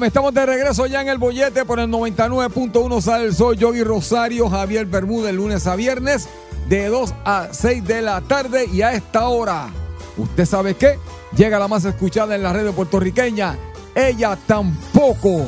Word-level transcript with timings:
Estamos 0.00 0.32
de 0.32 0.46
regreso 0.46 0.86
ya 0.86 1.02
en 1.02 1.08
el 1.08 1.18
bollete 1.18 1.66
por 1.66 1.78
el 1.78 1.90
99.1 1.90 3.00
sale 3.02 3.26
el 3.26 3.34
sol. 3.34 3.58
Yogi 3.58 3.84
Rosario, 3.84 4.48
Javier 4.48 4.86
Bermúdez, 4.86 5.34
lunes 5.34 5.66
a 5.66 5.76
viernes, 5.76 6.30
de 6.66 6.86
2 6.86 7.12
a 7.26 7.48
6 7.52 7.84
de 7.84 8.00
la 8.00 8.22
tarde. 8.22 8.64
Y 8.72 8.80
a 8.80 8.94
esta 8.94 9.28
hora, 9.28 9.68
¿usted 10.16 10.46
sabe 10.46 10.76
qué? 10.76 10.98
Llega 11.36 11.58
la 11.58 11.68
más 11.68 11.84
escuchada 11.84 12.34
en 12.34 12.42
la 12.42 12.54
red 12.54 12.70
puertorriqueña. 12.70 13.58
Ella 13.94 14.38
tampoco 14.46 15.44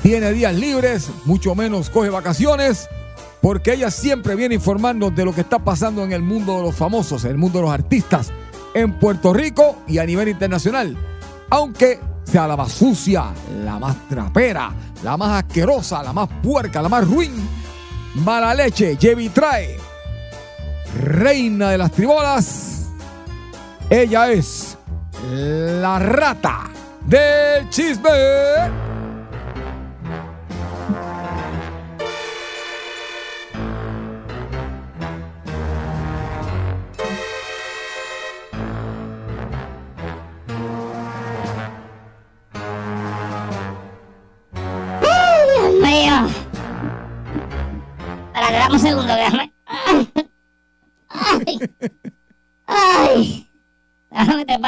tiene 0.00 0.32
días 0.32 0.54
libres, 0.54 1.10
mucho 1.24 1.56
menos 1.56 1.90
coge 1.90 2.08
vacaciones, 2.08 2.88
porque 3.42 3.74
ella 3.74 3.90
siempre 3.90 4.36
viene 4.36 4.54
informarnos 4.54 5.14
de 5.14 5.24
lo 5.24 5.34
que 5.34 5.40
está 5.40 5.58
pasando 5.58 6.04
en 6.04 6.12
el 6.12 6.22
mundo 6.22 6.58
de 6.58 6.62
los 6.62 6.76
famosos, 6.76 7.24
en 7.24 7.32
el 7.32 7.38
mundo 7.38 7.58
de 7.58 7.64
los 7.64 7.74
artistas, 7.74 8.30
en 8.74 8.96
Puerto 9.00 9.34
Rico 9.34 9.76
y 9.88 9.98
a 9.98 10.06
nivel 10.06 10.28
internacional. 10.28 10.96
Aunque 11.50 11.98
sea 12.30 12.46
la 12.46 12.56
más 12.56 12.72
sucia, 12.72 13.32
la 13.64 13.78
más 13.78 13.96
trapera, 14.08 14.70
la 15.02 15.16
más 15.16 15.44
asquerosa, 15.44 16.02
la 16.02 16.12
más 16.12 16.28
puerca, 16.42 16.82
la 16.82 16.88
más 16.88 17.08
ruin, 17.08 17.32
mala 18.16 18.52
leche, 18.54 18.96
Jevi 19.00 19.30
trae, 19.30 19.78
reina 21.00 21.70
de 21.70 21.78
las 21.78 21.90
tribolas, 21.90 22.88
ella 23.88 24.30
es 24.30 24.76
la 25.32 25.98
rata 25.98 26.70
del 27.06 27.68
chisme. 27.70 28.87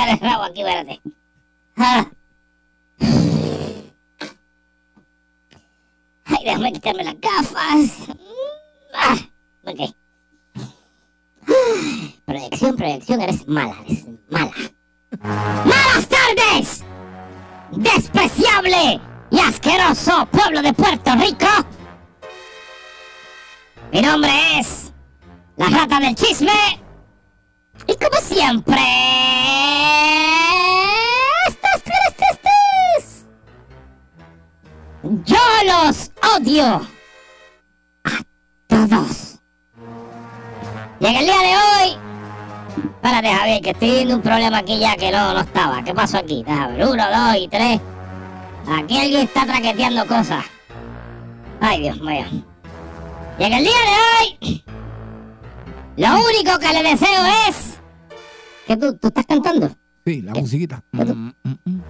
Trepar 0.07 0.33
el 0.33 0.51
aquí, 0.51 0.61
espérate. 0.61 1.01
Ah. 1.77 2.07
Ay, 6.25 6.45
déjame 6.45 6.73
quitarme 6.73 7.05
las 7.05 7.21
gafas. 7.21 8.09
Ah, 8.95 9.17
ok. 9.65 9.95
Proyección, 12.25 12.77
proyección, 12.77 13.21
eres 13.21 13.47
mala, 13.49 13.77
eres 13.87 14.07
mala. 14.29 14.53
¡Malas 15.21 16.09
tardes! 16.09 16.85
despreciable 17.73 19.01
y 19.31 19.39
asqueroso 19.39 20.27
pueblo 20.27 20.63
de 20.63 20.73
Puerto 20.73 21.15
Rico. 21.17 21.47
Mi 23.93 24.01
nombre 24.01 24.31
es 24.59 24.93
la 25.57 25.69
rata 25.69 26.01
del 26.01 26.15
chisme. 26.15 26.51
Siempre... 28.31 28.81
Estos, 31.49 31.83
estos, 32.09 33.25
Yo 35.25 35.37
los 35.67 36.13
odio. 36.37 36.87
A 38.05 38.23
todos. 38.69 39.41
Y 41.01 41.07
en 41.07 41.17
el 41.17 41.25
día 41.25 41.39
de 41.39 41.57
hoy... 41.57 41.99
Espérate, 42.95 43.33
Javier, 43.33 43.63
que 43.63 43.71
estoy 43.71 43.91
viendo 43.91 44.15
un 44.15 44.23
problema 44.23 44.59
aquí 44.59 44.79
ya 44.79 44.95
que 44.95 45.11
no, 45.11 45.35
no 45.35 45.41
estaba. 45.41 45.83
¿Qué 45.83 45.93
pasó 45.93 46.19
aquí? 46.19 46.45
Déjame 46.47 46.77
ver. 46.77 46.87
Uno, 46.87 47.05
dos 47.11 47.37
y 47.37 47.49
tres. 47.49 47.81
Aquí 48.79 48.97
alguien 48.97 49.23
está 49.23 49.45
traqueteando 49.45 50.07
cosas. 50.07 50.45
Ay, 51.61 51.81
Dios 51.81 52.01
mío. 52.01 52.27
Y 53.41 53.43
en 53.45 53.53
el 53.55 53.65
día 53.65 53.73
de 53.73 54.39
hoy, 54.47 54.65
lo 55.97 56.09
único 56.15 56.59
que 56.61 56.73
le 56.73 56.91
deseo 56.91 57.25
es... 57.49 57.70
¿Que 58.71 58.77
tú, 58.77 58.97
tú 58.99 59.09
estás 59.09 59.27
cantando? 59.27 59.69
Sí, 60.07 60.23
la 60.23 60.33
musiquita. 60.33 60.81
Mm, 60.93 61.03
mm, 61.03 61.33
mm, 61.43 61.81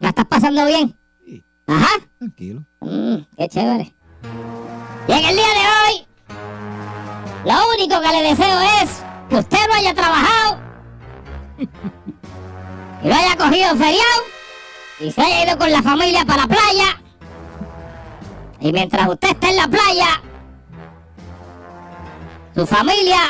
¿La 0.00 0.08
estás 0.08 0.24
pasando 0.24 0.66
bien? 0.66 0.98
Sí. 1.24 1.44
Ajá. 1.64 1.90
tranquilo. 2.18 2.64
Qué 3.36 3.48
chévere. 3.48 3.94
Y 5.06 5.12
en 5.12 5.24
el 5.26 5.36
día 5.36 5.46
de 5.46 5.64
hoy, 5.70 6.06
lo 7.44 7.54
único 7.76 8.00
que 8.00 8.08
le 8.08 8.22
deseo 8.30 8.60
es 8.82 9.04
que 9.30 9.36
usted 9.36 9.58
no 9.68 9.74
haya 9.74 9.94
trabajado 9.94 10.58
y 11.56 13.06
no 13.06 13.14
haya 13.14 13.36
cogido 13.36 13.76
feriado 13.76 14.22
y 14.98 15.12
se 15.12 15.20
haya 15.22 15.44
ido 15.46 15.56
con 15.56 15.70
la 15.70 15.82
familia 15.84 16.24
para 16.24 16.42
la 16.42 16.48
playa. 16.48 17.00
Y 18.58 18.72
mientras 18.72 19.08
usted 19.08 19.28
está 19.28 19.50
en 19.50 19.56
la 19.56 19.68
playa, 19.68 20.20
su 22.56 22.66
familia 22.66 23.20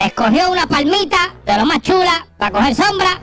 escogió 0.00 0.50
una 0.50 0.66
palmita 0.66 1.34
de 1.44 1.56
lo 1.56 1.66
más 1.66 1.80
chula 1.82 2.26
para 2.38 2.50
coger 2.50 2.74
sombra. 2.74 3.20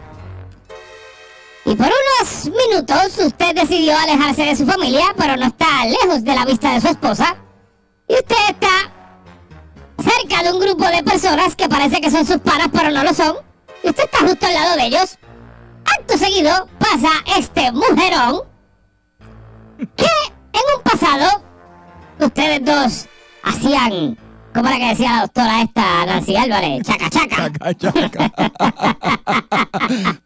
Y 1.65 1.75
por 1.75 1.87
unos 1.87 2.45
minutos 2.45 3.17
usted 3.25 3.53
decidió 3.53 3.97
alejarse 3.97 4.43
de 4.43 4.55
su 4.55 4.65
familia, 4.65 5.07
pero 5.17 5.35
no 5.35 5.47
está 5.47 5.85
lejos 5.85 6.23
de 6.23 6.33
la 6.33 6.45
vista 6.45 6.71
de 6.73 6.81
su 6.81 6.87
esposa. 6.87 7.35
Y 8.07 8.13
usted 8.13 8.35
está 8.49 8.93
cerca 10.01 10.43
de 10.43 10.53
un 10.53 10.61
grupo 10.61 10.85
de 10.85 11.03
personas 11.03 11.55
que 11.55 11.67
parece 11.67 11.99
que 11.99 12.09
son 12.09 12.25
sus 12.25 12.37
panas, 12.37 12.69
pero 12.71 12.89
no 12.91 13.03
lo 13.03 13.13
son. 13.13 13.35
Y 13.83 13.89
usted 13.89 14.05
está 14.05 14.19
justo 14.19 14.45
al 14.45 14.53
lado 14.53 14.75
de 14.77 14.85
ellos. 14.85 15.17
Acto 15.83 16.17
seguido 16.17 16.69
pasa 16.79 17.09
este 17.37 17.71
mujerón 17.71 18.43
que 19.95 20.05
en 20.53 20.61
un 20.75 20.83
pasado 20.83 21.43
ustedes 22.19 22.63
dos 22.63 23.07
hacían, 23.43 24.17
¿cómo 24.53 24.67
era 24.69 24.77
que 24.77 24.87
decía 24.89 25.11
la 25.13 25.21
doctora 25.21 25.61
esta 25.61 26.05
Nancy 26.05 26.35
Álvarez? 26.35 26.81
Chaca 26.83 27.09
chaca. 27.09 27.51
Chaca, 27.77 28.09
chaca. 28.09 28.31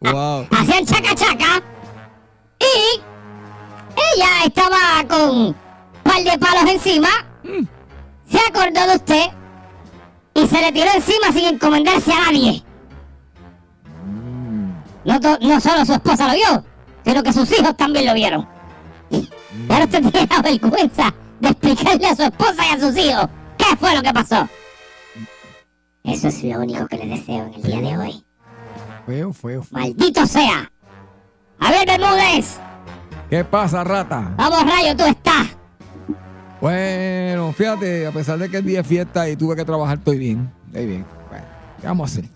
wow. 0.00 0.46
hacían 0.50 0.86
chaca 0.86 1.14
chaca 1.14 1.62
y 2.60 3.00
ella 4.16 4.28
estaba 4.46 4.78
con 5.08 5.30
un 5.36 5.56
par 6.02 6.22
de 6.22 6.38
palos 6.38 6.70
encima, 6.70 7.08
se 8.30 8.38
acordó 8.38 8.86
de 8.88 8.96
usted 8.96 9.24
y 10.34 10.46
se 10.46 10.60
le 10.60 10.72
tiró 10.72 10.86
encima 10.94 11.32
sin 11.32 11.44
encomendarse 11.46 12.12
a 12.12 12.20
nadie. 12.20 12.62
No, 15.04 15.20
to- 15.20 15.38
no 15.40 15.60
solo 15.60 15.84
su 15.84 15.92
esposa 15.94 16.28
lo 16.28 16.34
vio, 16.34 16.64
sino 17.04 17.22
que 17.22 17.32
sus 17.32 17.50
hijos 17.58 17.76
también 17.76 18.06
lo 18.06 18.14
vieron. 18.14 18.48
Y 19.10 19.28
ahora 19.68 19.84
usted 19.84 20.00
tiene 20.10 20.28
la 20.30 20.40
vergüenza 20.42 21.12
de 21.40 21.48
explicarle 21.48 22.06
a 22.06 22.16
su 22.16 22.22
esposa 22.22 22.62
y 22.70 22.74
a 22.76 22.80
sus 22.80 22.96
hijos 22.96 23.28
qué 23.72 23.76
fue 23.78 23.94
lo 23.94 24.02
que 24.02 24.12
pasó. 24.12 24.48
Eso 26.04 26.28
es 26.28 26.42
lo 26.44 26.60
único 26.60 26.86
que 26.88 26.96
le 26.98 27.06
deseo 27.06 27.46
en 27.46 27.54
el 27.54 27.62
día 27.62 27.80
de 27.80 27.98
hoy. 27.98 28.24
Feo, 29.06 29.32
feo, 29.32 29.62
feo. 29.62 29.78
¡Maldito 29.78 30.26
sea! 30.26 30.70
Javier 31.60 31.86
Bermúdez, 31.86 32.58
¿Qué 33.30 33.44
pasa, 33.44 33.84
rata? 33.84 34.32
vamos 34.36 34.62
rayo, 34.64 34.96
tú 34.96 35.04
estás. 35.04 35.46
Bueno, 36.60 37.52
fíjate, 37.52 38.06
a 38.06 38.12
pesar 38.12 38.38
de 38.38 38.50
que 38.50 38.58
es 38.58 38.64
día 38.64 38.78
de 38.78 38.84
fiesta 38.84 39.28
y 39.28 39.36
tuve 39.36 39.56
que 39.56 39.64
trabajar, 39.64 39.98
estoy 39.98 40.18
bien. 40.18 40.52
Estoy 40.66 40.86
bien. 40.86 41.06
Bueno, 41.28 41.44
¿qué 41.80 41.86
vamos 41.86 42.10
a 42.10 42.12
hacer? 42.12 42.30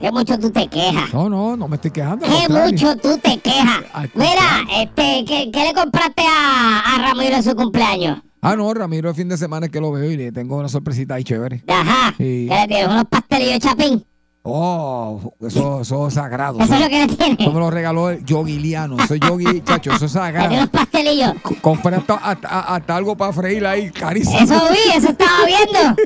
Qué 0.00 0.12
mucho 0.12 0.38
tú 0.38 0.50
te 0.50 0.68
quejas. 0.68 1.12
No, 1.12 1.28
no, 1.28 1.56
no 1.56 1.68
me 1.68 1.76
estoy 1.76 1.90
quejando. 1.90 2.26
Qué 2.26 2.52
mucho 2.52 2.96
tú 2.96 3.18
te 3.18 3.38
quejas. 3.38 3.82
Mira, 4.14 4.64
este, 4.74 5.24
¿qué, 5.26 5.50
qué 5.50 5.64
le 5.64 5.74
compraste 5.74 6.22
a, 6.26 6.80
a 6.94 6.98
Ramiro 6.98 7.36
en 7.36 7.42
su 7.42 7.54
cumpleaños? 7.56 8.20
Ah, 8.48 8.56
no, 8.56 8.72
Ramiro, 8.72 9.08
el 9.10 9.14
fin 9.16 9.28
de 9.28 9.36
semana 9.36 9.66
es 9.66 9.72
que 9.72 9.80
lo 9.80 9.90
veo 9.92 10.10
y 10.10 10.16
le 10.16 10.30
tengo 10.32 10.56
una 10.56 10.68
sorpresita 10.68 11.14
ahí 11.14 11.24
chévere. 11.24 11.62
Ajá. 11.66 12.14
Sí. 12.16 12.46
¿Qué 12.48 12.54
le 12.60 12.68
tienes? 12.68 12.86
¿Unos 12.88 13.04
pastelillos 13.06 13.58
chapín? 13.58 14.04
Oh, 14.48 15.32
eso, 15.40 15.80
eso 15.80 16.06
es 16.06 16.14
sagrado. 16.14 16.60
Eso 16.60 16.74
es 16.74 16.80
lo 16.80 16.88
que 16.88 17.04
le 17.04 17.16
tienes. 17.16 17.40
Eso 17.40 17.50
me 17.52 17.58
lo 17.58 17.68
regaló 17.68 18.10
el 18.10 18.24
Yoguiliano. 18.24 18.96
Eso 19.02 19.14
es 19.14 19.20
Yogi, 19.20 19.60
chacho, 19.64 19.90
eso 19.92 20.06
es 20.06 20.12
sagrado. 20.12 20.54
unos 20.54 20.68
pastelillos. 20.68 21.32
Compré 21.60 21.96
hasta, 21.96 22.14
hasta- 22.14 22.60
hasta 22.60 22.94
algo 22.96 23.16
para 23.16 23.32
freír 23.32 23.66
ahí, 23.66 23.90
carísimo. 23.90 24.38
Eso 24.38 24.54
vi, 24.70 24.96
eso 24.96 25.08
estaba 25.08 25.44
viendo. 25.44 26.02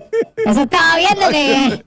Eso 0.47 0.63
estaba 0.63 0.97
viendo 0.97 1.29
que. 1.29 1.85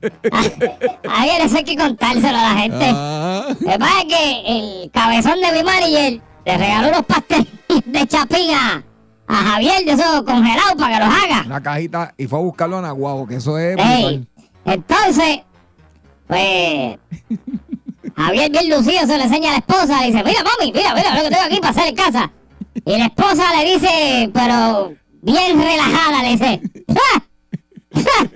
A 1.09 1.25
ver, 1.25 1.41
eso 1.41 1.57
hay 1.57 1.63
que 1.63 1.75
contárselo 1.75 2.37
a 2.37 2.53
la 2.53 2.53
gente. 2.61 2.85
Ah, 2.93 3.47
que 3.59 3.79
pasa 3.79 4.01
es 4.01 4.05
que 4.15 4.43
el 4.83 4.91
cabezón 4.91 5.41
de 5.41 5.51
mi 5.53 5.63
manager 5.63 6.21
le 6.45 6.57
regaló 6.57 6.89
unos 6.89 7.05
pastelillos 7.05 7.49
de 7.87 8.07
chapín 8.07 8.51
a, 9.33 9.51
Javier 9.51 9.85
de 9.85 9.91
esos 9.91 10.23
congelados 10.23 10.75
para 10.77 10.97
que 10.99 11.05
los 11.05 11.15
haga. 11.15 11.43
una 11.45 11.61
cajita 11.61 12.13
y 12.17 12.27
fue 12.27 12.39
a 12.39 12.41
buscarlo 12.41 12.77
a 12.77 12.81
Naguabo, 12.81 13.27
que 13.27 13.35
eso 13.35 13.57
es 13.57 13.77
Ey, 13.77 14.25
entonces, 14.65 15.41
pues. 16.27 16.97
Javier 18.15 18.51
bien 18.51 18.69
lucido 18.69 18.99
se 19.07 19.17
lo 19.17 19.23
enseña 19.23 19.49
a 19.49 19.53
la 19.53 19.57
esposa. 19.57 20.01
Le 20.01 20.07
dice: 20.07 20.23
Mira, 20.23 20.43
mami, 20.43 20.71
mira, 20.71 20.93
mira 20.93 21.15
lo 21.15 21.23
que 21.23 21.29
tengo 21.29 21.43
aquí 21.43 21.57
para 21.57 21.69
hacer 21.69 21.87
en 21.87 21.95
casa. 21.95 22.31
Y 22.85 22.97
la 22.97 23.05
esposa 23.05 23.43
le 23.57 23.73
dice, 23.73 24.31
pero 24.33 24.93
bien 25.21 25.61
relajada, 25.61 26.23
le 26.23 26.29
dice: 26.29 26.61
"Ja, 26.87 27.23
ja, 27.93 28.29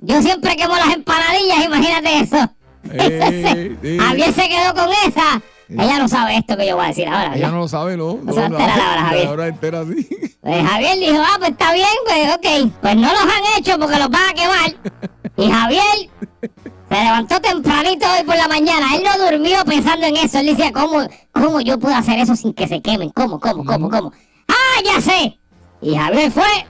Yo 0.00 0.22
siempre 0.22 0.56
quemo 0.56 0.76
las 0.76 0.94
empanadillas, 0.94 1.64
imagínate 1.64 2.18
eso. 2.20 2.50
Ey. 2.92 3.98
Javier 4.00 4.32
se 4.32 4.48
quedó 4.48 4.74
con 4.74 4.90
esa. 5.06 5.42
Ella 5.70 5.98
no 5.98 6.08
sabe 6.08 6.36
esto 6.36 6.56
que 6.56 6.66
yo 6.66 6.76
voy 6.76 6.86
a 6.86 6.88
decir 6.88 7.06
ahora. 7.08 7.34
Ella 7.36 7.50
no 7.50 7.58
lo 7.58 7.68
sabe, 7.68 7.96
¿no? 7.96 8.18
No 8.22 8.32
se 8.32 8.40
va 8.40 8.44
a 8.44 8.48
enterar 8.48 8.80
ahora, 8.80 9.02
Javier. 9.02 9.40
Entera 9.40 9.84
sí. 9.84 10.08
Pues 10.40 10.68
Javier 10.68 10.98
dijo, 10.98 11.22
ah, 11.22 11.36
pues 11.38 11.50
está 11.50 11.72
bien, 11.72 11.86
pues 12.06 12.34
ok. 12.34 12.72
Pues 12.80 12.96
no 12.96 13.12
los 13.12 13.22
han 13.22 13.58
hecho 13.58 13.78
porque 13.78 13.98
los 13.98 14.08
van 14.08 14.30
a 14.30 14.34
quemar. 14.34 14.92
Y 15.36 15.50
Javier 15.50 16.10
se 16.88 17.04
levantó 17.04 17.40
tempranito 17.40 18.06
hoy 18.10 18.24
por 18.24 18.36
la 18.36 18.48
mañana. 18.48 18.96
Él 18.96 19.02
no 19.04 19.30
durmió 19.30 19.64
pensando 19.64 20.06
en 20.06 20.16
eso. 20.16 20.38
Él 20.38 20.46
decía, 20.46 20.72
¿cómo, 20.72 21.06
cómo 21.32 21.60
yo 21.60 21.78
puedo 21.78 21.94
hacer 21.94 22.18
eso 22.18 22.34
sin 22.34 22.52
que 22.52 22.66
se 22.66 22.82
quemen? 22.82 23.10
¿Cómo, 23.10 23.38
cómo, 23.38 23.64
cómo, 23.64 23.88
cómo? 23.90 24.12
¡Ah, 24.48 24.82
ya 24.84 25.00
sé! 25.00 25.38
Y 25.82 25.96
Javier 25.96 26.30
fue, 26.32 26.66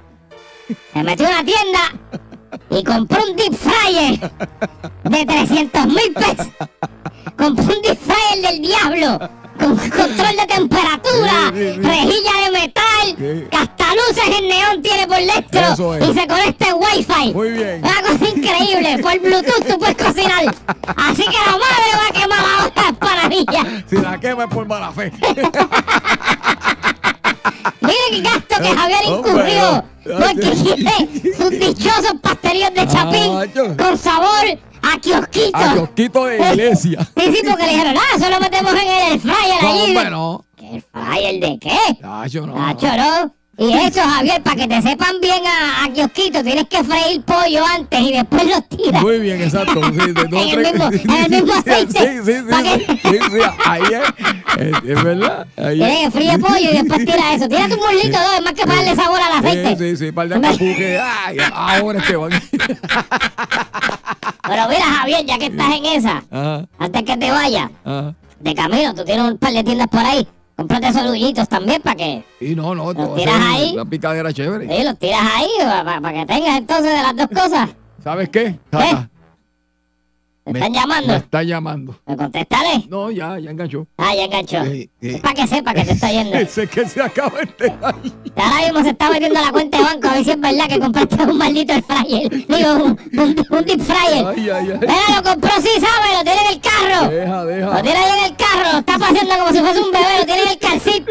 se 0.93 1.03
metió 1.03 1.26
a 1.26 1.31
una 1.31 1.44
tienda 1.44 1.81
y 2.70 2.85
compró 2.85 3.23
un 3.29 3.37
deep 3.37 3.55
fryer 3.55 4.31
de 5.05 5.26
300 5.26 5.87
mil 5.87 6.12
pesos. 6.14 6.49
Compró 7.37 7.64
un 7.64 7.82
deep 7.82 7.99
fryer 7.99 8.43
del 8.50 8.62
diablo. 8.62 9.29
Con 9.58 9.76
control 9.76 10.37
de 10.38 10.47
temperatura, 10.49 11.52
Sí, 11.52 11.58
sí, 11.58 11.75
sí. 11.75 11.81
rejilla 11.82 12.32
de 12.47 12.50
metal, 12.50 13.06
Sí. 13.08 13.47
que 13.50 13.56
hasta 13.58 13.85
luces 13.94 14.38
en 14.38 14.49
neón 14.49 14.81
tiene 14.82 15.06
por 15.06 15.19
dentro 15.19 15.94
es. 15.97 16.08
y 16.08 16.14
se 16.19 16.26
conecta 16.26 16.69
en 16.69 16.76
wifi. 16.76 17.35
Muy 17.35 17.50
bien. 17.50 17.82
Una 17.85 18.00
cosa 18.00 18.29
increíble, 18.35 18.99
por 19.03 19.19
Bluetooth 19.20 19.67
tú 19.69 19.79
puedes 19.79 19.96
cocinar. 19.99 20.44
Así 20.96 21.25
que 21.25 21.37
la 21.46 21.53
madre 21.53 21.91
va 21.94 22.06
a 22.08 22.12
quemar 22.23 22.38
ahora 22.38 22.73
las 22.75 22.93
panadillas. 22.96 23.67
Si 23.91 23.96
la 23.99 24.19
quema 24.19 24.44
es 24.44 24.50
por 24.50 24.67
mala 24.67 24.93
fe. 24.93 25.12
Miren 27.80 28.14
el 28.14 28.22
gasto 28.22 28.56
que 28.62 28.68
Javier 28.74 29.00
incurrió. 29.06 29.84
Porque 30.04 30.50
quiere 30.50 31.34
sus 31.36 31.50
dichosos 31.50 32.14
pastelillos 32.22 32.74
de 32.74 32.86
chapín 32.88 33.32
Ah, 33.36 33.44
yo- 33.54 33.76
con 33.76 33.98
sabor 33.98 34.58
a 34.82 34.98
kiosquito. 34.98 35.56
A 35.58 35.72
kiosquito 35.74 36.24
de 36.26 36.36
iglesia. 36.50 36.98
Sí, 37.16 37.32
sí, 37.34 37.42
porque 37.48 37.64
le 37.66 37.72
dijeron, 37.72 37.94
ah, 37.96 38.16
eso 38.16 38.30
lo 38.30 38.40
metemos 38.40 38.72
en 38.72 39.12
el 39.12 39.20
fryer 39.20 39.64
hombre, 39.64 40.10
no. 40.10 40.44
¿Qué 40.56 40.76
¿El 40.76 40.82
fryer 40.82 41.40
de 41.40 41.58
qué? 41.58 41.78
Nacho, 42.00 42.46
no. 42.46 42.54
Nacho, 42.56 42.86
¿no? 42.96 43.34
Y 43.62 43.72
eso, 43.74 44.00
Javier, 44.02 44.42
para 44.42 44.56
que 44.56 44.66
te 44.68 44.80
sepan 44.80 45.20
bien 45.20 45.42
a, 45.46 45.84
a 45.84 45.92
kiosquito, 45.92 46.42
tienes 46.42 46.64
que 46.66 46.82
freír 46.82 47.20
pollo 47.22 47.62
antes 47.76 48.00
y 48.00 48.12
después 48.12 48.44
los 48.46 48.66
tiras. 48.70 49.02
Muy 49.02 49.18
bien, 49.20 49.42
exacto. 49.42 49.82
Sí, 49.92 50.12
de 50.12 50.24
dos, 50.30 50.42
En 50.42 50.48
el 50.48 50.72
mismo- 50.72 50.90
en 51.14 51.24
el 51.24 51.30
mismo 51.30 51.52
aceite. 51.52 51.98
Sí, 51.98 52.32
sí, 52.32 52.38
sí. 52.38 52.42
¿Pa' 52.50 52.62
sí, 52.62 52.86
sí, 52.88 53.18
sí, 53.30 53.38
ahí 53.66 53.82
es. 53.82 54.88
Es, 54.88 55.04
verdad. 55.04 55.46
Ahí 55.58 55.76
Tienes 55.76 55.98
que 55.98 56.04
es. 56.06 56.12
fríe 56.14 56.38
pollo 56.38 56.70
y 56.70 56.76
después 56.78 56.98
tira 57.04 57.34
eso. 57.34 57.48
Tírate 57.48 57.74
un 57.74 57.80
muslito, 57.80 58.18
¿no? 58.18 58.32
Es 58.34 58.42
más 58.42 58.52
que 58.54 58.62
para 58.62 58.76
darle 58.76 58.96
sabor 58.96 59.20
al 59.20 59.32
aceite. 59.44 59.76
Sí, 59.76 59.96
sí, 59.96 60.06
sí, 60.06 60.12
par 60.12 60.28
de 60.28 60.34
acapuque. 60.36 61.00
Ay, 61.26 61.36
ahora 61.52 61.98
este 61.98 62.16
van. 62.16 62.30
Pero 64.48 64.68
mira, 64.68 64.84
Javier, 64.84 65.24
ya 65.26 65.38
que 65.38 65.46
estás 65.46 65.72
en 65.74 65.84
esa, 65.84 66.22
Ajá, 66.30 66.66
antes 66.78 67.02
que 67.04 67.16
te 67.16 67.30
vayas, 67.30 67.70
de 68.40 68.54
camino, 68.54 68.94
tú 68.94 69.04
tienes 69.04 69.24
un 69.30 69.36
par 69.38 69.52
de 69.52 69.62
tiendas 69.62 69.88
por 69.88 70.00
ahí. 70.00 70.26
Cómprate 70.60 70.88
esos 70.88 71.06
dullitos 71.06 71.48
también 71.48 71.80
para 71.80 71.96
que 71.96 72.22
Y 72.38 72.54
no, 72.54 72.74
no, 72.74 72.92
¿Los 72.92 73.14
tiras 73.16 73.40
ahí? 73.42 73.72
una 73.72 73.86
picadera 73.86 74.30
chévere. 74.30 74.68
sí, 74.68 74.84
los 74.84 74.98
tiras 74.98 75.22
ahí 75.34 75.48
para, 75.58 76.12
que 76.12 76.26
tengas 76.26 76.58
entonces 76.58 76.94
de 76.94 77.02
las 77.02 77.16
dos 77.16 77.28
cosas. 77.28 77.70
¿Sabes 78.04 78.28
qué? 78.28 78.58
Tata, 78.68 79.08
¿Te 79.08 79.19
me- 80.46 80.52
están 80.58 80.72
Me 80.72 80.78
llamando? 80.78 81.14
está 81.16 81.42
llamando. 81.42 82.00
¿Me 82.06 82.16
contestaré? 82.16 82.84
No, 82.88 83.10
ya, 83.10 83.38
ya 83.38 83.50
enganchó. 83.50 83.87
Ah, 83.98 84.14
ya 84.14 84.25
enganchó. 84.25 84.62
Es 85.00 85.20
para 85.20 85.34
que 85.34 85.46
sepa 85.46 85.75
que 85.75 85.84
te 85.84 85.92
está 85.92 86.10
yendo. 86.10 86.37
Ese 86.38 86.66
que 86.66 86.87
se 86.88 87.00
acaba 87.02 87.37
de 87.38 87.42
enterar. 87.42 87.94
Ahora 88.37 88.64
mismo 88.64 88.82
se 88.82 88.90
está 88.90 89.10
metiendo 89.10 89.38
a 89.38 89.42
la 89.42 89.52
cuenta 89.52 89.78
de 89.78 89.84
banco 89.84 90.08
a 90.08 90.12
ver 90.14 90.25
si 90.25 90.31
es 90.31 90.40
verdad 90.40 90.66
que 90.69 90.78
compraste 90.81 91.22
un 91.22 91.38
maldito 91.38 91.75
fryer. 91.82 92.31
Digo, 92.31 92.72
un, 92.75 92.98
un, 93.20 93.46
un 93.50 93.64
deep 93.64 93.81
fryer. 93.82 94.26
Ay, 94.26 94.48
ay, 94.50 94.70
ay. 94.72 94.78
Mira, 94.81 95.16
lo 95.16 95.22
compró, 95.22 95.50
sí, 95.60 95.69
¿sabes? 95.81 96.19
Lo 96.19 96.25
tiene 96.25 96.40
en 96.40 96.48
el 96.48 96.60
carro. 96.60 97.08
Deja, 97.10 97.36
Lo 97.36 97.46
deja. 97.46 97.82
tiene 97.82 97.98
ahí 97.98 98.19
en 98.19 98.25
el 98.25 98.36
carro. 98.36 98.72
Lo 98.72 98.78
está 98.78 98.98
paseando 98.98 99.34
como 99.38 99.52
si 99.52 99.58
fuese 99.60 99.81
un 99.81 99.90
bebé. 99.93 100.19
Lo 100.20 100.26
tiene 100.26 100.43
en 100.43 100.48
el 100.48 100.58
calcit. 100.58 101.08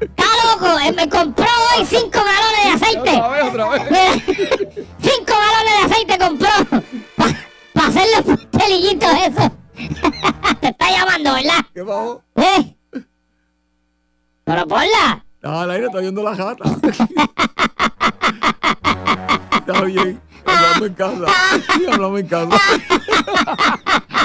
Está 0.00 0.24
loco. 0.44 0.78
Eh, 0.80 0.92
Me 0.92 1.08
compró 1.08 1.46
hoy 1.78 1.84
5 1.86 2.10
galones 2.10 2.64
de 2.64 2.70
aceite. 2.86 3.10
Otra 3.16 3.28
vez, 3.28 3.44
otra 3.44 3.68
vez. 3.68 3.82
Mira, 3.90 4.84
5 5.00 5.24
galones 5.26 5.74
de 5.78 5.94
aceite 5.94 6.18
compró. 6.18 6.82
Para 7.86 8.00
hacer 8.00 8.06
los 8.16 8.24
pastelillitos 8.38 9.08
esos. 9.12 9.50
Te 10.60 10.68
está 10.68 10.90
llamando, 10.90 11.34
¿verdad? 11.34 11.64
¿Qué 11.72 11.84
pasó? 11.84 12.22
¿Eh? 12.34 12.76
Pero 14.44 14.66
ponla. 14.66 15.24
Ah, 15.44 15.62
al 15.62 15.70
aire 15.70 15.86
está 15.86 16.00
viendo 16.00 16.22
la 16.22 16.34
jata. 16.34 16.64
Está 19.56 19.82
bien. 19.82 20.20
Hablamos 20.44 20.82
en 20.88 20.94
casa. 20.94 21.26
Sí, 21.74 21.86
hablamos 21.90 22.20
en 22.20 22.26
casa. 22.26 22.56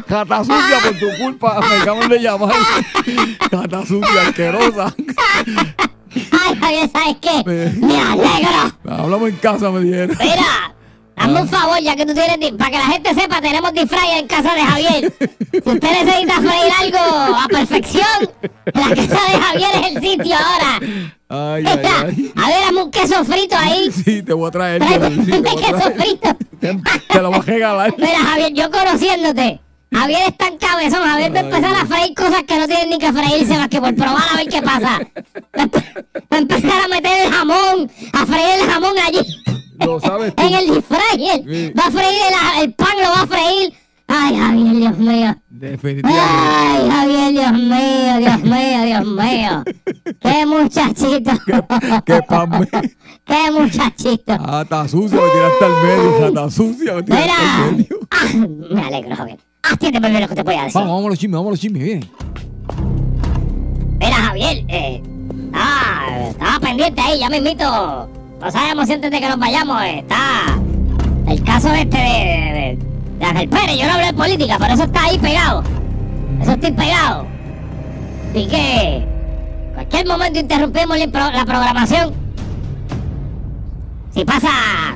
Jata 0.08 0.44
sucia 0.44 0.80
por 0.84 1.00
tu 1.00 1.18
culpa. 1.24 1.60
Me 1.62 1.76
acaban 1.78 2.10
de 2.10 2.20
llamar. 2.20 2.56
Jata 3.52 3.86
sucia, 3.86 4.22
asquerosa. 4.28 4.96
Ay, 6.16 6.56
Javier, 6.60 6.90
¿sabes 6.92 7.18
qué? 7.22 7.44
Eh. 7.46 7.74
Me 7.78 8.00
alegro. 8.00 8.72
Hablamos 8.88 9.30
en 9.30 9.36
casa, 9.38 9.72
me 9.72 9.82
dijeron. 9.82 10.16
Mira, 10.20 10.76
hazme 11.22 11.42
un 11.42 11.48
favor, 11.48 11.80
ya 11.82 11.96
que 11.96 12.06
tú 12.06 12.14
tienes, 12.14 12.52
para 12.54 12.72
que 12.72 12.78
la 12.78 12.86
gente 12.86 13.14
sepa, 13.14 13.42
tenemos 13.42 13.74
disfraz 13.74 14.04
en 14.18 14.28
casa 14.28 14.54
de 14.54 14.62
Javier. 14.62 15.14
Si 15.52 15.58
usted 15.66 16.06
necesita 16.06 16.34
freír 16.36 16.74
algo 16.80 17.36
a 17.38 17.48
perfección, 17.48 18.30
la 18.66 18.90
casa 18.90 19.20
de 19.32 19.40
Javier 19.40 19.70
es 19.76 19.96
el 19.96 20.02
sitio 20.02 20.36
ahora. 20.36 20.80
Ay, 21.30 21.64
ay, 21.66 22.34
a 22.36 22.48
ver, 22.48 22.64
hazme 22.68 22.84
un 22.84 22.92
queso 22.92 23.24
frito 23.24 23.56
ahí. 23.58 23.90
Sí, 23.92 24.22
te 24.22 24.34
voy 24.34 24.50
a 24.50 24.52
traer. 24.52 24.82
Tráeme 24.82 25.26
sí, 25.26 25.32
queso 25.32 25.92
frito. 25.96 26.38
Te, 26.60 26.78
te 27.08 27.22
lo 27.22 27.30
voy 27.30 27.40
a 27.40 27.44
regalar. 27.44 27.96
Mira, 27.98 28.20
Javier, 28.20 28.54
yo 28.54 28.70
conociéndote. 28.70 29.62
Javier 29.94 30.22
es 30.28 30.38
tan 30.38 30.58
cabezón, 30.58 31.04
Javier 31.04 31.36
va 31.36 31.40
a 31.40 31.44
empezar 31.44 31.76
a 31.76 31.86
freír 31.86 32.16
cosas 32.16 32.44
que 32.44 32.58
no 32.58 32.66
tienen 32.66 32.90
ni 32.90 32.98
que 32.98 33.12
freírse 33.12 33.58
más 33.58 33.68
que 33.68 33.82
por 33.82 33.94
probar 33.94 34.24
a 34.32 34.38
ver 34.38 34.48
qué 34.48 34.62
pasa. 34.62 35.02
Va 35.54 36.38
a 36.38 36.38
empezar 36.38 36.82
a 36.86 36.88
meter 36.88 37.26
el 37.26 37.34
jamón, 37.34 37.92
a 38.14 38.26
freír 38.26 38.62
el 38.62 38.70
jamón 38.70 38.94
allí. 39.06 39.20
Lo 40.26 40.34
sabes 40.34 40.36
tú. 40.36 40.44
en 40.44 40.54
el. 40.54 41.46
Sí. 41.46 41.74
Va 41.78 41.86
a 41.86 41.92
freír 41.92 42.22
el, 42.58 42.64
el 42.64 42.74
pan, 42.74 42.96
lo 42.98 43.10
va 43.10 43.22
a 43.22 43.28
freír. 43.28 43.74
Ay, 44.14 44.36
Javier, 44.38 44.76
Dios 44.76 44.98
mío. 44.98 45.36
Definitivamente. 45.50 46.30
Ay, 46.30 46.90
Javier, 46.90 47.32
Dios 47.32 47.54
mío, 47.54 48.18
Dios 48.20 48.44
mío, 48.44 48.84
Dios 48.86 49.06
mío. 49.06 49.64
Qué 50.20 50.46
muchachito. 50.46 51.32
Qué 52.06 52.20
pan 52.28 52.50
me. 52.50 52.68
Qué 53.26 53.52
muchachito. 53.52 54.38
Jata 54.38 54.88
sucia, 54.90 55.18
me 55.18 55.30
tiraste 55.32 55.66
al 55.66 55.72
medio. 55.84 56.20
Jata 56.20 56.50
sucia, 56.52 56.94
me 56.96 57.04
tiraste 57.04 57.32
al 57.32 57.72
Mira. 57.72 57.72
medio. 57.72 58.00
Ah, 58.12 58.74
me 58.76 58.82
alegro, 58.82 59.16
Javier. 59.16 59.40
Atiéndeme 59.64 60.10
bien 60.10 60.22
lo 60.24 60.28
que 60.28 60.36
te 60.36 60.44
voy 60.44 60.56
a 60.56 60.64
decir. 60.64 60.74
Vamos, 60.74 60.90
vamos 60.90 61.06
a 61.06 61.10
los 61.10 61.20
chismes, 61.20 61.36
vamos 61.38 61.48
a 61.48 61.52
los 61.52 61.60
chismes, 61.62 61.84
bien. 61.84 62.12
Mira, 64.00 64.16
Javier, 64.16 64.66
eh, 64.68 65.02
ah, 65.54 66.28
estaba 66.32 66.60
pendiente 66.60 67.00
ahí, 67.00 67.20
ya 67.20 67.30
me 67.30 67.38
invito. 67.38 68.10
No 68.42 68.52
sabemos 68.52 68.88
si 68.88 68.94
antes 68.94 69.12
de 69.12 69.20
que 69.20 69.30
nos 69.30 69.38
vayamos 69.40 69.82
está 69.84 70.60
el 71.28 71.44
caso 71.44 71.72
este 71.74 71.98
de, 71.98 72.04
de, 72.04 72.80
de 73.20 73.26
Ángel 73.26 73.50
Pérez. 73.50 73.78
Yo 73.80 73.86
no 73.88 73.94
hablo 73.94 74.06
de 74.08 74.14
política, 74.14 74.58
pero 74.60 74.74
eso 74.74 74.84
está 74.84 75.04
ahí 75.04 75.18
pegado. 75.20 75.64
Eso 76.42 76.52
estoy 76.54 76.72
pegado. 76.72 77.26
Así 78.32 78.48
que, 78.48 79.06
cualquier 79.76 80.08
momento 80.08 80.40
interrumpimos 80.40 80.98
la, 80.98 81.08
pro- 81.08 81.32
la 81.32 81.46
programación. 81.46 82.14
Si 84.14 84.26
pasa 84.26 84.50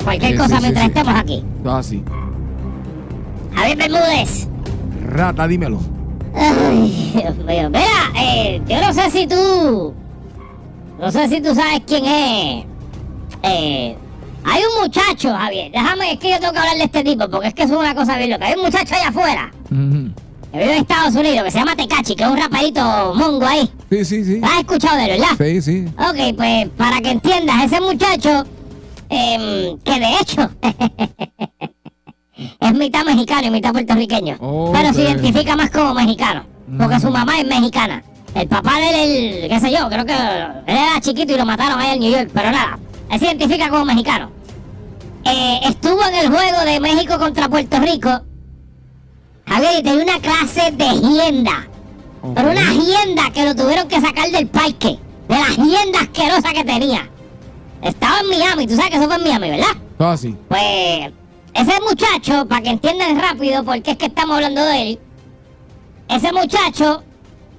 cualquier 0.04 0.32
Sí, 0.32 0.38
cosa 0.38 0.56
sí, 0.58 0.62
mientras 0.62 0.86
sí. 0.86 0.92
estemos 0.92 1.16
aquí. 1.16 1.46
Ah, 1.66 1.82
sí. 1.84 2.04
Javier 3.54 3.78
Bermúdez. 3.78 4.48
Rata, 5.08 5.48
dímelo. 5.48 5.80
Ay, 6.36 7.14
Dios 7.16 7.38
mío. 7.38 7.70
Mira, 7.70 8.12
eh, 8.20 8.62
yo 8.68 8.82
no 8.82 8.92
sé 8.94 9.10
si 9.12 9.28
tú. 9.28 9.94
No 11.00 11.12
sé 11.12 11.28
si 11.30 11.42
tú 11.42 11.54
sabes 11.54 11.82
quién 11.86 12.06
es. 12.06 12.66
Eh, 13.44 13.96
hay 14.44 14.62
un 14.64 14.82
muchacho, 14.84 15.34
Javier. 15.36 15.72
Déjame, 15.72 16.14
es 16.14 16.20
que 16.20 16.30
yo 16.30 16.40
tengo 16.40 16.54
que 16.54 16.60
hablar 16.60 16.78
de 16.78 16.84
este 16.84 17.04
tipo, 17.04 17.30
porque 17.30 17.48
es 17.50 17.54
que 17.54 17.64
es 17.64 17.72
una 17.72 17.96
cosa 17.96 18.18
bien 18.18 18.30
loca. 18.32 18.46
Hay 18.46 18.54
un 18.56 18.62
muchacho 18.62 18.94
allá 18.96 19.08
afuera, 19.10 19.52
Ujú. 19.72 20.12
que 20.52 20.58
vive 20.60 20.76
en 20.76 20.82
Estados 20.82 21.16
Unidos, 21.16 21.44
que 21.44 21.52
se 21.52 21.60
llama 21.60 21.76
Tecachi, 21.76 22.16
que 22.16 22.24
es 22.24 22.30
un 22.30 22.38
raperito 22.38 23.14
mongo 23.16 23.46
ahí. 23.46 23.70
Sí, 23.90 24.06
sí, 24.06 24.24
sí. 24.26 24.42
¿Has 24.44 24.60
escuchado 24.60 24.98
de 24.98 25.06
él, 25.06 25.20
verdad? 25.22 25.36
Sí, 25.38 25.62
sí. 25.62 25.86
Ok, 25.98 26.36
pues 26.38 26.70
para 26.78 27.02
que 27.02 27.12
entiendas, 27.12 27.64
ese 27.66 27.82
muchacho, 27.82 28.46
em, 29.10 29.78
que 29.80 30.00
de 30.00 30.14
hecho 30.22 30.50
es 32.60 32.74
mitad 32.74 33.06
mexicano 33.06 33.48
y 33.48 33.52
mitad 33.52 33.72
puertorriqueño, 33.72 34.38
pero 34.74 34.94
se 34.94 35.02
identifica 35.04 35.56
más 35.56 35.70
como 35.72 35.94
mexicano, 35.94 36.44
porque 36.78 37.00
su 37.00 37.10
mamá 37.10 37.40
es 37.40 37.48
mexicana. 37.48 38.04
El 38.34 38.48
papá 38.50 38.74
de 38.80 38.90
él, 38.90 38.96
el- 39.44 39.50
qué 39.50 39.60
sé 39.62 39.72
yo, 39.72 39.88
creo 39.88 40.06
que 40.06 40.12
él 40.14 40.64
era 40.78 41.00
chiquito 41.00 41.34
y 41.34 41.38
lo 41.38 41.46
mataron 41.46 41.80
allá 41.80 41.94
en 41.94 42.00
New 42.02 42.12
York, 42.12 42.30
pero 42.34 42.52
nada, 42.52 42.78
él 43.12 43.20
se 43.20 43.26
identifica 43.26 43.70
como 43.70 43.86
mexicano. 43.86 44.32
Eh, 45.26 45.60
estuvo 45.64 46.04
en 46.06 46.16
el 46.16 46.28
juego 46.28 46.62
de 46.66 46.80
México 46.80 47.18
contra 47.18 47.50
Puerto 47.50 47.80
Rico. 47.80 48.22
Javier, 49.48 49.80
y 49.80 49.84
tenía 49.84 50.04
una 50.04 50.20
clase 50.20 50.72
de 50.72 50.86
hienda. 50.86 51.68
Pero 52.34 52.52
una 52.52 52.74
hienda 52.74 53.32
que 53.32 53.46
lo 53.46 53.56
tuvieron 53.56 53.88
que 53.88 54.02
sacar 54.02 54.30
del 54.32 54.48
parque. 54.48 54.98
De 55.28 55.36
la 55.36 55.50
hienda 55.50 56.02
asquerosa 56.02 56.54
que 56.54 56.64
tenía. 56.64 57.10
Estaba 57.82 58.20
en 58.20 58.30
Miami, 58.30 58.68
tú 58.68 58.76
sabes 58.76 58.92
que 58.92 58.98
eso 58.98 59.06
fue 59.06 59.16
en 59.16 59.24
Miami, 59.24 59.50
¿verdad? 59.52 59.76
Ah, 60.00 60.16
sí. 60.18 60.36
Pues 60.48 61.12
ese 61.54 61.82
muchacho, 61.82 62.48
para 62.48 62.62
que 62.62 62.70
entiendan 62.70 63.20
rápido 63.20 63.64
por 63.64 63.82
qué 63.82 63.92
es 63.92 63.98
que 63.98 64.08
estamos 64.08 64.36
hablando 64.36 64.64
de 64.64 64.82
él, 64.82 65.00
ese 66.08 66.32
muchacho, 66.34 67.04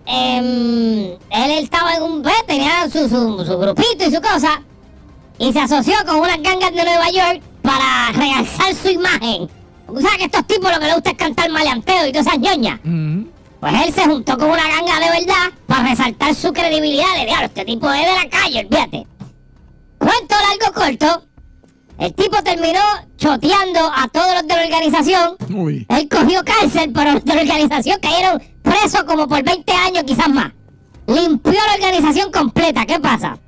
em, 0.04 1.12
él 1.30 1.50
estaba 1.62 1.94
en 1.94 2.02
un, 2.02 2.22
pues, 2.22 2.34
tenía 2.46 2.88
su, 2.90 3.08
su, 3.08 3.44
su 3.44 3.58
grupito 3.58 4.04
y 4.06 4.14
su 4.14 4.20
cosa, 4.20 4.62
y 5.38 5.52
se 5.52 5.60
asoció 5.60 5.94
con 6.06 6.16
unas 6.16 6.40
gangas 6.42 6.72
de 6.72 6.84
Nueva 6.84 7.10
York 7.10 7.42
para 7.62 8.12
realzar 8.12 8.74
su 8.74 8.88
imagen. 8.88 9.48
Tú 9.86 10.00
sabes 10.00 10.18
que 10.18 10.24
estos 10.24 10.46
tipos 10.46 10.70
lo 10.72 10.78
que 10.78 10.86
les 10.86 10.94
gusta 10.94 11.10
es 11.10 11.16
cantar 11.16 11.50
maleanteo 11.50 12.06
y 12.06 12.12
todas 12.12 12.26
esas 12.26 12.38
ñoñas. 12.38 12.80
Ujú. 12.84 13.28
Pues 13.60 13.72
él 13.86 13.94
se 13.94 14.04
juntó 14.04 14.36
con 14.36 14.50
una 14.50 14.62
ganga 14.68 15.00
de 15.00 15.20
verdad 15.20 15.52
para 15.66 15.88
resaltar 15.88 16.34
su 16.34 16.52
credibilidad 16.52 17.14
de 17.18 17.26
diablo. 17.26 17.46
Este 17.46 17.64
tipo 17.64 17.90
es 17.90 18.06
de 18.06 18.12
la 18.12 18.28
calle, 18.28 18.60
olvídate. 18.60 19.06
Cuento 19.98 20.34
largo 20.34 20.74
corto. 20.74 21.22
El 21.98 22.12
tipo 22.14 22.42
terminó 22.42 22.80
choteando 23.16 23.90
a 23.94 24.06
todos 24.08 24.34
los 24.34 24.46
de 24.46 24.54
la 24.54 24.64
organización. 24.64 25.36
Uy. 25.54 25.86
Él 25.88 26.08
cogió 26.08 26.44
cárcel, 26.44 26.92
pero 26.94 27.12
los 27.12 27.24
de 27.24 27.34
la 27.34 27.40
organización 27.40 27.98
cayeron 28.00 28.42
presos 28.62 29.04
como 29.04 29.26
por 29.26 29.42
20 29.42 29.72
años, 29.72 30.04
quizás 30.04 30.28
más. 30.28 30.52
Limpió 31.06 31.52
la 31.52 31.74
organización 31.74 32.30
completa. 32.30 32.84
¿Qué 32.84 33.00
pasa? 33.00 33.38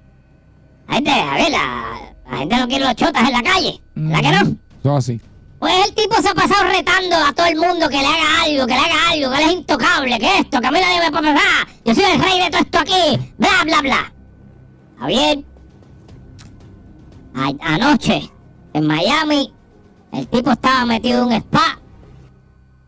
La 0.89 0.95
gente, 0.95 1.11
a 1.11 1.35
ver, 1.35 1.51
la, 1.51 2.13
la 2.31 2.37
gente 2.39 2.57
no 2.57 2.69
quiere 2.69 2.85
los 2.85 2.95
chotas 2.97 3.23
en 3.29 3.33
la 3.33 3.43
calle. 3.43 3.81
¿La 3.95 4.21
que 4.21 4.31
no? 4.31 4.57
Eso 4.81 4.97
así. 4.97 5.21
Pues 5.59 5.87
el 5.89 5.95
tipo 5.95 6.15
se 6.23 6.29
ha 6.29 6.35
pasado 6.35 6.65
retando 6.65 7.17
a 7.17 7.33
todo 7.33 7.47
el 7.47 7.57
mundo 7.57 7.89
que 7.89 7.99
le 7.99 8.07
haga 8.07 8.43
algo, 8.45 8.67
que 8.67 8.75
le 8.75 8.79
haga 8.81 9.11
algo, 9.11 9.31
que 9.31 9.37
él 9.43 9.49
es 9.51 9.53
intocable, 9.57 10.19
que 10.19 10.39
esto, 10.39 10.61
que 10.61 10.67
a 10.67 10.71
mí 10.71 10.79
nadie 10.81 11.01
me 11.01 11.11
puede 11.11 11.35
pasar, 11.35 11.69
yo 11.85 11.95
soy 11.95 12.05
el 12.05 12.21
rey 12.23 12.41
de 12.41 12.51
todo 12.51 12.61
esto 12.61 12.79
aquí, 12.79 13.33
bla, 13.39 13.49
bla, 13.65 13.81
bla. 13.83 14.13
Javier, 15.01 15.45
a- 17.35 17.75
anoche, 17.75 18.31
en 18.73 18.87
Miami, 18.87 19.53
el 20.13 20.29
tipo 20.29 20.53
estaba 20.53 20.85
metido 20.87 21.19
en 21.23 21.27
un 21.27 21.33
spa 21.33 21.81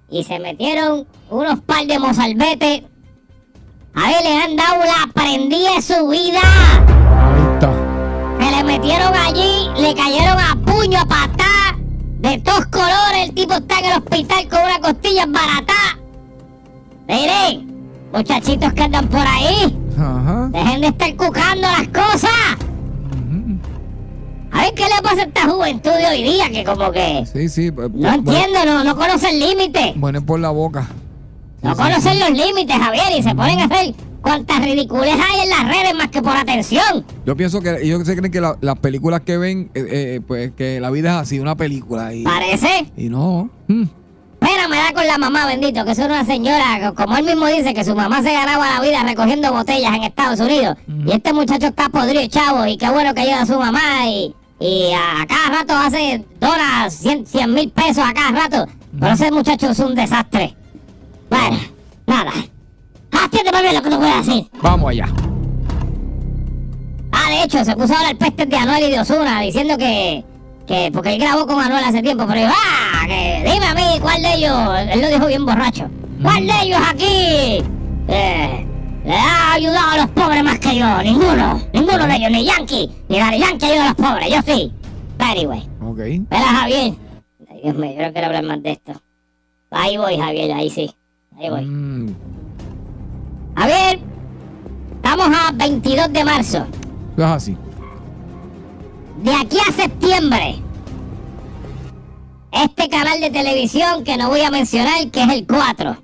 y 0.09 0.23
se 0.25 0.39
metieron 0.39 1.07
unos 1.29 1.61
par 1.63 1.85
de 1.87 1.99
mozalbetes. 1.99 2.83
A 3.95 4.07
ver, 4.09 4.23
le 4.23 4.43
han 4.43 4.55
dado 4.57 4.85
la 4.85 5.13
prendida 5.13 5.75
de 5.75 5.83
su 5.83 6.07
vida. 6.09 6.41
Metieron 8.71 9.13
allí, 9.15 9.69
le 9.81 9.95
cayeron 9.95 10.39
a 10.39 10.55
puño, 10.65 11.01
a 11.01 11.05
patá, 11.05 11.77
de 12.21 12.39
todos 12.39 12.67
colores. 12.67 13.29
El 13.29 13.35
tipo 13.35 13.55
está 13.55 13.79
en 13.81 13.85
el 13.87 13.93
hospital 13.99 14.49
con 14.49 14.61
una 14.63 14.79
costilla 14.81 15.27
barata. 15.27 15.99
Miren, 17.09 17.83
muchachitos 18.13 18.73
que 18.73 18.83
andan 18.83 19.09
por 19.09 19.27
ahí, 19.27 19.77
Ajá. 19.99 20.49
dejen 20.53 20.81
de 20.83 20.87
estar 20.89 21.17
cucando 21.17 21.63
las 21.69 21.89
cosas. 21.89 22.31
A 24.53 24.63
ver 24.63 24.75
qué 24.75 24.83
le 24.83 25.03
pasa 25.03 25.23
a 25.23 25.25
esta 25.27 25.49
juventud 25.49 25.93
de 25.93 26.07
hoy 26.09 26.23
día 26.25 26.51
que 26.51 26.65
como 26.65 26.91
que 26.91 27.25
Sí, 27.33 27.49
sí. 27.49 27.71
pues, 27.71 27.89
no 27.91 27.99
bueno, 27.99 28.15
entiendo, 28.17 28.65
no, 28.67 28.83
no 28.85 28.97
conocen 28.97 29.39
límites. 29.39 29.93
Bueno, 29.97 30.19
es 30.19 30.25
por 30.25 30.41
la 30.41 30.51
boca. 30.51 30.89
No 31.63 31.71
sí, 31.75 31.81
conocen 31.83 32.15
sí. 32.15 32.19
los 32.19 32.31
límites, 32.31 32.77
Javier, 32.77 33.17
y 33.19 33.23
se 33.23 33.35
ponen 33.35 33.61
a 33.61 33.65
hacer 33.65 33.95
cuantas 34.23 34.63
ridiculez 34.63 35.15
hay 35.15 35.41
en 35.43 35.51
las 35.51 35.67
redes 35.69 35.95
más 35.95 36.09
que 36.09 36.23
por 36.23 36.37
atención. 36.37 37.05
Yo 37.27 37.37
pienso 37.37 37.61
que 37.61 37.79
ellos 37.83 38.05
se 38.07 38.17
creen 38.17 38.31
que 38.33 38.41
la- 38.41 38.57
las 38.61 38.79
películas 38.79 39.21
que 39.23 39.37
ven, 39.39 39.71
eh, 39.75 39.87
eh, 39.91 40.21
pues 40.27 40.53
que 40.53 40.81
la 40.81 40.91
vida 40.91 41.11
es 41.11 41.17
así, 41.23 41.39
una 41.41 41.57
película. 41.57 42.13
Y, 42.15 42.23
Parece. 42.25 42.91
y 42.97 43.09
no. 43.09 43.51
Mm. 43.69 43.85
Pena 44.41 44.69
me 44.69 44.77
da 44.79 44.93
con 44.95 45.07
la 45.07 45.19
mamá, 45.19 45.45
bendito, 45.47 45.85
que 45.85 45.91
es 45.93 45.99
una 45.99 46.25
señora, 46.25 46.93
como 46.97 47.15
él 47.19 47.25
mismo 47.27 47.47
dice, 47.47 47.75
que 47.75 47.85
su 47.85 47.95
mamá 47.95 48.23
se 48.23 48.33
ganaba 48.33 48.71
la 48.71 48.81
vida 48.81 49.03
recogiendo 49.03 49.53
botellas 49.53 49.95
en 49.95 50.05
Estados 50.05 50.41
Unidos. 50.41 50.79
Y 51.07 51.13
este 51.13 51.33
muchacho 51.35 51.67
está 51.67 51.91
podrido, 51.91 52.27
chavo, 52.27 52.65
y 52.67 52.79
qué 52.79 52.89
bueno 52.89 53.13
que 53.15 53.21
ayuda 53.21 53.43
a 53.43 53.47
su 53.47 53.59
mamá. 53.59 54.07
Y, 54.09 54.35
y 54.59 54.93
a 54.95 55.27
cada 55.27 55.59
rato 55.59 55.75
hace, 55.77 56.25
dona 56.41 56.89
100 56.89 57.27
mil 57.53 57.71
pesos 57.71 58.03
a 58.03 58.15
cada 58.15 58.31
rato. 58.33 58.67
Pero 58.99 59.13
ese 59.13 59.31
muchacho 59.31 59.71
es 59.71 59.79
un 59.79 59.95
desastre. 59.95 60.57
Bueno, 61.29 61.59
nada. 62.07 62.33
Lo 63.33 63.83
que 63.83 63.97
voy 63.97 64.09
a 64.09 64.17
decir. 64.17 64.47
Vamos 64.63 64.91
allá. 64.91 65.07
Ah, 67.13 67.31
de 67.31 67.45
hecho, 67.45 67.65
se 67.65 67.77
puso 67.77 67.95
a 67.95 67.99
hablar 67.99 68.17
pestes 68.17 68.49
de 68.49 68.57
Anuel 68.57 68.85
y 68.85 68.91
de 68.91 69.01
Osuna, 69.01 69.41
diciendo 69.41 69.77
que, 69.79 70.25
que, 70.67 70.91
porque 70.93 71.15
él 71.15 71.21
grabó 71.21 71.47
con 71.47 71.61
Anuel 71.61 71.85
hace 71.85 72.03
tiempo, 72.03 72.25
pero 72.27 72.41
yo, 72.41 72.49
ah, 72.49 73.05
que 73.07 73.43
dime 73.45 73.67
a 73.67 73.75
mí 73.75 74.01
cuál 74.01 74.23
de 74.23 74.35
ellos, 74.35 74.59
él 74.93 75.01
lo 75.01 75.09
dijo 75.09 75.27
bien 75.27 75.47
borracho, 75.47 75.89
cuál 76.23 76.47
de 76.47 76.53
ellos 76.63 76.81
aquí 76.89 77.63
eh, 78.09 78.67
le 79.05 79.15
ha 79.15 79.53
ayudado 79.55 79.91
a 79.91 79.97
los 79.99 80.11
pobres 80.11 80.43
más 80.43 80.59
que 80.59 80.77
yo, 80.77 81.03
ninguno, 81.03 81.61
ninguno 81.73 82.07
de 82.07 82.17
ellos, 82.17 82.31
ni 82.31 82.45
Yankee, 82.45 82.91
ni 83.09 83.19
Daddy 83.19 83.39
Yankee 83.39 83.67
ayuda 83.67 83.85
a 83.85 83.89
los 83.89 83.97
pobres, 83.97 84.31
yo 84.31 84.43
sí. 84.43 84.73
But 85.19 85.29
anyway, 85.29 85.69
Ok. 85.83 85.99
Espera, 85.99 86.47
Javier. 86.47 86.95
Ay, 87.51 87.61
Dios 87.63 87.75
mío, 87.77 87.93
yo 87.97 88.03
no 88.07 88.13
quiero 88.13 88.27
hablar 88.27 88.45
más 88.45 88.63
de 88.63 88.71
esto. 88.73 88.93
Ahí 89.71 89.97
voy, 89.97 90.17
Javier, 90.19 90.53
ahí 90.53 90.71
sí, 90.71 90.95
ahí 91.39 91.51
voy. 91.51 91.65
Mm. 91.65 92.15
Javier, 93.57 94.01
estamos 94.97 95.29
a 95.37 95.53
22 95.53 96.13
de 96.13 96.25
marzo. 96.25 96.67
Es 97.17 97.25
así. 97.25 97.57
De 99.23 99.35
aquí 99.35 99.59
a 99.69 99.73
septiembre, 99.73 100.57
este 102.53 102.89
canal 102.89 103.21
de 103.21 103.31
televisión 103.31 104.03
que 104.05 104.17
no 104.17 104.29
voy 104.29 104.41
a 104.41 104.51
mencionar, 104.51 105.11
que 105.11 105.23
es 105.23 105.29
el 105.29 105.47
4. 105.47 105.97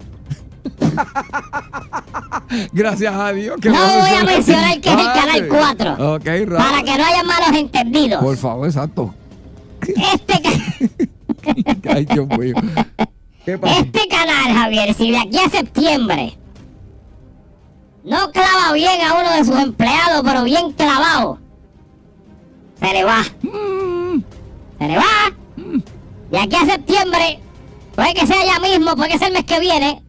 Gracias 2.73 3.15
a 3.15 3.33
Dios. 3.33 3.57
que 3.61 3.71
No 3.71 3.77
voy 3.79 4.11
a 4.21 4.25
mencionar 4.25 4.81
que 4.81 4.89
es 4.93 5.01
el 5.01 5.07
Ah, 5.07 5.13
canal 5.15 5.43
ok. 5.43 5.49
4. 5.59 5.93
Ok, 6.17 6.25
Para 6.25 6.71
raro. 6.71 6.85
que 6.85 6.99
no 6.99 7.05
haya 7.05 7.23
malos 7.25 7.57
entendidos. 7.59 8.23
Por 8.23 8.37
favor, 8.37 8.67
exacto. 8.67 9.15
Este, 9.81 10.43
ca- 10.43 10.51
Ay, 11.95 12.05
Dios 12.07 12.27
mío. 12.39 12.55
¿Qué 13.45 13.57
pasa? 13.57 13.79
este 13.81 14.09
canal, 14.09 14.53
Javier, 14.53 14.93
si 14.95 15.11
de 15.13 15.19
aquí 15.19 15.39
a 15.39 15.49
septiembre 15.49 16.37
no 18.07 18.31
clava 18.31 18.73
bien 18.73 19.01
a 19.03 19.15
uno 19.15 19.31
de 19.33 19.45
sus 19.45 19.59
empleados, 19.59 20.23
pero 20.25 20.45
bien 20.45 20.73
clavado, 20.73 21.41
se 22.81 22.93
le 22.93 23.05
va. 23.05 23.23
Se 24.79 24.87
le 24.87 24.97
va. 24.97 25.35
De 26.31 26.39
aquí 26.39 26.57
a 26.57 26.67
septiembre, 26.67 27.41
puede 27.95 28.15
que 28.15 28.27
sea 28.27 28.45
ya 28.45 28.61
mismo, 28.61 28.95
puede 28.95 29.11
que 29.11 29.19
sea 29.19 29.27
el 29.27 29.35
mes 29.35 29.45
que 29.45 29.59
viene, 29.59 30.03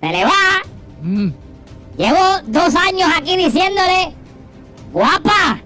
se 0.00 0.08
le 0.08 0.24
va. 0.24 0.62
Mm. 1.02 1.28
Llevo 1.96 2.18
dos 2.46 2.74
años 2.74 3.08
aquí 3.16 3.36
diciéndole, 3.36 4.14
guapa, 4.92 5.62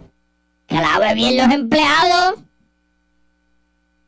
clave 0.67 1.15
bien 1.15 1.39
los 1.39 1.51
empleados. 1.51 2.41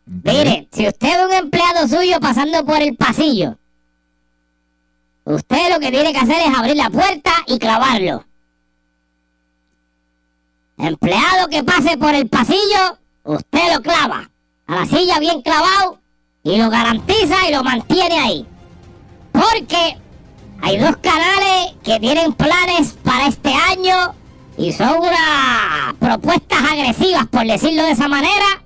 Mire, 0.04 0.68
si 0.73 0.88
usted 0.88 1.09
ve 1.09 1.26
un 1.26 1.32
empleado 1.32 1.88
suyo 1.88 2.20
pasando 2.20 2.66
por 2.66 2.82
el 2.82 2.97
pasillo, 2.97 3.56
usted 5.25 5.73
lo 5.73 5.81
que 5.81 5.91
tiene 5.91 6.12
que 6.12 6.19
hacer 6.19 6.41
es 6.47 6.57
abrir 6.57 6.77
la 6.77 6.91
puerta 6.91 7.33
y 7.47 7.59
clavarlo. 7.59 8.25
Empleado 10.79 11.49
que 11.49 11.62
pase 11.62 11.99
por 11.99 12.15
el 12.15 12.29
pasillo, 12.29 12.99
usted 13.25 13.75
lo 13.75 13.83
clava 13.83 14.31
a 14.67 14.75
la 14.75 14.87
silla 14.87 15.19
bien 15.19 15.43
clavado 15.43 16.00
y 16.43 16.57
lo 16.57 16.71
garantiza 16.71 17.49
y 17.49 17.53
lo 17.53 17.62
mantiene 17.62 18.19
ahí. 18.19 18.47
Porque 19.33 19.99
hay 20.62 20.79
dos 20.79 20.97
canales 20.99 21.75
que 21.83 21.99
tienen 22.00 22.33
planes 22.33 22.97
para 23.03 23.27
este 23.29 23.53
año 23.53 24.15
Y 24.57 24.73
son 24.73 24.99
unas 24.99 25.95
propuestas 25.99 26.59
agresivas, 26.71 27.27
por 27.29 27.47
decirlo 27.47 27.83
de 27.85 27.93
esa 27.93 28.09
manera. 28.09 28.62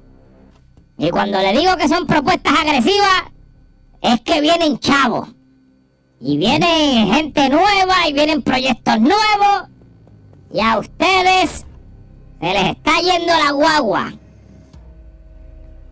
Y 0.99 1.11
cuando 1.11 1.39
le 1.39 1.53
digo 1.53 1.77
que 1.77 1.89
son 1.89 2.07
propuestas 2.07 2.53
agresivas, 2.59 3.25
es 4.01 4.21
que 4.23 4.41
vienen 4.41 4.79
chavos. 4.79 5.29
Y 6.21 6.37
viene 6.39 7.11
gente 7.13 7.49
nueva 7.49 8.09
y 8.09 8.13
vienen 8.13 8.43
proyectos 8.43 9.01
nuevos. 9.01 9.69
Y 10.53 10.61
a 10.61 10.79
ustedes 10.79 11.65
se 12.41 12.53
les 12.53 12.65
está 12.71 12.93
yendo 13.01 13.33
la 13.33 13.51
guagua. 13.53 14.13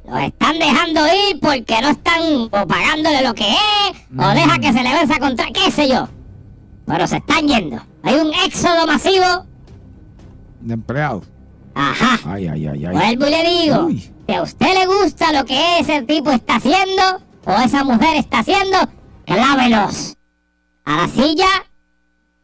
Los 0.06 0.20
están 0.22 0.58
dejando 0.58 1.00
ir 1.06 1.40
porque 1.40 1.80
no 1.80 1.90
están 1.90 2.22
o 2.22 2.66
pagándole 2.66 3.22
lo 3.22 3.34
que 3.34 3.48
es, 3.50 4.18
o 4.18 4.28
deja 4.28 4.58
que 4.58 4.72
se 4.72 4.82
le 4.82 4.92
venza 4.92 5.18
contra, 5.18 5.46
qué 5.46 5.70
sé 5.70 5.88
yo. 5.88 6.08
Pero 6.86 7.06
se 7.06 7.18
están 7.18 7.46
yendo. 7.46 7.80
Hay 8.02 8.16
un 8.16 8.32
éxodo 8.44 8.86
masivo. 8.86 9.46
De 10.60 10.74
empleados. 10.74 11.24
Ajá. 11.74 12.18
Ay, 12.26 12.48
ay, 12.48 12.66
ay, 12.66 12.84
ay. 12.84 12.94
Vuelvo 13.16 13.26
y 13.26 13.30
le 13.30 13.50
digo, 13.50 13.84
Uy. 13.86 14.12
si 14.26 14.34
a 14.34 14.42
usted 14.42 14.74
le 14.74 14.86
gusta 14.86 15.32
lo 15.32 15.44
que 15.44 15.78
ese 15.78 16.02
tipo 16.02 16.30
está 16.30 16.56
haciendo, 16.56 17.02
o 17.44 17.52
esa 17.52 17.84
mujer 17.84 18.16
está 18.16 18.40
haciendo, 18.40 18.78
clávelos. 19.24 20.16
A 20.84 20.96
la 20.96 21.08
silla 21.08 21.48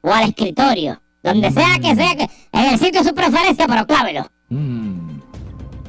o 0.01 0.13
al 0.13 0.29
escritorio. 0.29 1.01
Donde 1.23 1.51
sea 1.51 1.79
que 1.81 1.95
sea, 1.97 2.15
que, 2.17 2.29
en 2.53 2.65
el 2.73 2.79
sitio 2.79 3.03
de 3.03 3.09
su 3.09 3.15
preferencia, 3.15 3.67
pero 3.67 3.87
clávelos. 3.87 4.27
Mm, 4.49 5.19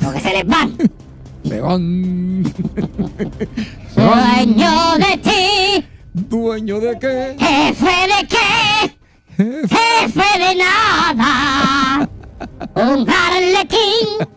Porque 0.04 0.20
se 0.20 0.32
les 0.34 0.48
van. 0.48 0.76
se 1.46 1.62
van. 1.62 2.44
Se 3.94 4.02
van. 4.06 4.56
Dueño 4.56 4.96
de 4.98 5.18
ti, 5.18 5.86
¿Dueño 6.14 6.80
de 6.80 7.00
qué? 7.00 7.36
jefe 7.40 7.86
de 7.86 8.28
qué, 8.28 8.98
jefe 9.68 10.40
de 10.40 10.56
nada. 10.56 12.10
Un 12.76 13.08
arlequín. 13.10 14.28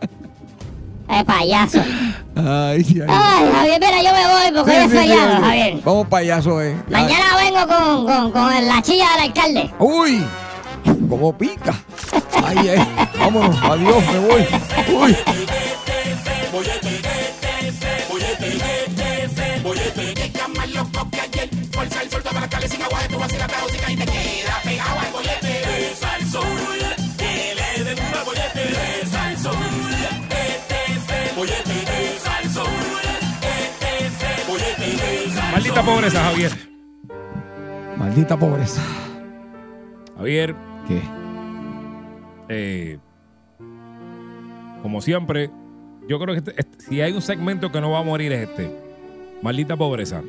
Eh, 1.09 1.23
payaso. 1.25 1.79
Ay, 2.35 2.85
ay. 2.87 3.07
Ay, 3.07 3.51
Javier, 3.53 3.79
mira, 3.79 4.01
yo 4.01 4.11
me 4.13 4.27
voy 4.27 4.51
porque 4.55 4.71
Sí, 4.71 4.77
hoy 4.77 4.83
es 4.83 4.91
sí, 4.91 4.97
sí, 4.97 4.97
feriado, 4.97 5.35
sí. 5.37 5.43
Javier. 5.43 5.81
Vamos 5.83 6.07
payaso, 6.07 6.61
eh. 6.61 6.75
Mañana 6.89 7.35
vengo 7.37 7.67
con, 7.67 8.05
con, 8.05 8.31
con 8.31 8.67
la 8.67 8.81
chilla 8.81 9.09
del 9.11 9.21
alcalde. 9.25 9.71
Uy, 9.79 10.23
como 11.09 11.37
pica. 11.37 11.73
Ay, 12.45 12.69
ay. 12.69 12.87
Vámonos, 13.19 13.55
adiós, 13.63 14.03
me 14.11 14.19
voy. 14.19 14.47
Uy. 15.01 15.17
Maldita 35.73 35.91
pobreza, 35.91 36.23
Javier. 36.23 36.51
Maldita 37.97 38.37
pobreza. 38.37 38.81
Javier, 40.15 40.55
¿Qué? 40.87 41.01
eh, 42.47 42.99
como 44.83 45.01
siempre, 45.01 45.49
yo 46.07 46.19
creo 46.19 46.35
que 46.35 46.39
este- 46.51 46.53
este- 46.59 46.79
si 46.85 47.01
hay 47.01 47.11
un 47.13 47.23
segmento 47.23 47.71
que 47.71 47.81
no 47.81 47.89
va 47.89 47.99
a 47.99 48.03
morir 48.03 48.31
es 48.33 48.49
este. 48.49 48.69
Maldita 49.41 49.75
pobreza. 49.75 50.21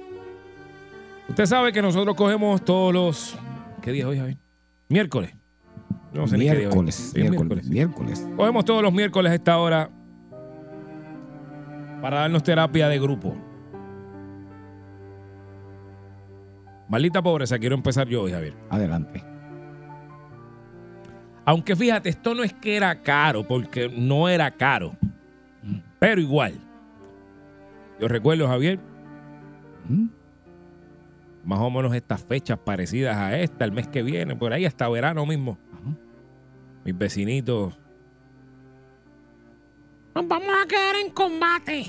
Usted 1.29 1.45
sabe 1.45 1.73
que 1.75 1.83
nosotros 1.83 2.17
cogemos 2.17 2.65
todos 2.65 2.95
los... 2.95 3.39
¿Qué 3.83 3.93
día 3.93 4.05
es 4.05 4.09
hoy, 4.09 4.19
Javier? 4.19 4.39
Miércoles. 4.89 5.35
No 6.15 6.27
sé 6.27 6.39
ni 6.39 6.47
qué 6.47 6.53
día 6.57 6.69
es 6.69 6.75
hoy. 6.75 6.85
miércoles, 6.85 6.95
Sí, 6.95 7.21
es 7.21 7.31
miércoles, 7.31 7.69
miércoles. 7.69 8.27
Cogemos 8.35 8.65
todos 8.65 8.83
los 8.83 8.95
miércoles 8.95 9.31
a 9.31 9.35
esta 9.35 9.59
hora 9.59 9.91
para 12.01 12.21
darnos 12.21 12.43
terapia 12.43 12.89
de 12.89 12.99
grupo. 12.99 13.37
Maldita 16.89 17.23
pobreza, 17.23 17.59
quiero 17.59 17.75
empezar 17.75 18.09
yo 18.09 18.23
hoy, 18.23 18.33
Javier. 18.33 18.55
Adelante. 18.71 19.25
Aunque 21.47 21.77
fíjate, 21.77 22.09
esto 22.09 22.35
no 22.35 22.43
es 22.43 22.53
que 22.53 22.77
era 22.77 23.03
caro, 23.03 23.47
porque 23.47 23.89
no 23.89 24.29
era 24.29 24.51
caro. 24.51 24.97
Pero 25.99 26.21
igual. 26.21 26.55
Yo 28.01 28.09
recuerdo, 28.09 28.49
Javier, 28.49 28.79
¿Mm? 29.89 30.07
más 31.45 31.61
o 31.61 31.71
menos 31.71 31.95
estas 31.95 32.23
fechas 32.25 32.59
parecidas 32.59 33.17
a 33.17 33.39
esta, 33.39 33.65
el 33.65 33.73
mes 33.73 33.89
que 33.89 34.03
viene, 34.03 34.35
por 34.37 34.53
ahí 34.53 34.65
hasta 34.65 34.89
verano 34.89 35.25
mismo. 35.27 35.59
Ajá. 35.73 35.97
Mis 36.85 36.97
vecinitos. 36.97 37.79
Nos 40.15 40.29
vamos 40.29 40.55
a 40.63 40.67
quedar 40.67 40.97
en 40.97 41.11
combate. 41.11 41.87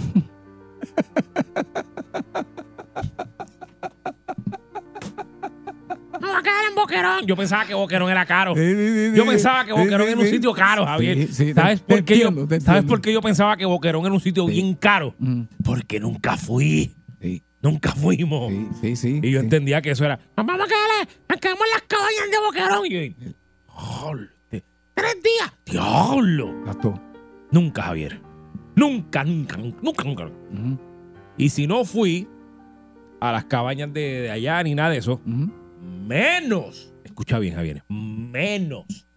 en 6.75 6.81
Boquerón. 6.81 7.25
Yo 7.25 7.35
pensaba 7.35 7.65
que 7.65 7.73
Boquerón 7.73 8.09
era 8.11 8.25
caro. 8.25 8.53
Yo 8.55 9.25
pensaba 9.25 9.65
que 9.65 9.71
Boquerón 9.73 10.07
era 10.09 10.19
un 10.19 10.27
sitio 10.27 10.53
caro, 10.53 10.85
Javier. 10.85 11.27
¿Sabes, 11.53 11.81
por 11.81 12.03
qué 12.03 12.19
yo, 12.19 12.29
¿Sabes 12.59 12.83
por 12.83 13.01
qué 13.01 13.13
yo 13.13 13.21
pensaba 13.21 13.55
que 13.57 13.65
Boquerón 13.65 14.03
era 14.05 14.13
un 14.13 14.19
sitio 14.19 14.45
bien 14.45 14.73
caro? 14.75 15.15
Mm, 15.17 15.43
Porque 15.63 15.99
nunca 15.99 16.37
fui. 16.37 16.93
Nunca 17.61 17.93
fuimos. 17.93 18.51
sí, 18.51 18.67
sí, 18.81 18.95
sí. 18.95 19.19
Y 19.23 19.31
yo 19.31 19.39
sí. 19.39 19.45
entendía 19.45 19.81
que 19.81 19.89
eso 19.89 20.05
era. 20.05 20.19
Vamos 20.35 20.53
a 20.53 20.65
quedar, 20.67 21.07
nos 21.27 21.39
quedamos 21.39 21.63
en 21.65 21.71
las 21.73 21.81
cabañas 21.87 22.29
de 22.29 22.37
Boquerón. 22.45 22.85
Y 22.85 22.89
yo, 23.25 23.31
"Joder, 23.65 24.29
tres 24.93 25.15
días. 25.23 25.51
Diablo. 25.65 26.53
Exacto. 26.59 27.01
Nunca, 27.49 27.81
Javier. 27.81 28.21
Nunca, 28.75 29.23
nunca, 29.23 29.57
nunca, 29.57 30.03
nunca. 30.03 30.25
Ujú, 30.25 30.77
Y 31.37 31.49
si 31.49 31.65
no 31.65 31.85
fui 31.85 32.27
a 33.19 33.31
las 33.31 33.45
cabañas 33.45 33.91
de, 33.91 34.01
de 34.21 34.31
allá 34.31 34.61
ni 34.61 34.75
nada 34.75 34.91
de 34.91 34.97
eso, 34.97 35.19
ujú. 35.25 35.51
Menos, 35.85 36.93
escucha 37.03 37.39
bien, 37.39 37.55
Javier, 37.55 37.83
menos 37.89 39.07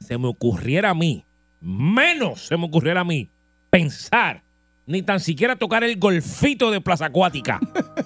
se 0.00 0.18
me 0.18 0.28
ocurriera 0.28 0.90
a 0.90 0.94
mí, 0.94 1.24
menos 1.60 2.42
se 2.46 2.56
me 2.56 2.64
ocurriera 2.66 3.00
a 3.00 3.04
mí 3.04 3.30
pensar, 3.70 4.42
ni 4.86 5.02
tan 5.02 5.20
siquiera 5.20 5.56
tocar 5.56 5.82
el 5.84 5.98
golfito 5.98 6.70
de 6.70 6.80
Plaza 6.80 7.06
Acuática. 7.06 7.58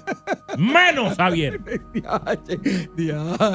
menos, 0.59 1.16
Javier. 1.16 1.61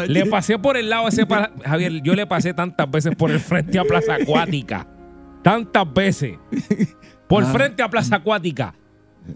Le 0.08 0.26
pasé 0.28 0.60
por 0.60 0.78
el 0.78 0.90
lado 0.90 1.08
ese. 1.08 1.26
Javier, 1.66 2.02
yo 2.04 2.14
le 2.14 2.28
pasé 2.28 2.54
tantas 2.54 2.90
veces 2.90 3.16
por 3.16 3.32
el 3.32 3.40
frente 3.40 3.80
a 3.80 3.84
Plaza 3.84 4.16
Acuática. 4.16 4.88
Tantas 5.44 5.92
veces. 5.94 6.38
Por 7.28 7.44
Ah. 7.44 7.48
frente 7.48 7.82
a 7.82 7.90
Plaza 7.90 8.18
Acuática. 8.18 8.76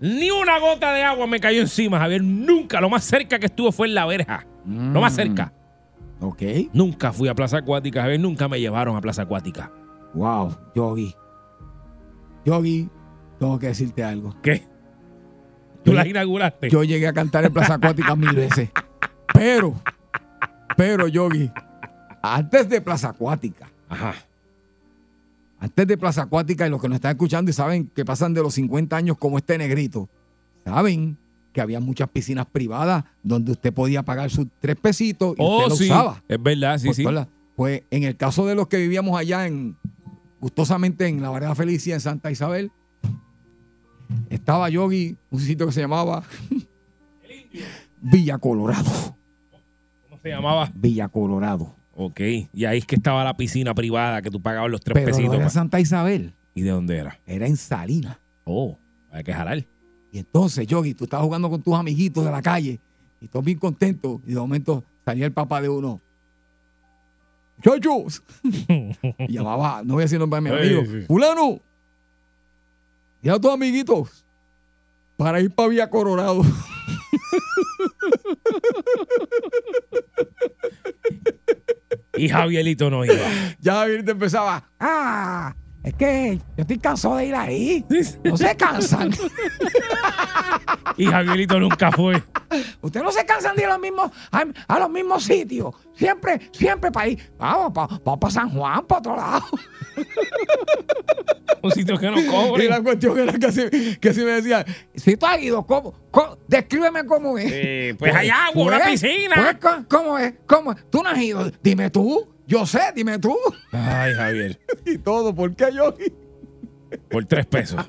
Ni 0.01 0.29
una 0.29 0.59
gota 0.59 0.93
de 0.93 1.01
agua 1.03 1.25
me 1.25 1.39
cayó 1.39 1.61
encima, 1.61 1.97
Javier. 1.99 2.23
Nunca. 2.23 2.79
Lo 2.79 2.89
más 2.89 3.03
cerca 3.03 3.39
que 3.39 3.47
estuve 3.47 3.71
fue 3.71 3.87
en 3.87 3.95
la 3.95 4.05
verja. 4.05 4.45
Lo 4.65 5.01
más 5.01 5.13
Mm, 5.13 5.15
cerca. 5.15 5.53
Ok. 6.21 6.41
Nunca 6.73 7.11
fui 7.13 7.27
a 7.29 7.35
Plaza 7.35 7.57
Acuática, 7.57 8.01
Javier. 8.01 8.19
Nunca 8.19 8.47
me 8.47 8.59
llevaron 8.59 8.95
a 8.95 9.01
Plaza 9.01 9.21
Acuática. 9.23 9.71
Wow, 10.13 10.55
Yogi. 10.75 11.15
Yogi, 12.45 12.89
tengo 13.39 13.59
que 13.59 13.67
decirte 13.67 14.03
algo. 14.03 14.35
¿Qué? 14.41 14.63
¿Tú 15.83 15.91
Yo- 15.91 15.93
las 15.93 16.07
inauguraste? 16.07 16.69
Yo 16.69 16.83
llegué 16.83 17.07
a 17.07 17.13
cantar 17.13 17.45
en 17.45 17.53
Plaza 17.53 17.75
Acuática 17.75 18.15
mil 18.15 18.35
veces. 18.35 18.69
Pero, 19.33 19.75
pero, 20.75 21.07
Yogi, 21.07 21.49
antes 22.21 22.67
de 22.67 22.81
Plaza 22.81 23.09
Acuática, 23.09 23.69
Ajá. 23.87 24.13
antes 25.59 25.87
de 25.87 25.97
Plaza 25.97 26.23
Acuática, 26.23 26.67
y 26.67 26.69
los 26.69 26.81
que 26.81 26.89
nos 26.89 26.95
están 26.95 27.11
escuchando 27.11 27.49
y 27.49 27.53
saben 27.53 27.87
que 27.87 28.03
pasan 28.03 28.33
de 28.33 28.41
los 28.41 28.53
50 28.55 28.97
años 28.97 29.17
como 29.17 29.37
este 29.37 29.57
negrito, 29.57 30.09
saben 30.65 31.17
que 31.59 31.63
había 31.63 31.81
muchas 31.81 32.09
piscinas 32.09 32.45
privadas 32.45 33.03
donde 33.21 33.51
usted 33.51 33.73
podía 33.73 34.01
pagar 34.01 34.29
sus 34.29 34.47
tres 34.61 34.77
pesitos 34.77 35.33
y 35.37 35.41
Oh, 35.41 35.57
usted 35.57 35.69
lo 35.71 35.75
sí. 35.75 35.83
usaba. 35.85 36.23
Es 36.29 36.41
verdad, 36.41 36.77
sí, 36.77 36.85
Pues, 36.87 36.95
sí. 36.97 37.05
Pues 37.57 37.83
en 37.91 38.03
el 38.03 38.15
caso 38.15 38.45
de 38.47 38.55
los 38.55 38.67
que 38.69 38.77
vivíamos 38.77 39.19
allá 39.19 39.45
en 39.45 39.75
gustosamente 40.39 41.05
en 41.07 41.21
la 41.21 41.29
Vareda 41.29 41.53
Felicia 41.55 41.93
en 41.95 41.99
Santa 41.99 42.31
Isabel, 42.31 42.71
estaba 44.29 44.69
Yogi, 44.69 45.17
un 45.31 45.39
sitio 45.41 45.65
que 45.65 45.73
se 45.73 45.81
llamaba 45.81 46.23
Villa 48.01 48.37
Colorado. 48.37 48.89
¿Cómo 50.09 50.21
se 50.21 50.29
llamaba? 50.29 50.71
Villa 50.73 51.07
Colorado. 51.09 51.75
Ok. 51.95 52.21
Y 52.53 52.65
ahí 52.65 52.77
es 52.77 52.85
que 52.85 52.95
estaba 52.95 53.23
la 53.25 53.35
piscina 53.35 53.73
privada 53.73 54.21
que 54.21 54.31
tú 54.31 54.41
pagabas 54.41 54.71
los 54.71 54.81
tres 54.81 54.93
Pero 54.93 55.07
no 55.09 55.15
pesitos. 55.17 55.35
era 55.35 55.43
pa- 55.45 55.49
Santa 55.49 55.79
Isabel, 55.81 56.33
¿Y 56.55 56.61
de 56.61 56.69
dónde 56.71 56.97
era? 56.97 57.19
era 57.27 57.45
en 57.47 57.57
Salinas. 57.57 58.17
Oh, 58.45 58.77
hay 59.11 59.23
que 59.23 59.33
jalar. 59.33 59.65
Y 60.11 60.19
entonces, 60.19 60.65
Yogi, 60.67 60.93
tú 60.93 61.03
estabas 61.03 61.25
jugando 61.25 61.49
con 61.49 61.61
tus 61.61 61.73
amiguitos 61.73 62.25
de 62.25 62.31
la 62.31 62.41
calle 62.41 62.79
y 63.21 63.27
todos 63.27 63.45
bien 63.45 63.59
contentos. 63.59 64.21
Y 64.25 64.33
de 64.33 64.39
momento 64.39 64.83
salía 65.05 65.25
el 65.25 65.31
papá 65.31 65.61
de 65.61 65.69
uno. 65.69 66.01
Muchachos. 67.57 68.23
y 68.43 69.33
llamaba, 69.33 69.81
no 69.83 69.95
voy 69.95 70.01
a 70.01 70.05
decir 70.05 70.19
nombre 70.19 70.41
de 70.41 70.49
mi 70.49 70.55
amigo. 70.57 70.85
sí. 70.85 71.05
Fulano. 71.05 71.59
Y 73.21 73.29
a 73.29 73.39
tus 73.39 73.51
amiguitos. 73.51 74.25
Para 75.17 75.41
ir 75.41 75.51
para 75.51 75.67
Villa 75.69 75.89
Colorado. 75.89 76.41
Y 82.15 82.29
Javierito 82.29 82.89
no 82.89 83.05
iba. 83.05 83.15
Ya 83.61 83.75
Javier 83.75 84.03
te 84.03 84.11
empezaba. 84.11 84.63
Ah, 84.79 85.55
es 85.89 85.95
que 85.95 86.37
yo 86.57 86.61
estoy 86.61 86.77
cansado 86.79 87.15
de 87.17 87.25
ir 87.27 87.35
ahí. 87.35 87.85
No 88.23 88.37
se 88.37 88.55
cansan. 88.55 89.11
Y 90.97 91.05
Javierito 91.05 91.59
nunca 91.59 91.91
fue. 91.91 92.21
Ustedes 92.81 93.03
no 93.05 93.11
se 93.11 93.25
cansan 93.25 93.55
de 93.55 93.61
ir 93.63 93.67
a 93.67 93.71
los 93.73 93.79
mismos, 93.79 94.11
a, 94.31 94.43
a 94.67 94.79
los 94.79 94.89
mismos 94.89 95.23
sitios. 95.23 95.73
Siempre, 95.95 96.49
siempre 96.51 96.91
para 96.91 97.07
ir. 97.07 97.31
Vamos, 97.37 97.71
para 97.73 98.31
San 98.31 98.49
Juan, 98.49 98.85
para 98.85 98.99
otro 98.99 99.15
lado. 99.15 99.45
Un 101.61 101.71
sitio 101.71 101.97
que 101.97 102.09
no 102.09 102.19
Y 102.19 102.25
cobre. 102.25 102.67
la 102.69 102.81
cuestión 102.81 103.17
era 103.19 103.33
que 103.33 103.51
si, 103.51 103.97
que 103.97 104.13
si 104.13 104.21
me 104.21 104.31
decían, 104.31 104.65
si 104.95 105.15
tú 105.17 105.25
has 105.25 105.41
ido, 105.41 105.65
¿cómo? 105.65 105.93
¿Cómo? 106.11 106.37
Descríbeme 106.47 107.05
cómo 107.05 107.37
es. 107.37 107.49
Eh, 107.53 107.95
pues 107.97 108.13
hay 108.15 108.29
agua, 108.29 108.63
una 108.65 108.79
Pues, 108.79 109.01
piscina. 109.01 109.35
pues, 109.35 109.57
¿cómo- 109.61 109.85
¿Cómo 109.89 110.17
es? 110.19 110.33
¿Cómo 110.47 110.71
es? 110.71 110.89
Tú 110.89 111.03
no 111.03 111.09
has 111.09 111.17
ido. 111.19 111.49
Dime 111.61 111.89
tú. 111.89 112.27
Yo 112.49 112.65
sé, 112.65 112.79
dime 112.95 113.19
tú. 113.19 113.37
Ay, 113.71 114.13
Javier. 114.15 114.59
Y 114.85 114.97
todo, 114.97 115.33
¿por 115.35 115.55
qué 115.55 115.69
yo? 115.73 115.95
Por 117.11 117.23
tres 117.25 117.45
pesos. 117.45 117.85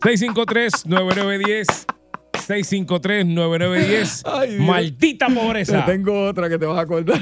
653-9910. 0.00 1.86
653-9910. 2.32 4.22
Ay, 4.24 4.50
Dios. 4.56 4.60
Maldita 4.66 5.26
Te 5.28 5.34
pobreza. 5.34 5.84
tengo 5.86 6.26
otra 6.28 6.48
que 6.48 6.58
te 6.58 6.66
vas 6.66 6.78
a 6.78 6.80
acordar. 6.80 7.20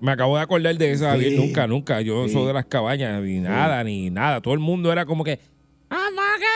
Me 0.00 0.12
acabo 0.12 0.36
de 0.36 0.42
acordar 0.42 0.74
de 0.78 0.92
esa, 0.92 1.10
Javier. 1.10 1.32
Sí. 1.32 1.36
Nunca, 1.38 1.66
nunca. 1.66 2.00
Yo 2.00 2.26
Sí. 2.26 2.32
soy 2.32 2.46
de 2.46 2.52
las 2.54 2.64
cabañas, 2.64 3.22
ni 3.22 3.40
nada, 3.40 3.84
ni 3.84 4.08
nada. 4.08 4.40
Todo 4.40 4.54
el 4.54 4.60
mundo 4.60 4.90
era 4.90 5.04
como 5.04 5.22
que. 5.24 5.38
¡Vamos 5.90 6.24
a 6.24 6.38
que 6.38 6.46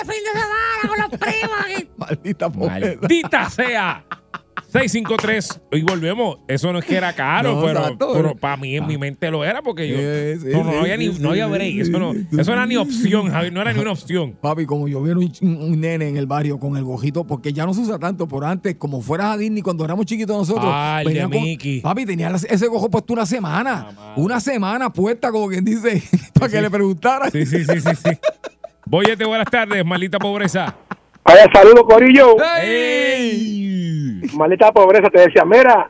el 0.00 0.14
fin 0.14 0.22
de 0.24 0.30
semana 0.40 0.88
con 0.88 0.98
los 1.00 1.10
primos! 1.20 1.96
Maldita 1.98 2.50
pobreza. 2.50 2.98
¡Maldita 3.00 3.50
sea! 3.50 4.04
653 4.68 5.60
y 5.72 5.82
volvemos. 5.82 6.38
Eso 6.46 6.72
no 6.72 6.78
es 6.78 6.84
que 6.84 6.96
era 6.96 7.12
caro, 7.14 7.54
No, 7.58 7.62
pero, 7.62 7.80
exacto. 7.80 8.36
para 8.38 8.56
mí 8.58 8.76
en 8.76 8.86
mi 8.86 8.98
mente 8.98 9.30
lo 9.30 9.44
era 9.44 9.62
porque 9.62 9.88
yo. 9.88 10.62
No, 10.62 10.80
había 10.80 10.96
ni, 10.96 11.08
no 11.08 11.30
había 11.30 11.46
break. 11.46 11.76
Eso 11.80 11.98
no, 11.98 12.12
eso 12.12 12.52
era 12.52 12.66
ni 12.66 12.76
opción, 12.76 13.30
Javier. 13.30 13.52
No 13.52 13.62
era 13.62 13.72
ni 13.72 13.80
una 13.80 13.92
opción. 13.92 14.36
Papi, 14.40 14.66
como 14.66 14.86
yo 14.88 15.02
vi 15.02 15.10
un, 15.12 15.32
un 15.42 15.80
nene 15.80 16.08
en 16.08 16.16
el 16.18 16.26
barrio 16.26 16.58
con 16.58 16.76
el 16.76 16.84
gojito, 16.84 17.24
porque 17.26 17.52
ya 17.52 17.64
no 17.66 17.72
se 17.72 17.80
usa 17.80 17.98
tanto, 17.98 18.28
por 18.28 18.44
antes, 18.44 18.76
como 18.76 19.00
fueras 19.00 19.34
a 19.34 19.36
Disney 19.38 19.62
cuando 19.62 19.84
éramos 19.84 20.04
chiquitos 20.06 20.36
nosotros. 20.36 20.66
Ah, 20.66 21.02
el 21.04 21.14
de 21.14 21.20
con- 21.22 21.30
Mickey. 21.30 21.80
papi, 21.80 22.04
tenía 22.04 22.28
ese 22.28 22.66
gojo 22.66 22.90
puesto 22.90 23.14
una 23.14 23.24
semana. 23.26 23.88
Ah, 23.98 24.14
una 24.16 24.38
semana 24.38 24.92
puesta, 24.92 25.32
como 25.32 25.48
quien 25.48 25.64
dice, 25.64 26.02
para 26.34 26.48
que 26.50 26.60
le 26.60 26.70
preguntara. 26.70 27.30
Sí, 27.30 27.46
sí, 27.46 27.64
sí, 27.64 27.80
sí, 27.80 27.90
sí. 28.04 28.10
Boyete, 28.86 29.24
buenas 29.24 29.50
tardes, 29.50 29.84
maldita 29.84 30.18
pobreza. 30.18 30.74
Vaya, 31.28 31.46
saludos, 31.52 31.84
Corillo. 31.88 32.36
¡Ey! 32.62 34.20
Maldita 34.34 34.72
pobreza, 34.72 35.10
te 35.10 35.20
decía, 35.20 35.44
mira, 35.44 35.88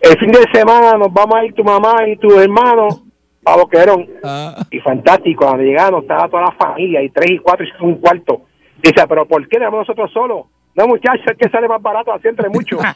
el 0.00 0.18
fin 0.18 0.32
de 0.32 0.44
semana 0.52 0.96
nos 0.98 1.12
vamos 1.12 1.36
a 1.36 1.44
ir 1.44 1.54
tu 1.54 1.62
mamá 1.64 1.94
y 2.08 2.16
tus 2.16 2.34
hermanos 2.36 3.02
a 3.44 3.56
Boquerón. 3.56 4.06
Ah, 4.24 4.66
Y 4.70 4.78
fantástico, 4.80 5.44
cuando 5.46 5.62
llegamos 5.62 6.02
estaba 6.02 6.28
toda 6.28 6.42
la 6.42 6.52
familia, 6.52 7.02
y 7.02 7.10
tres 7.10 7.30
y 7.32 7.38
cuatro 7.38 7.64
y 7.66 7.70
un 7.84 7.94
cuarto. 7.96 8.42
Dice, 8.82 9.06
pero 9.08 9.26
¿por 9.28 9.46
qué 9.48 9.58
debemos 9.58 9.80
nosotros 9.80 10.10
solos? 10.12 10.46
No, 10.74 10.86
muchachos, 10.86 11.26
es 11.26 11.36
que 11.38 11.48
sale 11.50 11.68
más 11.68 11.82
barato 11.82 12.12
así 12.12 12.28
entre 12.28 12.48
muchos. 12.48 12.80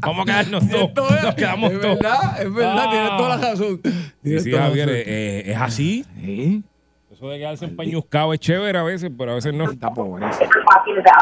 Vamos 0.00 0.22
a 0.22 0.24
quedarnos 0.26 0.68
todos. 0.94 1.22
Nos 1.22 1.34
quedamos 1.34 1.72
es 1.72 1.80
todos. 1.80 1.98
verdad, 1.98 2.42
es 2.42 2.54
verdad, 2.54 2.76
Ah. 2.86 2.90
tienes 2.90 3.10
toda 3.16 3.28
la 3.36 3.50
razón. 3.50 3.80
Sí, 4.22 4.52
Javier, 4.52 4.86
razón. 4.86 5.00
eh, 5.00 5.04
eh, 5.06 5.42
es 5.46 5.56
así. 5.60 6.04
Sí, 6.20 6.62
Eso 7.14 7.28
de 7.28 7.38
quedarse 7.38 7.64
empañuscado 7.66 8.32
es 8.34 8.40
chévere 8.40 8.76
a 8.76 8.82
veces, 8.82 9.08
pero 9.16 9.30
a 9.30 9.34
veces 9.36 9.54
no. 9.54 9.70
está. 9.70 9.88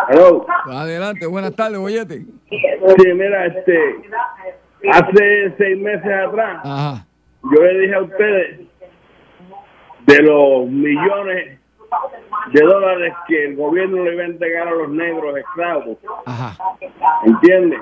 Hello. 0.08 0.46
Adelante, 0.70 1.26
buenas 1.26 1.54
tardes, 1.54 1.78
bollete. 1.78 2.24
Sí, 2.48 3.12
mira, 3.14 3.44
este, 3.44 3.96
hace 4.90 5.54
seis 5.58 5.78
meses 5.78 6.10
atrás, 6.10 6.60
Ajá. 6.64 7.06
yo 7.42 7.62
le 7.62 7.78
dije 7.80 7.94
a 7.94 8.00
ustedes 8.00 8.60
de 10.06 10.22
los 10.22 10.66
millones 10.68 11.58
de 12.54 12.60
dólares 12.62 13.12
que 13.28 13.44
el 13.48 13.56
gobierno 13.56 14.02
le 14.02 14.14
iba 14.14 14.22
a 14.22 14.26
entregar 14.26 14.68
a 14.68 14.70
los 14.70 14.88
negros 14.88 15.36
esclavos, 15.36 15.98
Ajá. 16.24 16.56
¿entiendes? 17.26 17.80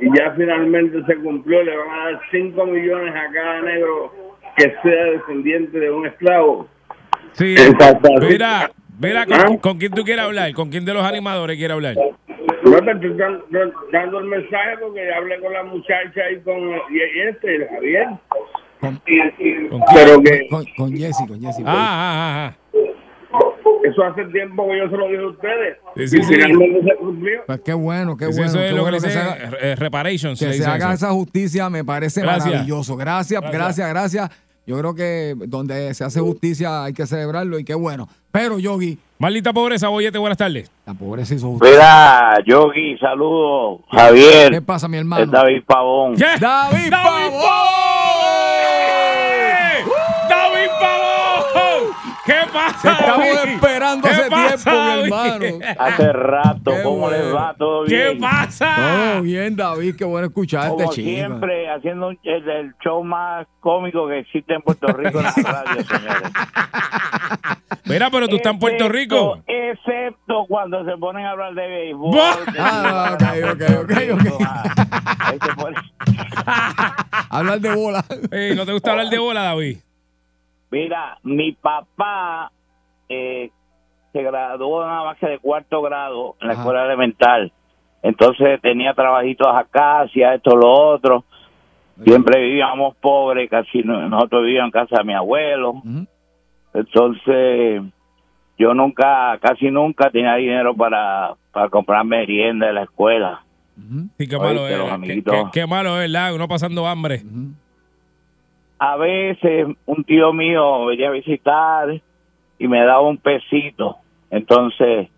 Y 0.00 0.18
ya 0.18 0.32
finalmente 0.32 1.02
se 1.06 1.16
cumplió, 1.16 1.62
le 1.62 1.78
van 1.78 1.90
a 1.98 2.04
dar 2.10 2.20
5 2.30 2.66
millones 2.66 3.14
a 3.14 3.32
cada 3.32 3.62
negro 3.62 4.12
que 4.54 4.74
sea 4.82 5.04
descendiente 5.04 5.80
de 5.80 5.90
un 5.90 6.06
esclavo. 6.06 6.68
Sí. 7.32 7.54
Exacto. 7.56 8.08
Mira, 8.20 8.70
mira, 9.00 9.26
¿con, 9.26 9.34
¿Ah? 9.36 9.58
con 9.60 9.78
quién 9.78 9.92
tú 9.92 10.02
quieres 10.04 10.24
hablar? 10.24 10.52
¿Con 10.52 10.70
quién 10.70 10.84
de 10.84 10.94
los 10.94 11.04
animadores 11.04 11.56
quieres 11.56 11.74
hablar? 11.74 11.96
No 11.96 12.78
te 12.78 12.90
estoy 12.92 13.16
dan- 13.16 13.42
dan- 13.50 13.72
dando 13.92 14.18
el 14.20 14.26
mensaje 14.26 14.76
porque 14.80 15.12
hablé 15.12 15.40
con 15.40 15.52
la 15.52 15.62
muchacha 15.64 16.30
y 16.34 16.40
con 16.40 16.58
y, 16.90 16.96
y 16.96 17.20
este, 17.28 17.68
Javier. 17.68 18.06
Con, 18.80 18.90
¿Con 18.96 19.02
quién? 19.04 19.70
Pero 19.94 20.20
que 20.22 20.48
con, 20.48 20.64
con 20.76 20.92
Jessy, 20.96 21.26
con 21.26 21.40
Jessy. 21.40 21.62
Ah, 21.66 21.74
ah, 21.76 22.14
ah, 22.14 22.54
ah. 22.74 23.38
eso 23.84 24.02
hace 24.04 24.24
tiempo 24.26 24.66
que 24.68 24.78
yo 24.78 24.88
se 24.90 24.96
lo 24.96 25.06
dije 25.08 25.22
a 25.22 25.26
ustedes. 25.28 25.76
Sí, 25.96 26.08
sí, 26.08 26.18
y 26.18 26.22
sí. 26.22 26.34
finalmente 26.34 26.82
se 26.90 26.96
cumplió. 26.96 27.40
Pues 27.46 27.60
qué 27.64 27.72
bueno, 27.74 28.16
qué 28.16 28.26
Sí, 28.26 28.32
bueno. 28.32 28.46
eso 28.46 28.60
es 28.60 28.64
qué 28.64 28.70
lo 28.70 28.76
que 28.76 28.80
bueno 28.90 28.98
que 29.00 29.10
se 29.10 29.18
haga- 29.18 29.36
eh, 29.60 29.76
reparations. 29.76 30.38
que 30.38 30.52
se 30.52 30.64
haga 30.64 30.76
eso. 30.94 31.06
esa 31.06 31.10
justicia 31.10 31.68
me 31.70 31.84
parece 31.84 32.22
Gracias. 32.22 32.46
maravilloso. 32.46 32.96
Gracias, 32.96 33.40
Gracias. 33.40 33.52
gracias, 33.60 33.88
gracias. 33.90 34.30
Yo 34.66 34.78
creo 34.78 34.94
que 34.94 35.34
donde 35.48 35.92
se 35.94 36.04
hace 36.04 36.20
justicia 36.20 36.84
hay 36.84 36.92
que 36.92 37.06
celebrarlo 37.06 37.58
y 37.58 37.64
qué 37.64 37.74
bueno. 37.74 38.08
Pero, 38.30 38.58
Yogi, 38.58 38.96
Maldita 39.18 39.52
pobreza, 39.52 39.88
Boyete, 39.88 40.18
buenas 40.18 40.38
tardes. 40.38 40.70
la 40.86 40.94
pobreza 40.94 41.34
hizo 41.34 41.48
justicia. 41.48 41.72
Mira, 41.76 42.34
Yogi, 42.46 42.96
saludos. 42.98 43.80
Javier, 43.90 44.50
¿Qué 44.52 44.62
pasa, 44.62 44.88
mi 44.88 44.96
hermano? 44.98 45.24
es 45.24 45.30
David 45.30 45.62
Pavón. 45.66 46.16
¿Qué? 46.16 46.26
David 46.40 46.90
Pavón. 46.90 47.32
¡David 50.28 50.70
Pavón! 50.80 51.82
¿Qué 52.24 52.34
pasa? 52.72 52.92
Estamos 53.00 53.26
esperando 53.46 54.08
¿Qué 54.08 54.14
hace 54.14 54.30
pasa, 54.30 54.56
tiempo, 54.70 54.70
mi 54.82 55.02
hermano. 55.02 55.58
Hace 55.78 56.12
rato, 56.12 56.70
Qué 56.76 56.82
¿cómo 56.82 57.10
les 57.10 57.20
bueno. 57.22 57.34
va? 57.34 57.54
¿Todo 57.58 57.84
¿Qué 57.84 57.96
bien? 58.08 58.20
pasa? 58.20 58.76
Todo 58.76 59.22
bien, 59.22 59.56
David, 59.56 59.96
qué 59.96 60.04
bueno 60.04 60.26
escucharte, 60.28 60.68
Como 60.70 60.92
chico. 60.92 61.08
siempre, 61.08 61.70
haciendo 61.70 62.10
el, 62.10 62.18
el 62.24 62.74
show 62.84 63.02
más 63.04 63.46
cómico 63.60 64.06
que 64.08 64.20
existe 64.20 64.54
en 64.54 64.62
Puerto 64.62 64.86
Rico 64.88 65.18
en 65.18 65.24
la 65.24 65.32
radio, 65.44 65.82
señores. 65.84 66.30
Mira, 67.84 68.10
pero 68.10 68.28
tú 68.28 68.36
estás 68.36 68.52
en 68.54 68.58
Puerto 68.58 68.88
Rico. 68.88 69.38
Excepto 69.46 70.44
cuando 70.48 70.84
se 70.84 70.96
ponen 70.98 71.26
a 71.26 71.30
hablar 71.32 71.54
de 71.54 71.66
béisbol. 71.66 72.16
Ah, 72.58 73.16
si 73.18 73.42
ok, 73.42 73.52
ok, 73.52 73.62
ok, 73.82 73.90
Rico, 73.90 74.14
ok. 74.36 74.46
ahí 75.20 75.38
se 75.42 75.54
pone- 75.54 75.76
Hablar 77.30 77.60
de 77.60 77.74
bola. 77.74 78.04
¿No 78.56 78.66
te 78.66 78.72
gusta 78.72 78.90
hablar 78.92 79.08
de 79.08 79.18
bola, 79.18 79.42
David? 79.42 79.78
Mira, 80.72 81.18
mi 81.22 81.52
papá 81.52 82.50
eh, 83.08 83.50
se 84.12 84.22
graduó 84.22 84.84
nada 84.84 85.04
más 85.04 85.18
que 85.18 85.26
de 85.26 85.38
cuarto 85.38 85.82
grado 85.82 86.34
en 86.40 86.48
la 86.48 86.54
Ajá. 86.54 86.62
escuela 86.62 86.84
elemental. 86.86 87.52
Entonces 88.02 88.60
tenía 88.62 88.94
trabajitos 88.94 89.46
acá, 89.54 90.00
hacía 90.00 90.34
esto, 90.34 90.56
lo 90.56 90.68
otro. 90.72 91.24
Siempre 92.02 92.40
vivíamos 92.40 92.96
pobres, 92.96 93.48
casi 93.50 93.82
no- 93.82 94.08
nosotros 94.08 94.44
vivíamos 94.44 94.68
en 94.74 94.80
casa 94.80 94.96
de 94.98 95.04
mi 95.04 95.12
abuelo. 95.14 95.74
Entonces 96.74 97.82
yo 98.58 98.74
nunca, 98.74 99.38
casi 99.40 99.70
nunca 99.70 100.10
tenía 100.10 100.34
dinero 100.36 100.74
para, 100.74 101.34
para 101.52 101.68
comprar 101.68 102.04
merienda 102.04 102.66
de 102.68 102.72
la 102.72 102.82
escuela. 102.84 103.42
Sí, 104.18 104.26
qué 104.28 104.36
Oíste, 104.36 104.38
malo 104.38 104.68
es. 104.68 104.78
los 104.78 104.86
Qué, 104.88 104.92
amiguitos. 104.94 105.34
qué- 105.52 105.60
qué 105.60 105.66
malo 105.66 106.00
es, 106.00 106.10
¿verdad? 106.10 106.34
Uno 106.34 106.48
pasando 106.48 106.86
hambre. 106.86 107.22
A 108.84 108.96
veces 108.96 109.68
un 109.86 110.02
tío 110.02 110.32
mío 110.32 110.86
venía 110.86 111.06
a 111.08 111.12
visitar 111.12 111.88
y 112.58 112.66
me 112.68 112.84
daba 112.84 113.02
un 113.02 113.16
pesito. 113.18 113.98
Entonces, 114.28 115.08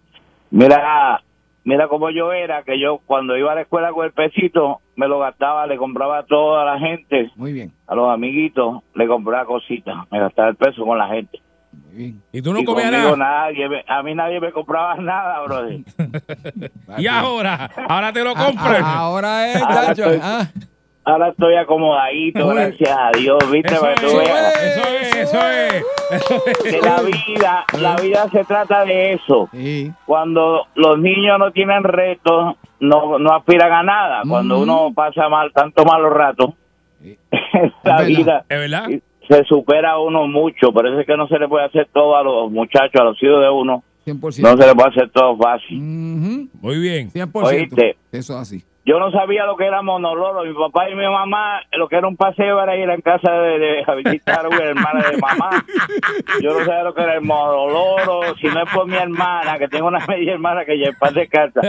mira, 0.50 1.22
mira 1.64 1.88
cómo 1.88 2.10
yo 2.10 2.30
era, 2.32 2.62
que 2.62 2.78
yo 2.78 2.98
cuando 3.06 3.36
iba 3.38 3.52
a 3.52 3.54
la 3.54 3.62
escuela 3.62 3.90
con 3.92 4.04
el 4.04 4.12
pesito, 4.12 4.80
me 4.96 5.08
lo 5.08 5.18
gastaba, 5.18 5.66
le 5.66 5.78
compraba 5.78 6.18
a 6.18 6.22
toda 6.24 6.64
la 6.66 6.78
gente, 6.78 7.30
Muy 7.36 7.54
bien, 7.54 7.72
a 7.86 7.94
los 7.94 8.12
amiguitos, 8.12 8.82
le 8.94 9.06
compraba 9.06 9.46
cositas, 9.46 9.96
me 10.10 10.20
gastaba 10.20 10.48
el 10.50 10.56
peso 10.56 10.84
con 10.84 10.98
la 10.98 11.08
gente. 11.08 11.40
muy 11.72 11.94
bien. 11.96 12.22
Y 12.32 12.42
tú 12.42 12.52
no 12.52 12.60
y 12.60 12.64
comías 12.66 12.92
nada. 12.92 13.16
nadie 13.16 13.82
a 13.88 14.02
mí 14.02 14.14
nadie 14.14 14.40
me 14.40 14.52
compraba 14.52 14.94
nada, 14.98 15.40
brother. 15.42 15.78
Y 16.98 17.06
ahora, 17.06 17.70
ahora 17.88 18.12
te 18.12 18.22
lo 18.22 18.34
compran. 18.34 18.82
ah, 18.84 18.98
ahora 18.98 19.50
es, 19.52 19.62
Ahora 19.62 19.74
Chacho, 19.86 20.04
estoy- 20.10 20.20
ah. 20.22 20.46
Ahora 21.06 21.28
estoy 21.28 21.54
acomodadito, 21.56 22.46
Uy. 22.46 22.54
gracias 22.54 22.90
a 22.98 23.10
Dios, 23.18 23.38
viste, 23.50 23.74
Eso 23.74 23.80
para 23.82 23.92
es, 23.94 24.00
que 24.00 24.06
tú 24.06 24.16
veas 24.16 24.62
eso 24.62 24.88
es, 24.88 25.16
eso 25.16 25.38
es. 25.48 26.62
que 26.62 26.80
la 26.80 27.00
vida, 27.02 27.64
la 27.78 27.96
vida 27.96 28.28
se 28.30 28.44
trata 28.44 28.84
de 28.86 29.12
eso. 29.12 29.48
Sí, 29.52 29.92
cuando 30.06 30.66
los 30.74 30.98
niños 30.98 31.38
no 31.38 31.50
tienen 31.52 31.84
retos, 31.84 32.56
no, 32.80 33.18
no 33.18 33.34
aspiran 33.34 33.72
a 33.72 33.82
nada. 33.82 34.22
Cuando 34.26 34.54
Ujú. 34.54 34.62
uno 34.64 34.92
pasa 34.94 35.28
mal, 35.28 35.52
tanto 35.52 35.84
malos 35.84 36.12
ratos, 36.12 36.50
Sí. 37.02 37.18
la 37.82 37.96
Es 38.00 38.06
vida 38.06 38.44
¿Es 38.48 38.58
verdad? 38.58 38.88
se 39.28 39.44
supera 39.44 39.92
a 39.92 39.98
uno 40.00 40.26
mucho. 40.26 40.72
Por 40.72 40.86
eso 40.86 41.00
es 41.00 41.06
que 41.06 41.16
no 41.18 41.28
se 41.28 41.38
le 41.38 41.48
puede 41.48 41.66
hacer 41.66 41.86
todo 41.92 42.16
a 42.16 42.22
los 42.22 42.50
muchachos, 42.50 42.98
a 42.98 43.04
los 43.04 43.22
hijos 43.22 43.42
de 43.42 43.50
uno. 43.50 43.82
100%. 44.06 44.38
No 44.42 44.56
se 44.56 44.66
le 44.66 44.74
puede 44.74 44.88
hacer 44.88 45.10
todo 45.10 45.36
fácil. 45.36 45.78
Muy 45.80 46.78
bien. 46.78 47.10
100%. 47.10 47.30
Oíste. 47.46 47.96
Eso 48.12 48.34
es 48.34 48.38
así. 48.40 48.64
Yo 48.86 48.98
no 48.98 49.10
sabía 49.10 49.46
lo 49.46 49.56
que 49.56 49.64
era 49.66 49.80
monoloro. 49.82 50.44
Mi 50.44 50.52
papá 50.54 50.90
y 50.90 50.94
mi 50.94 51.06
mamá, 51.08 51.60
lo 51.72 51.88
que 51.88 51.96
era 51.96 52.06
un 52.06 52.16
paseo 52.16 52.62
era 52.62 52.76
ir 52.76 52.90
a 52.90 52.98
casa 53.00 53.32
de, 53.32 53.58
de 53.58 53.84
a 53.86 53.94
visitar 53.94 54.44
a 54.44 54.48
mi 54.50 54.56
hermana 54.56 55.08
de 55.10 55.16
mamá. 55.16 55.50
Yo 56.42 56.52
no 56.58 56.64
sabía 56.64 56.82
lo 56.82 56.94
que 56.94 57.02
era 57.02 57.14
el 57.14 57.22
monoloro. 57.22 58.34
Si 58.40 58.46
no 58.46 58.62
es 58.62 58.70
por 58.72 58.86
mi 58.86 58.96
hermana, 58.96 59.58
que 59.58 59.68
tengo 59.68 59.86
una 59.88 60.04
media 60.08 60.32
hermana 60.34 60.64
que 60.64 60.78
ya 60.78 60.90
paz 60.98 61.14
de 61.14 61.26
casa, 61.28 61.60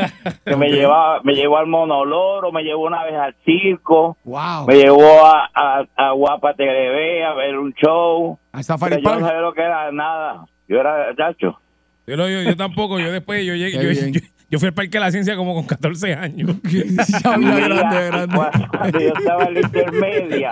que 0.46 0.56
me 0.56 0.68
llevaba, 0.70 1.22
me 1.24 1.34
llevó 1.36 1.58
al 1.58 1.68
monoloro, 1.68 2.52
me 2.52 2.64
llevó 2.64 2.84
una 2.86 3.04
vez 3.04 3.16
al 3.16 3.36
circo, 3.46 4.18
Wow. 4.26 4.68
me 4.68 4.76
llevó 4.76 5.26
a, 5.26 5.50
a, 5.54 5.86
a 5.96 6.12
Guapa 6.12 6.54
TV 6.54 7.24
a 7.24 7.34
ver 7.34 7.58
un 7.58 7.74
show. 7.74 8.38
Safari 8.62 8.96
Pero 8.98 9.10
yo 9.10 9.20
no 9.20 9.26
sabía 9.28 9.42
lo 9.42 9.54
que 9.54 9.62
era 9.62 9.92
nada. 9.92 10.46
Yo 10.68 10.80
era 10.80 11.16
chacho. 11.16 11.60
Yo, 12.08 12.18
no- 12.18 12.28
yo, 12.30 12.42
yo 12.44 12.56
tampoco, 12.56 13.00
yo 13.00 13.12
después, 13.12 13.46
yo 13.46 13.54
llegué, 13.56 14.12
yo, 14.12 14.20
yo 14.56 14.60
fui 14.60 14.68
al 14.68 14.74
Parque 14.74 14.92
de 14.92 15.00
la 15.02 15.12
Ciencia 15.12 15.36
como 15.36 15.54
con 15.54 15.66
14 15.66 16.14
años. 16.14 16.56
Grande, 16.64 18.08
grande. 18.08 18.36
Cuando, 18.72 19.00
yo 19.00 19.10
estaba 19.10 19.44
en 19.44 19.54
la 19.56 19.60
intermedia. 19.60 20.52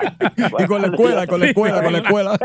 Y 0.60 0.66
con 0.66 0.82
la 0.82 0.88
escuela, 0.90 1.26
con 1.28 1.40
la 1.40 1.46
escuela, 1.48 1.82
con 1.84 1.94
la 1.94 2.00
escuela. 2.00 2.38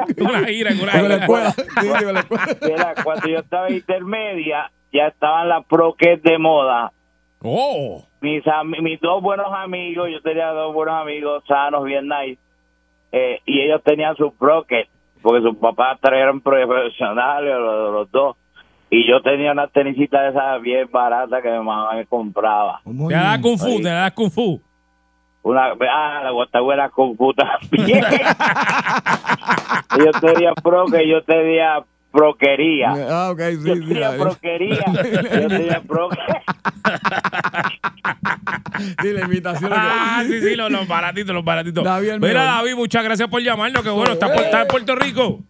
Gira, 0.46 0.70
con 0.70 0.78
Con 0.78 0.86
la 0.86 0.92
gira. 1.00 1.16
escuela. 1.16 1.50
Sí, 1.50 1.62
sí, 1.80 2.04
con 2.04 2.14
la 2.14 2.20
escuela. 2.52 2.94
Cuando 3.02 3.28
yo 3.28 3.38
estaba 3.40 3.66
en 3.68 3.74
intermedia, 3.74 4.70
ya 4.92 5.06
estaban 5.08 5.48
las 5.48 5.64
proques 5.66 6.22
de 6.22 6.38
moda. 6.38 6.92
Oh, 7.42 8.04
Mis, 8.20 8.44
ami- 8.44 8.80
mis 8.82 9.00
dos 9.00 9.20
buenos 9.20 9.46
amigos, 9.52 10.08
yo 10.12 10.20
tenía 10.22 10.46
dos 10.48 10.72
buenos 10.74 10.94
amigos 11.02 11.42
sanos, 11.48 11.84
bien 11.84 12.08
nice, 12.08 12.38
eh, 13.12 13.40
y 13.46 13.62
ellos 13.62 13.80
tenían 13.84 14.14
sus 14.16 14.32
proques, 14.34 14.86
porque 15.22 15.42
sus 15.42 15.56
papás 15.56 15.98
eran 16.04 16.40
profesionales, 16.40 17.54
los, 17.58 17.92
los 17.92 18.10
dos. 18.12 18.36
Y 18.90 19.06
yo 19.08 19.20
tenía 19.22 19.52
una 19.52 19.66
tenisita 19.68 20.22
de 20.22 20.30
esas 20.30 20.62
bien 20.62 20.88
baratas 20.90 21.42
que 21.42 21.50
mi 21.50 21.58
mamá 21.58 21.94
me 21.94 22.06
compraba. 22.06 22.80
Muy 22.84 23.12
te 23.12 23.20
da. 23.20 23.40
Kung 23.40 23.58
Fu, 23.58 23.76
te 23.82 23.88
da 23.88 24.10
Kung 24.12 24.30
Fu. 24.30 24.60
Una, 25.42 25.72
ah, 25.90 26.20
la 26.24 26.30
guatabuela 26.30 26.88
con 26.90 27.16
puta 27.16 27.58
también. 27.70 28.02
yo 29.98 30.10
tenía 30.20 30.52
proque, 30.54 31.08
yo 31.08 31.22
tenía 31.22 31.82
proquería. 32.10 32.92
Ah, 33.08 33.30
ok, 33.30 33.40
sí, 33.40 33.58
Yo 33.64 33.74
sí. 33.76 33.80
tenía 33.88 34.16
proquería. 34.16 34.84
Yo 35.42 35.48
tenía 35.48 35.80
proque. 35.86 36.16
Sí, 39.02 39.12
la 39.12 39.20
invitación. 39.24 39.72
Ah, 39.74 40.22
sí, 40.26 40.40
sí, 40.40 40.54
los, 40.56 40.70
los 40.70 40.86
baratitos, 40.88 41.34
los 41.34 41.44
baratitos. 41.44 41.84
David 41.84 42.14
Mira. 42.20 42.44
David, 42.44 42.74
muchas 42.74 43.04
gracias 43.04 43.28
por 43.28 43.42
llamarnos. 43.42 43.82
Que 43.82 43.90
bueno, 43.90 44.12
está, 44.12 44.32
por- 44.32 44.42
está 44.44 44.62
en 44.62 44.68
Puerto 44.68 44.94
Rico. 44.96 45.40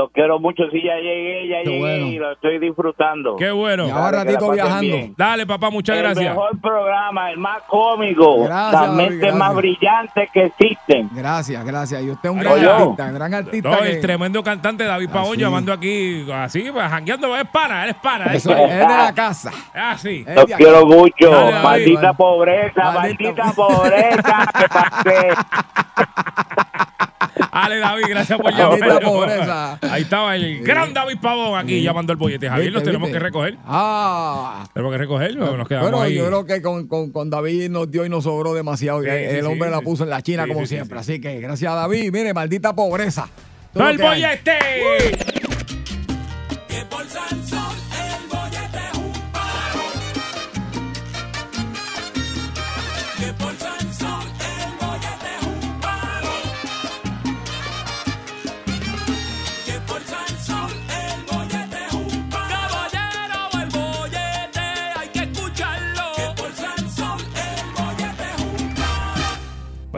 Lo 0.00 0.08
quiero 0.08 0.40
mucho, 0.40 0.62
sí, 0.72 0.80
ya 0.82 0.94
llegué, 0.96 1.46
ya 1.46 1.58
Qué 1.62 1.68
llegué 1.68 1.78
bueno. 1.78 2.06
y 2.06 2.16
lo 2.18 2.32
estoy 2.32 2.58
disfrutando. 2.58 3.36
Qué 3.36 3.50
bueno. 3.50 3.86
Ya 3.86 3.94
va 3.96 4.00
Dale, 4.00 4.10
que 4.10 4.16
la 4.16 4.24
ratito 4.24 4.46
pasen 4.48 4.54
viajando. 4.64 4.96
bien. 4.96 5.14
Dale, 5.18 5.46
papá, 5.46 5.68
muchas 5.70 5.96
el 5.96 6.02
gracias. 6.04 6.24
mejor 6.30 6.60
programa, 6.62 7.30
el 7.30 7.36
más 7.36 7.62
cómico, 7.66 8.44
Gracias, 8.44 8.72
las 8.72 8.80
David, 8.82 8.96
mentes 8.96 9.18
gracias. 9.20 9.38
más 9.38 9.54
brillantes 9.56 10.30
que 10.32 10.44
existen. 10.46 11.10
Gracias, 11.12 11.64
gracias. 11.66 12.02
Y 12.02 12.10
usted 12.10 12.30
es 12.30 12.34
un 12.34 12.46
Oye. 12.46 12.62
gran 12.62 12.80
artista, 12.80 13.04
un 13.04 13.14
gran 13.14 13.34
artista. 13.34 13.68
No, 13.70 13.78
que- 13.78 13.90
el 13.90 14.00
tremendo 14.00 14.42
cantante 14.42 14.84
David 14.84 15.10
Pavón 15.10 15.32
Así. 15.32 15.40
llamando 15.40 15.72
aquí, 15.74 16.26
así, 16.32 16.70
pues, 16.72 16.88
jangueando. 16.88 17.36
Es 17.36 17.44
pana, 17.48 17.84
él 17.84 17.90
es 17.90 17.96
pana. 17.96 18.24
es 18.26 18.34
Eso 18.36 18.56
es, 18.56 18.70
es 18.72 18.78
de 18.78 18.96
la 18.96 19.12
casa. 19.14 19.50
Ah, 19.74 19.96
sí. 19.98 20.24
Es 20.26 20.34
Los 20.34 20.46
de 20.46 20.54
quiero 20.54 20.86
mucho, 20.86 21.30
Dale, 21.30 21.50
David. 21.52 21.62
maldita 21.64 22.12
pobreza, 22.14 22.92
Maldita- 22.92 23.34
maldita 23.34 23.52
pobreza, 23.54 24.46
que 24.58 24.68
pasé. 24.68 25.28
Dale, 27.52 27.78
David, 27.78 28.04
gracias 28.08 28.38
por 28.40 28.52
Maldita 28.52 28.86
llamar. 28.86 29.02
pobreza. 29.02 29.78
Ahí 29.94 30.02
estaba 30.02 30.36
el 30.36 30.62
gran 30.62 30.92
David 30.94 31.16
Pavón 31.20 31.58
aquí 31.58 31.82
llamando 31.82 32.12
al 32.12 32.16
bollete. 32.16 32.48
Javier, 32.48 32.66
¿Viste, 32.66 32.74
los 32.74 32.82
tenemos 32.84 33.10
que 33.10 33.18
recoger. 33.18 33.56
Ah. 33.66 34.68
Tenemos 34.72 34.92
que 34.92 34.98
recogerlo, 34.98 35.56
nos 35.56 35.68
quedamos 35.68 35.90
Bueno, 35.90 36.04
ahí. 36.04 36.14
yo 36.14 36.26
creo 36.26 36.46
que 36.46 36.62
con, 36.62 36.86
con, 36.86 37.10
con 37.12 37.30
David 37.30 37.70
nos 37.70 37.90
dio 37.90 38.04
y 38.04 38.08
nos 38.08 38.24
sobró 38.24 38.54
demasiado. 38.54 39.02
Sí, 39.02 39.08
el 39.08 39.40
sí, 39.40 39.46
hombre 39.46 39.68
sí, 39.68 39.74
la 39.74 39.80
puso 39.80 40.04
en 40.04 40.10
la 40.10 40.22
China 40.22 40.46
como 40.46 40.66
siempre. 40.66 40.96
sí. 41.02 41.12
Así 41.12 41.20
que 41.20 41.40
gracias 41.40 41.72
a 41.72 41.74
David. 41.76 42.10
Mire, 42.12 42.32
maldita 42.34 42.74
pobreza. 42.74 43.28
Todo 43.72 43.84
¡Todo 43.84 43.90
el 43.90 43.98
bollete! 43.98 45.39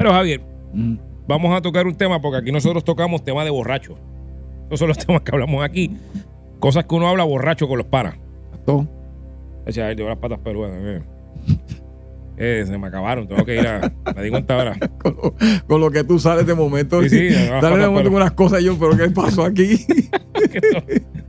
Bueno, 0.03 0.17
Javier, 0.17 0.41
Mm. 0.73 0.97
vamos 1.29 1.57
a 1.57 1.63
tocar 1.63 1.87
un 1.87 1.95
tema 1.95 2.21
porque 2.21 2.39
aquí 2.39 2.51
nosotros 2.51 2.83
tocamos 2.83 3.23
temas 3.25 3.45
de 3.45 3.51
borracho. 3.53 3.97
Esos 4.67 4.81
son 4.81 4.89
los 4.89 4.99
temas 5.07 5.23
que 5.23 5.31
hablamos 5.31 5.65
aquí. 5.65 5.97
Cosas 6.59 6.87
que 6.87 6.95
uno 6.97 7.07
habla 7.07 7.23
borracho 7.23 7.69
con 7.69 7.79
los 7.79 7.87
panas. 7.87 8.17
Todo. 8.67 8.89
O 9.65 9.71
sea, 9.71 9.95
tengo 9.95 10.09
las 10.09 10.19
patas 10.19 10.41
peludas. 10.41 10.73
eh. 10.75 11.03
Eh, 12.37 12.65
se 12.67 12.77
me 12.79 12.89
acabaron, 12.89 13.29
tengo 13.29 13.45
que 13.45 13.55
ir 13.61 13.65
a. 13.69 13.93
Me 14.17 14.25
di 14.25 14.31
cuenta 14.31 14.55
ahora. 14.59 14.77
Con 14.99 15.15
lo, 15.17 15.35
con 15.69 15.81
lo 15.81 15.91
que 15.93 16.03
tú 16.03 16.19
sales 16.19 16.47
de 16.47 16.55
momento. 16.55 17.01
Sí, 17.03 17.09
sí, 17.11 17.29
Dale 17.29 17.77
de 17.77 17.87
momento 17.87 18.11
pero- 18.11 18.17
unas 18.17 18.33
cosas 18.33 18.61
yo, 18.65 18.77
pero 18.77 18.97
¿qué 18.97 19.09
pasó 19.11 19.45
aquí? 19.45 19.87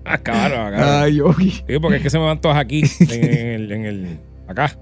Acabaron, 0.03 0.73
acabaron. 0.73 1.03
Ay, 1.03 1.15
yo. 1.17 1.31
Sí, 1.33 1.79
porque 1.79 1.97
es 1.97 2.01
que 2.03 2.09
se 2.09 2.17
me 2.17 2.25
van 2.25 2.41
todas 2.41 2.57
aquí, 2.57 2.81
en, 3.01 3.23
en 3.23 3.47
el, 3.47 3.71
en 3.71 3.85
el- 3.85 4.19
acá. 4.47 4.75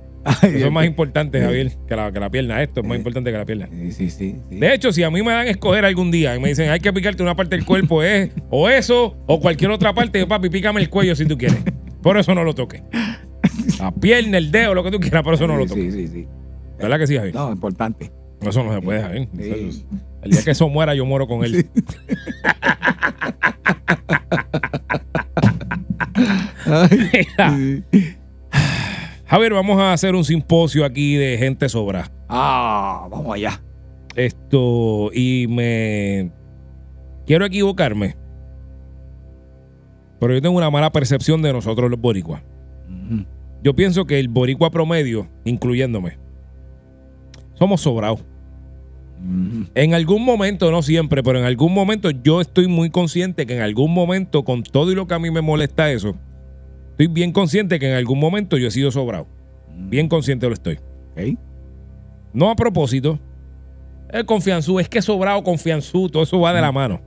Eso 0.44 0.66
es 0.68 0.72
más 0.72 0.86
importante, 0.86 1.42
Javier, 1.42 1.72
que 1.88 1.96
la, 1.96 2.12
que 2.12 2.20
la 2.20 2.30
pierna. 2.30 2.62
Esto 2.62 2.82
es 2.82 2.88
más 2.88 2.98
importante 2.98 3.32
que 3.32 3.38
la 3.38 3.46
pierna. 3.46 3.68
Sí, 3.72 3.92
sí, 3.92 4.10
sí. 4.10 4.36
sí. 4.50 4.56
De 4.56 4.74
hecho, 4.74 4.92
si 4.92 5.04
a 5.04 5.10
mí 5.10 5.22
me 5.22 5.32
dan 5.32 5.48
a 5.48 5.50
escoger 5.50 5.86
algún 5.86 6.12
día 6.12 6.36
y 6.36 6.40
me 6.40 6.50
dicen 6.50 6.70
hay 6.70 6.80
que 6.80 6.94
picarte 6.94 7.24
una 7.24 7.36
parte 7.36 7.56
del 7.56 7.66
cuerpo, 7.66 8.04
es 8.04 8.32
o 8.50 8.70
eso 8.70 9.18
o 9.28 9.40
cualquier 9.40 9.72
otra 9.72 9.94
parte, 9.94 10.20
yo, 10.20 10.28
papi, 10.28 10.50
pícame 10.50 10.82
el 10.82 10.90
cuello 10.90 11.16
si 11.16 11.26
tú 11.26 11.38
quieres. 11.38 11.60
Por 12.02 12.18
eso 12.18 12.36
no 12.36 12.44
lo 12.44 12.54
toques. 12.54 12.82
La 13.80 13.92
pierna, 13.92 14.38
el 14.38 14.52
dedo, 14.52 14.74
lo 14.74 14.84
que 14.84 14.92
tú 14.92 15.00
quieras, 15.00 15.24
por 15.24 15.34
eso 15.34 15.48
no 15.48 15.56
lo 15.56 15.66
toques. 15.66 15.94
sí, 15.94 16.08
sí, 16.08 16.14
sí. 16.14 16.28
¿Verdad 16.80 16.98
que 16.98 17.08
sí, 17.08 17.16
Javier? 17.16 17.36
No, 17.36 17.52
importante. 17.52 18.12
Eso 18.42 18.64
no 18.64 18.74
se 18.74 18.82
puede, 18.82 19.02
Javier. 19.02 19.28
Sí. 19.38 19.86
El 20.24 20.32
día 20.32 20.44
que 20.44 20.52
eso 20.52 20.68
muera, 20.70 20.96
yo 20.96 21.06
muero 21.06 21.28
con 21.28 21.44
él. 21.44 21.66
Ay, 26.66 27.84
sí. 27.92 28.16
Javier, 29.32 29.54
vamos 29.54 29.80
a 29.80 29.94
hacer 29.94 30.14
un 30.14 30.26
simposio 30.26 30.84
aquí 30.84 31.16
de 31.16 31.38
gente 31.38 31.70
sobra. 31.70 32.12
Ah, 32.28 33.08
vamos 33.10 33.34
allá. 33.34 33.64
Esto, 34.14 35.10
y 35.14 35.46
me. 35.48 36.34
Quiero 37.26 37.46
equivocarme. 37.46 38.18
Pero 40.20 40.34
yo 40.34 40.42
tengo 40.42 40.58
una 40.58 40.70
mala 40.70 40.92
percepción 40.92 41.42
de 41.42 41.54
nosotros 41.54 41.90
los 41.90 41.98
boricuas. 41.98 42.44
Yo 43.64 43.74
pienso 43.74 44.04
que 44.04 44.20
el 44.20 44.28
boricua 44.28 44.70
promedio, 44.70 45.30
incluyéndome, 45.46 46.18
somos 47.54 47.80
sobrados. 47.80 48.20
En 49.76 49.94
algún 49.94 50.26
momento, 50.26 50.72
no 50.72 50.82
siempre, 50.82 51.24
pero 51.24 51.40
en 51.40 51.46
algún 51.46 51.74
momento 51.74 52.10
yo 52.10 52.42
estoy 52.42 52.68
muy 52.68 52.90
consciente 52.90 53.46
que 53.46 53.56
en 53.56 53.62
algún 53.62 53.94
momento, 53.94 54.44
con 54.44 54.64
todo 54.64 54.92
y 54.92 54.96
lo 54.96 55.08
que 55.08 55.14
a 55.14 55.20
mí 55.20 55.32
me 55.32 55.40
molesta 55.40 55.90
eso, 55.90 56.18
estoy 56.92 57.08
bien 57.08 57.32
consciente 57.32 57.80
que 57.80 57.90
en 57.90 57.96
algún 57.96 58.20
momento 58.20 58.58
yo 58.58 58.68
he 58.68 58.72
sido 58.72 58.92
sobrado. 58.92 59.28
Bien 59.76 60.08
consciente 60.08 60.48
lo 60.48 60.54
estoy. 60.54 60.80
Ok. 61.14 61.38
No 62.34 62.50
a 62.50 62.56
propósito. 62.56 63.20
El 64.10 64.26
confianzú, 64.26 64.80
es 64.80 64.90
que 64.90 65.02
sobrado, 65.02 65.42
confianzú, 65.44 66.10
todo 66.10 66.24
eso 66.24 66.40
va 66.40 66.54
de 66.54 66.62
la 66.62 66.72
mano. 66.72 67.02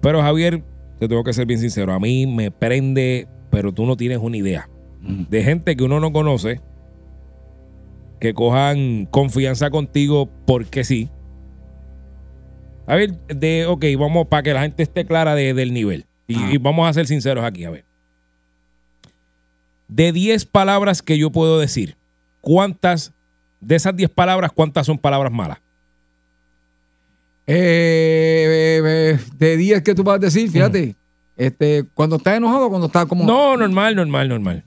Pero 0.00 0.22
Javier, 0.22 0.62
te 0.98 1.08
tengo 1.08 1.22
que 1.24 1.32
ser 1.32 1.46
bien 1.46 1.60
sincero, 1.60 1.92
a 1.92 2.00
mí 2.00 2.26
me 2.26 2.50
prende, 2.50 3.28
pero 3.50 3.72
tú 3.72 3.84
no 3.86 3.96
tienes 3.96 4.18
una 4.18 4.36
idea. 4.38 4.68
Ujú. 5.04 5.26
De 5.28 5.42
gente 5.42 5.76
que 5.76 5.84
uno 5.84 6.00
no 6.00 6.10
conoce, 6.12 6.60
que 8.18 8.32
cojan 8.34 9.06
confianza 9.10 9.70
contigo 9.70 10.28
porque 10.46 10.84
sí. 10.84 11.10
A 12.86 12.96
ver, 12.96 13.12
de, 13.28 13.66
ok, 13.66 13.84
vamos 13.98 14.26
para 14.26 14.42
que 14.42 14.52
la 14.54 14.62
gente 14.62 14.82
esté 14.82 15.04
clara 15.04 15.34
de- 15.34 15.54
del 15.54 15.72
nivel. 15.72 16.06
Y, 16.26 16.34
Ah. 16.36 16.48
y 16.52 16.58
vamos 16.58 16.88
a 16.88 16.92
ser 16.92 17.06
sinceros 17.06 17.44
aquí, 17.44 17.64
a 17.64 17.70
ver. 17.70 17.84
De 19.90 20.12
10 20.12 20.44
palabras 20.44 21.02
que 21.02 21.18
yo 21.18 21.30
puedo 21.30 21.58
decir, 21.58 21.96
¿cuántas, 22.40 23.12
de 23.60 23.74
esas 23.74 23.96
10 23.96 24.08
palabras, 24.10 24.52
cuántas 24.54 24.86
son 24.86 24.96
palabras 24.96 25.32
malas? 25.32 25.58
Eh, 27.46 28.80
eh, 28.84 29.18
de 29.36 29.56
10 29.56 29.82
que 29.82 29.94
tú 29.94 30.04
vas 30.04 30.14
a 30.14 30.18
decir, 30.18 30.48
fíjate, 30.48 30.94
este, 31.36 31.84
cuando 31.94 32.16
estás 32.16 32.36
enojado, 32.36 32.68
cuando 32.68 32.86
estás 32.86 33.06
como. 33.06 33.24
No, 33.24 33.56
normal, 33.56 33.96
normal, 33.96 34.28
normal. 34.28 34.62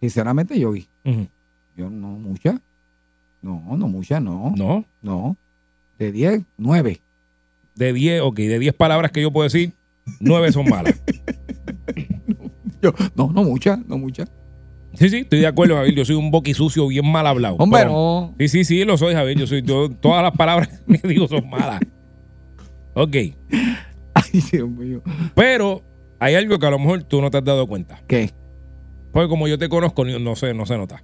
Sinceramente, 0.00 0.58
yo 0.58 0.72
vi. 0.72 0.88
Ujú. 1.04 1.28
Yo 1.76 1.88
no, 1.88 2.08
muchas. 2.08 2.60
No, 3.42 3.62
no 3.76 3.86
muchas, 3.86 4.20
no. 4.20 4.52
No, 4.56 4.84
No. 5.02 5.36
De 5.98 6.10
10, 6.10 6.42
9. 6.56 7.00
de 7.76 7.92
10, 7.92 8.22
ok, 8.22 8.36
de 8.36 8.58
10 8.58 8.74
palabras 8.74 9.12
que 9.12 9.22
yo 9.22 9.30
puedo 9.30 9.44
decir, 9.44 9.72
9 10.18 10.50
son 10.50 10.68
malas. 10.68 11.00
Yo, 12.84 12.92
no, 13.16 13.32
no 13.32 13.42
muchas, 13.44 13.78
no 13.86 13.98
muchas. 13.98 14.30
Sí, 14.94 15.08
sí, 15.08 15.16
estoy 15.18 15.40
de 15.40 15.46
acuerdo, 15.48 15.74
Javier. 15.74 15.94
Yo 15.96 16.04
soy 16.04 16.14
un 16.16 16.30
boquisucio 16.30 16.86
bien 16.86 17.10
mal 17.10 17.26
hablado. 17.26 17.56
Hombre, 17.56 17.80
Pero- 17.80 17.92
no. 17.92 18.34
Sí, 18.38 18.48
sí, 18.48 18.64
sí, 18.64 18.84
lo 18.84 18.96
soy, 18.96 19.14
Javier. 19.14 19.38
Yo 19.38 19.46
soy, 19.46 19.62
yo- 19.62 19.90
todas 19.90 20.22
las 20.22 20.32
palabras 20.36 20.68
que 21.02 21.08
digo 21.08 21.26
son 21.26 21.48
malas. 21.50 21.80
Ok. 22.94 23.16
Ay, 24.14 24.40
Dios 24.52 24.68
mío. 24.68 25.02
Pero 25.34 25.82
hay 26.20 26.34
algo 26.36 26.58
que 26.58 26.66
a 26.66 26.70
lo 26.70 26.78
mejor 26.78 27.02
tú 27.02 27.20
no 27.20 27.30
te 27.30 27.38
has 27.38 27.44
dado 27.44 27.66
cuenta. 27.66 28.02
¿Qué? 28.06 28.30
Porque 29.12 29.28
como 29.28 29.48
yo 29.48 29.58
te 29.58 29.68
conozco, 29.68 30.04
no 30.04 30.36
sé, 30.36 30.54
no 30.54 30.66
se 30.66 30.76
nota. 30.76 31.02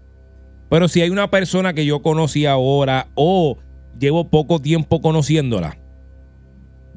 Pero 0.68 0.86
si 0.86 1.00
hay 1.02 1.10
una 1.10 1.30
persona 1.30 1.72
que 1.74 1.84
yo 1.84 2.00
conocí 2.02 2.46
ahora 2.46 3.08
o 3.14 3.58
llevo 3.98 4.30
poco 4.30 4.60
tiempo 4.60 5.00
conociéndola, 5.00 5.78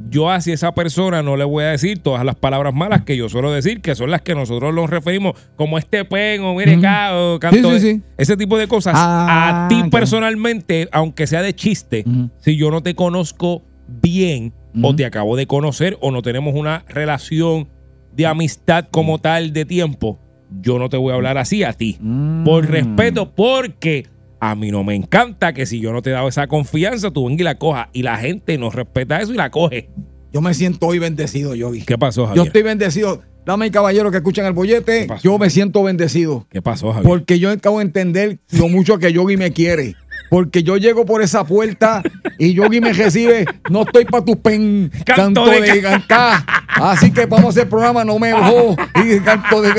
yo 0.09 0.29
hacia 0.31 0.53
esa 0.53 0.73
persona 0.73 1.21
no 1.21 1.37
le 1.37 1.43
voy 1.43 1.63
a 1.63 1.67
decir 1.67 1.99
todas 1.99 2.25
las 2.25 2.35
palabras 2.35 2.73
malas 2.73 3.03
que 3.03 3.15
yo 3.15 3.29
suelo 3.29 3.51
decir, 3.51 3.81
que 3.81 3.95
son 3.95 4.09
las 4.11 4.21
que 4.21 4.33
nosotros 4.35 4.73
nos 4.73 4.89
referimos 4.89 5.33
como 5.55 5.77
este 5.77 6.03
pen 6.05 6.41
o 6.43 6.55
mire 6.55 6.75
acá 6.75 7.11
o 7.15 7.39
canto 7.39 7.71
Sí, 7.73 7.79
sí, 7.79 7.91
sí. 7.97 8.01
ese 8.17 8.35
tipo 8.37 8.57
de 8.57 8.67
cosas. 8.67 8.95
Ah, 8.97 9.65
a 9.65 9.67
ti 9.67 9.81
ok. 9.85 9.89
personalmente, 9.91 10.89
aunque 10.91 11.27
sea 11.27 11.41
de 11.41 11.53
chiste, 11.53 12.03
si 12.39 12.55
yo 12.57 12.71
no 12.71 12.81
te 12.81 12.95
conozco 12.95 13.61
bien 13.87 14.53
o 14.81 14.95
te 14.95 15.05
acabo 15.05 15.35
de 15.35 15.45
conocer 15.45 15.97
o 16.01 16.09
no 16.11 16.21
tenemos 16.21 16.55
una 16.55 16.83
relación 16.87 17.67
de 18.15 18.25
amistad 18.25 18.85
como 18.91 19.19
tal 19.19 19.53
de 19.53 19.65
tiempo, 19.65 20.19
yo 20.61 20.79
no 20.79 20.89
te 20.89 20.97
voy 20.97 21.11
a 21.11 21.15
hablar 21.15 21.37
así 21.37 21.63
a 21.63 21.73
ti. 21.73 21.97
Mm. 21.99 22.43
Por 22.43 22.67
respeto, 22.69 23.31
porque 23.33 24.07
a 24.51 24.55
mí 24.55 24.71
no 24.71 24.83
me 24.83 24.93
encanta 24.95 25.53
que 25.53 25.65
si 25.65 25.79
yo 25.79 25.93
no 25.93 26.01
te 26.01 26.09
he 26.09 26.13
dado 26.13 26.27
esa 26.27 26.47
confianza, 26.47 27.11
tú 27.11 27.25
vengas 27.25 27.39
y 27.39 27.43
la 27.43 27.57
cojas. 27.57 27.87
Y 27.93 28.03
la 28.03 28.17
gente 28.17 28.57
no 28.57 28.69
respeta 28.69 29.21
eso 29.21 29.33
y 29.33 29.37
la 29.37 29.49
coge. 29.49 29.89
Yo 30.33 30.41
me 30.41 30.53
siento 30.53 30.87
hoy 30.87 30.99
bendecido, 30.99 31.55
Yogi. 31.55 31.83
¿Qué 31.83 31.97
pasó, 31.97 32.21
Yo 32.23 32.27
Javier? 32.27 32.47
estoy 32.47 32.61
bendecido. 32.63 33.21
Dame 33.45 33.71
caballero 33.71 34.09
que 34.09 34.17
escuchan 34.17 34.45
el 34.45 34.53
bollete, 34.53 35.05
yo 35.21 35.37
me 35.37 35.49
siento 35.49 35.83
bendecido. 35.83 36.47
¿Qué 36.49 36.61
pasó, 36.61 36.93
Javier? 36.93 37.03
Porque 37.09 37.39
yo 37.39 37.49
acabo 37.51 37.79
de 37.79 37.85
entender 37.85 38.39
lo 38.51 38.69
mucho 38.69 38.99
que 38.99 39.11
Yogi 39.11 39.35
me 39.35 39.51
quiere. 39.51 39.95
Porque 40.29 40.63
yo 40.63 40.77
llego 40.77 41.05
por 41.05 41.21
esa 41.21 41.43
puerta 41.43 42.01
y 42.39 42.53
Yogi 42.53 42.81
me 42.81 42.91
recibe. 42.93 43.45
No 43.69 43.83
estoy 43.83 44.05
para 44.05 44.25
tu 44.25 44.41
pen 44.41 44.91
Canto 45.05 45.43
canto, 45.43 45.45
de 45.47 45.61
de, 45.61 45.81
cantar. 45.81 46.43
Así 46.67 47.11
que 47.11 47.25
vamos 47.27 47.45
a 47.45 47.49
hacer 47.49 47.69
programa, 47.69 48.03
no 48.03 48.17
me 48.17 48.29
dejó. 48.29 48.75
Y 48.95 49.19
canto 49.19 49.61
de. 49.61 49.73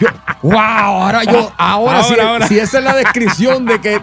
Yo, 0.00 0.08
wow, 0.42 0.56
ahora 0.58 1.22
yo, 1.24 1.52
ahora, 1.58 1.98
Ahora, 1.98 2.02
si, 2.02 2.20
ahora. 2.20 2.48
si 2.48 2.58
esa 2.58 2.78
es 2.78 2.84
la 2.84 2.96
descripción 2.96 3.64
de 3.66 3.80
que, 3.80 4.00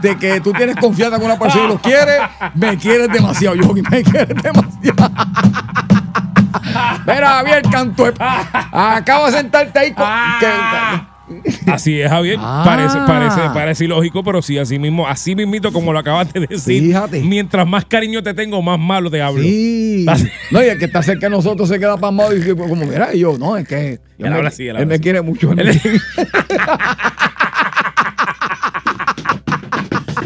de 0.00 0.16
que 0.16 0.40
tú 0.40 0.52
tienes 0.52 0.76
confianza 0.76 1.16
con 1.16 1.26
una 1.26 1.38
persona 1.38 1.64
y 1.64 1.68
lo 1.68 1.78
quieres, 1.78 2.20
me 2.54 2.78
quieres 2.78 3.08
demasiado, 3.12 3.56
Yogi, 3.56 3.82
me 3.82 4.02
quieres 4.02 4.40
demasiado. 4.42 5.10
Mira, 7.06 7.28
Javier, 7.28 7.62
canto. 7.70 8.06
Acaba 8.72 9.26
de 9.30 9.36
sentarte 9.36 9.78
ahí 9.78 9.92
con. 9.92 10.06
que- 10.40 11.13
Así 11.66 12.00
es, 12.00 12.10
Javier. 12.10 12.38
Ah. 12.40 12.62
Parece, 12.64 12.98
parece, 13.06 13.40
parece 13.54 13.84
ilógico, 13.84 14.22
pero 14.24 14.42
sí, 14.42 14.58
así 14.58 14.78
mismo, 14.78 15.06
así 15.08 15.34
mismito 15.34 15.72
como 15.72 15.92
lo 15.92 15.98
acabas 15.98 16.32
de 16.32 16.46
decir. 16.46 16.82
Fíjate. 16.82 17.20
Mientras 17.22 17.66
más 17.66 17.84
cariño 17.84 18.22
te 18.22 18.34
tengo, 18.34 18.60
más 18.62 18.78
malo 18.78 19.10
te 19.10 19.20
hablo. 19.22 19.42
Sí. 19.42 20.06
No, 20.50 20.62
y 20.62 20.66
el 20.66 20.78
que 20.78 20.84
está 20.86 21.02
cerca 21.02 21.26
de 21.26 21.30
nosotros 21.30 21.68
se 21.68 21.78
queda 21.78 21.96
pasmado 21.96 22.32
y 22.34 22.38
dice, 22.40 22.54
como, 22.56 22.76
mira, 22.76 23.14
y 23.14 23.20
yo, 23.20 23.36
no, 23.38 23.56
es 23.56 23.66
que. 23.66 23.88
Él 23.90 24.00
me- 24.18 24.28
habla 24.28 24.48
así, 24.48 24.62
él 24.64 24.70
él 24.70 24.76
habla 24.76 24.86
me 24.86 24.94
así. 24.94 25.02
quiere 25.02 25.22
mucho. 25.22 25.52
él 25.52 25.80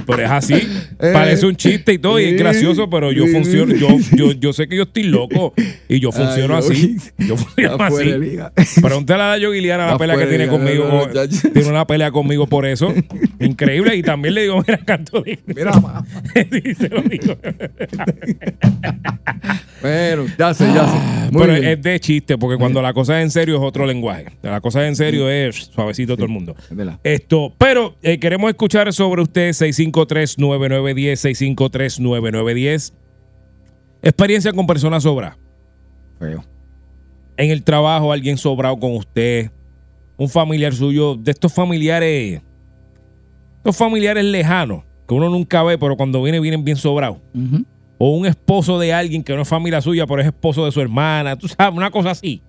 Pero 0.08 0.24
es 0.24 0.30
así. 0.30 0.54
Eh, 0.54 1.10
Parece 1.12 1.46
un 1.46 1.54
chiste 1.54 1.92
y 1.92 1.98
todo, 1.98 2.18
y 2.18 2.24
es 2.24 2.38
gracioso, 2.38 2.88
pero 2.88 3.12
yo 3.12 3.26
funciono, 3.26 3.74
yo, 3.74 3.88
yo, 4.16 4.32
yo 4.32 4.52
sé 4.52 4.66
que 4.66 4.76
yo 4.76 4.84
estoy 4.84 5.04
loco 5.04 5.52
y 5.88 6.00
yo 6.00 6.10
funciono 6.10 6.56
Ay, 6.56 6.60
así. 6.60 6.96
Yo 7.18 7.36
funciono 7.36 7.84
así. 7.84 8.80
Pregúntale 8.80 9.22
a 9.22 9.38
Yogi 9.38 9.60
Liana 9.60 9.86
la 9.86 9.98
pelea 9.98 10.16
que 10.16 10.26
tiene 10.26 10.48
conmigo. 10.48 11.08
Tiene 11.52 11.68
una 11.68 11.86
pelea 11.86 12.10
conmigo 12.10 12.46
por 12.46 12.66
eso. 12.66 12.92
Increíble. 13.40 13.96
Y 13.96 14.02
también 14.02 14.34
le 14.34 14.42
digo, 14.42 14.62
mira, 14.66 14.98
de. 14.98 15.38
Mira, 15.46 15.72
ma. 15.80 16.04
Sí, 16.34 16.74
se 16.74 16.88
lo 16.88 17.02
digo. 17.02 17.36
Bueno, 19.80 20.26
ya 20.36 20.52
sé, 20.54 20.66
ya 20.74 20.88
sé. 20.88 21.30
Muy 21.30 21.42
Pero 21.42 21.52
bien. 21.52 21.64
es 21.66 21.82
de 21.82 22.00
chiste, 22.00 22.36
porque 22.36 22.58
cuando 22.58 22.82
la 22.82 22.92
cosa 22.92 23.20
es 23.20 23.24
en 23.24 23.30
serio 23.30 23.54
es 23.56 23.62
otro 23.62 23.86
lenguaje. 23.86 24.26
La 24.42 24.60
cosa 24.60 24.82
es 24.82 24.88
en 24.88 24.96
serio 24.96 25.30
es 25.30 25.70
suavecito 25.72 26.16
todo 26.16 26.26
el 26.26 26.32
mundo. 26.32 26.56
Verdad. 26.70 26.98
Esto, 27.04 27.54
pero 27.56 27.94
eh, 28.02 28.18
queremos 28.18 28.50
escuchar 28.50 28.92
sobre 28.92 29.22
usted 29.22 29.50
653-9910, 29.50 31.56
653-9910. 31.56 32.92
Experiencia 34.02 34.52
con 34.52 34.66
personas 34.66 35.04
sobra. 35.04 35.38
Feo. 36.18 36.44
En 37.36 37.50
el 37.50 37.62
trabajo, 37.62 38.12
alguien 38.12 38.36
sobrado 38.36 38.76
con 38.80 38.96
usted. 38.96 39.52
Un 40.16 40.28
familiar 40.28 40.74
suyo, 40.74 41.14
de 41.14 41.30
estos 41.30 41.52
familiares, 41.52 42.42
estos 43.68 43.76
familiares 43.76 44.24
lejanos, 44.24 44.84
que 45.06 45.14
uno 45.14 45.28
nunca 45.28 45.62
ve, 45.62 45.76
pero 45.78 45.96
cuando 45.96 46.22
viene, 46.22 46.40
vienen 46.40 46.64
bien 46.64 46.76
sobrados. 46.76 47.18
O 47.98 48.16
un 48.16 48.26
esposo 48.26 48.78
de 48.78 48.92
alguien 48.92 49.22
que 49.22 49.34
no 49.34 49.42
es 49.42 49.48
familia 49.48 49.80
suya, 49.80 50.06
pero 50.06 50.20
es 50.20 50.26
esposo 50.26 50.64
de 50.64 50.72
su 50.72 50.80
hermana. 50.80 51.36
Tú 51.36 51.48
sabes, 51.48 51.76
una 51.76 51.90
cosa 51.90 52.10
así. 52.12 52.40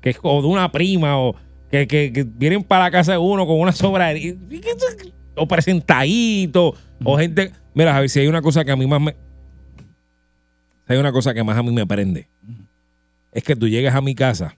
Que 0.00 0.10
es 0.10 0.18
o 0.22 0.40
de 0.42 0.46
una 0.48 0.70
prima, 0.70 1.18
o 1.18 1.34
que, 1.70 1.86
que- 1.86 2.12
que 2.12 2.24
vienen 2.24 2.62
para 2.62 2.84
la 2.84 2.90
casa 2.90 3.12
de 3.12 3.18
uno 3.18 3.46
con 3.46 3.58
una 3.58 3.72
sobra. 3.72 4.10
O 5.34 5.46
presentadito, 5.48 6.74
o 7.04 7.16
gente. 7.16 7.52
Mira, 7.74 7.92
Javi, 7.92 8.08
si 8.08 8.20
hay 8.20 8.26
una 8.28 8.42
cosa 8.42 8.64
que 8.64 8.70
a 8.72 8.76
mí 8.76 8.86
más 8.86 9.00
me. 9.00 9.12
si 10.86 10.92
hay 10.92 10.98
una 10.98 11.12
cosa 11.12 11.32
que 11.34 11.42
más 11.44 11.56
a 11.56 11.62
mí 11.62 11.70
me 11.72 11.86
prende. 11.86 12.28
Es 13.32 13.42
que 13.44 13.56
tú 13.56 13.66
llegues 13.68 13.94
a 13.94 14.00
mi 14.00 14.14
casa. 14.14 14.56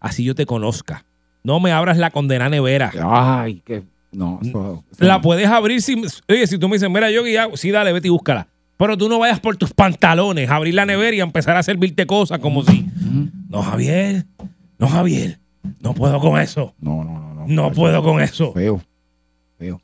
Así 0.00 0.24
yo 0.24 0.34
te 0.34 0.46
conozca. 0.46 1.04
No 1.42 1.60
me 1.60 1.72
abras 1.72 1.96
la 1.98 2.10
condena 2.10 2.48
nevera. 2.48 2.92
Ay, 3.02 3.62
que. 3.64 3.82
No, 4.16 4.40
eso- 4.42 4.82
La 4.98 5.20
puedes 5.20 5.46
abrir 5.46 5.82
si, 5.82 6.02
oye, 6.28 6.46
si 6.46 6.58
tú 6.58 6.68
me 6.68 6.76
dices, 6.76 6.88
mira, 6.88 7.10
yo 7.10 7.22
guía, 7.22 7.48
sí, 7.54 7.70
dale, 7.70 7.92
vete 7.92 8.08
y 8.08 8.10
búscala. 8.10 8.48
Pero 8.78 8.96
tú 8.96 9.08
no 9.08 9.18
vayas 9.18 9.40
por 9.40 9.56
tus 9.56 9.72
pantalones 9.72 10.48
a 10.50 10.56
abrir 10.56 10.74
la 10.74 10.86
nevera 10.86 11.14
y 11.16 11.20
empezar 11.20 11.56
a 11.56 11.62
servirte 11.62 12.06
cosas 12.06 12.38
como 12.38 12.62
si. 12.62 12.86
No, 13.50 13.62
Javier, 13.62 14.24
no, 14.78 14.88
Javier, 14.88 15.38
no 15.80 15.92
puedo 15.94 16.18
con 16.20 16.40
eso. 16.40 16.74
No, 16.80 17.04
no, 17.04 17.34
no. 17.34 17.34
No, 17.34 17.46
No 17.46 17.72
puedo 17.72 18.02
con 18.02 18.20
eso. 18.22 18.52
Feo. 18.52 18.80
Feo. 19.58 19.80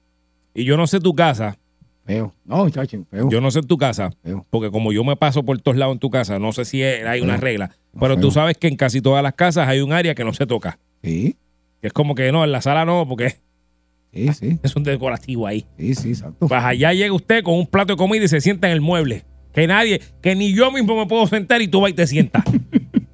Y 0.55 0.65
yo 0.65 0.77
no 0.77 0.87
sé 0.87 0.99
tu 1.01 1.15
casa, 1.15 1.57
Feo. 2.05 2.35
No, 2.45 2.69
chacho, 2.71 3.05
feo. 3.11 3.29
yo 3.31 3.41
no 3.41 3.51
sé 3.51 3.63
tu 3.63 3.79
casa, 3.79 4.11
Feo. 4.25 4.45
porque 4.51 4.71
como 4.71 4.93
yo 4.93 5.05
me 5.05 5.15
paso 5.17 5.43
por 5.45 5.61
todos 5.61 5.77
lados 5.77 5.93
en 5.95 5.99
tu 6.01 6.11
casa, 6.11 6.39
no 6.39 6.53
sé 6.53 6.65
si 6.65 6.83
hay 6.83 7.21
una 7.21 7.35
Feo. 7.35 7.41
regla. 7.43 7.71
Pero 8.01 8.17
tú 8.17 8.23
feo. 8.23 8.31
sabes 8.33 8.57
que 8.59 8.67
en 8.69 8.77
casi 8.77 9.01
todas 9.01 9.23
las 9.23 9.35
casas 9.35 9.69
hay 9.69 9.81
un 9.83 9.93
área 9.93 10.15
que 10.15 10.25
no 10.25 10.33
se 10.35 10.47
toca. 10.47 10.79
Sí, 11.03 11.37
Que 11.81 11.87
es 11.89 11.93
como 11.93 12.15
que 12.15 12.31
no, 12.33 12.45
en 12.45 12.51
la 12.53 12.61
sala 12.63 12.85
no, 12.85 13.07
porque 13.09 13.37
sí, 14.13 14.29
sí. 14.33 14.59
es 14.63 14.77
un 14.77 14.83
decorativo 14.83 15.47
ahí. 15.47 15.65
Sí, 15.79 15.95
sí, 15.95 16.09
exacto. 16.11 16.49
Pues 16.49 16.63
allá 16.63 16.93
llega 16.93 17.13
usted 17.13 17.43
con 17.43 17.55
un 17.55 17.67
plato 17.67 17.95
de 17.95 17.97
comida 17.97 18.25
y 18.25 18.29
se 18.29 18.41
sienta 18.41 18.69
en 18.69 18.75
el 18.75 18.81
mueble. 18.81 19.25
Que 19.53 19.67
nadie, 19.67 20.01
que 20.23 20.35
ni 20.35 20.55
yo 20.55 20.71
mismo 20.71 20.97
me 20.97 21.07
puedo 21.07 21.27
sentar 21.27 21.61
y 21.61 21.69
tú 21.69 21.81
vas 21.81 21.91
y 21.91 21.95
te 21.95 22.07
sientas. 22.07 22.45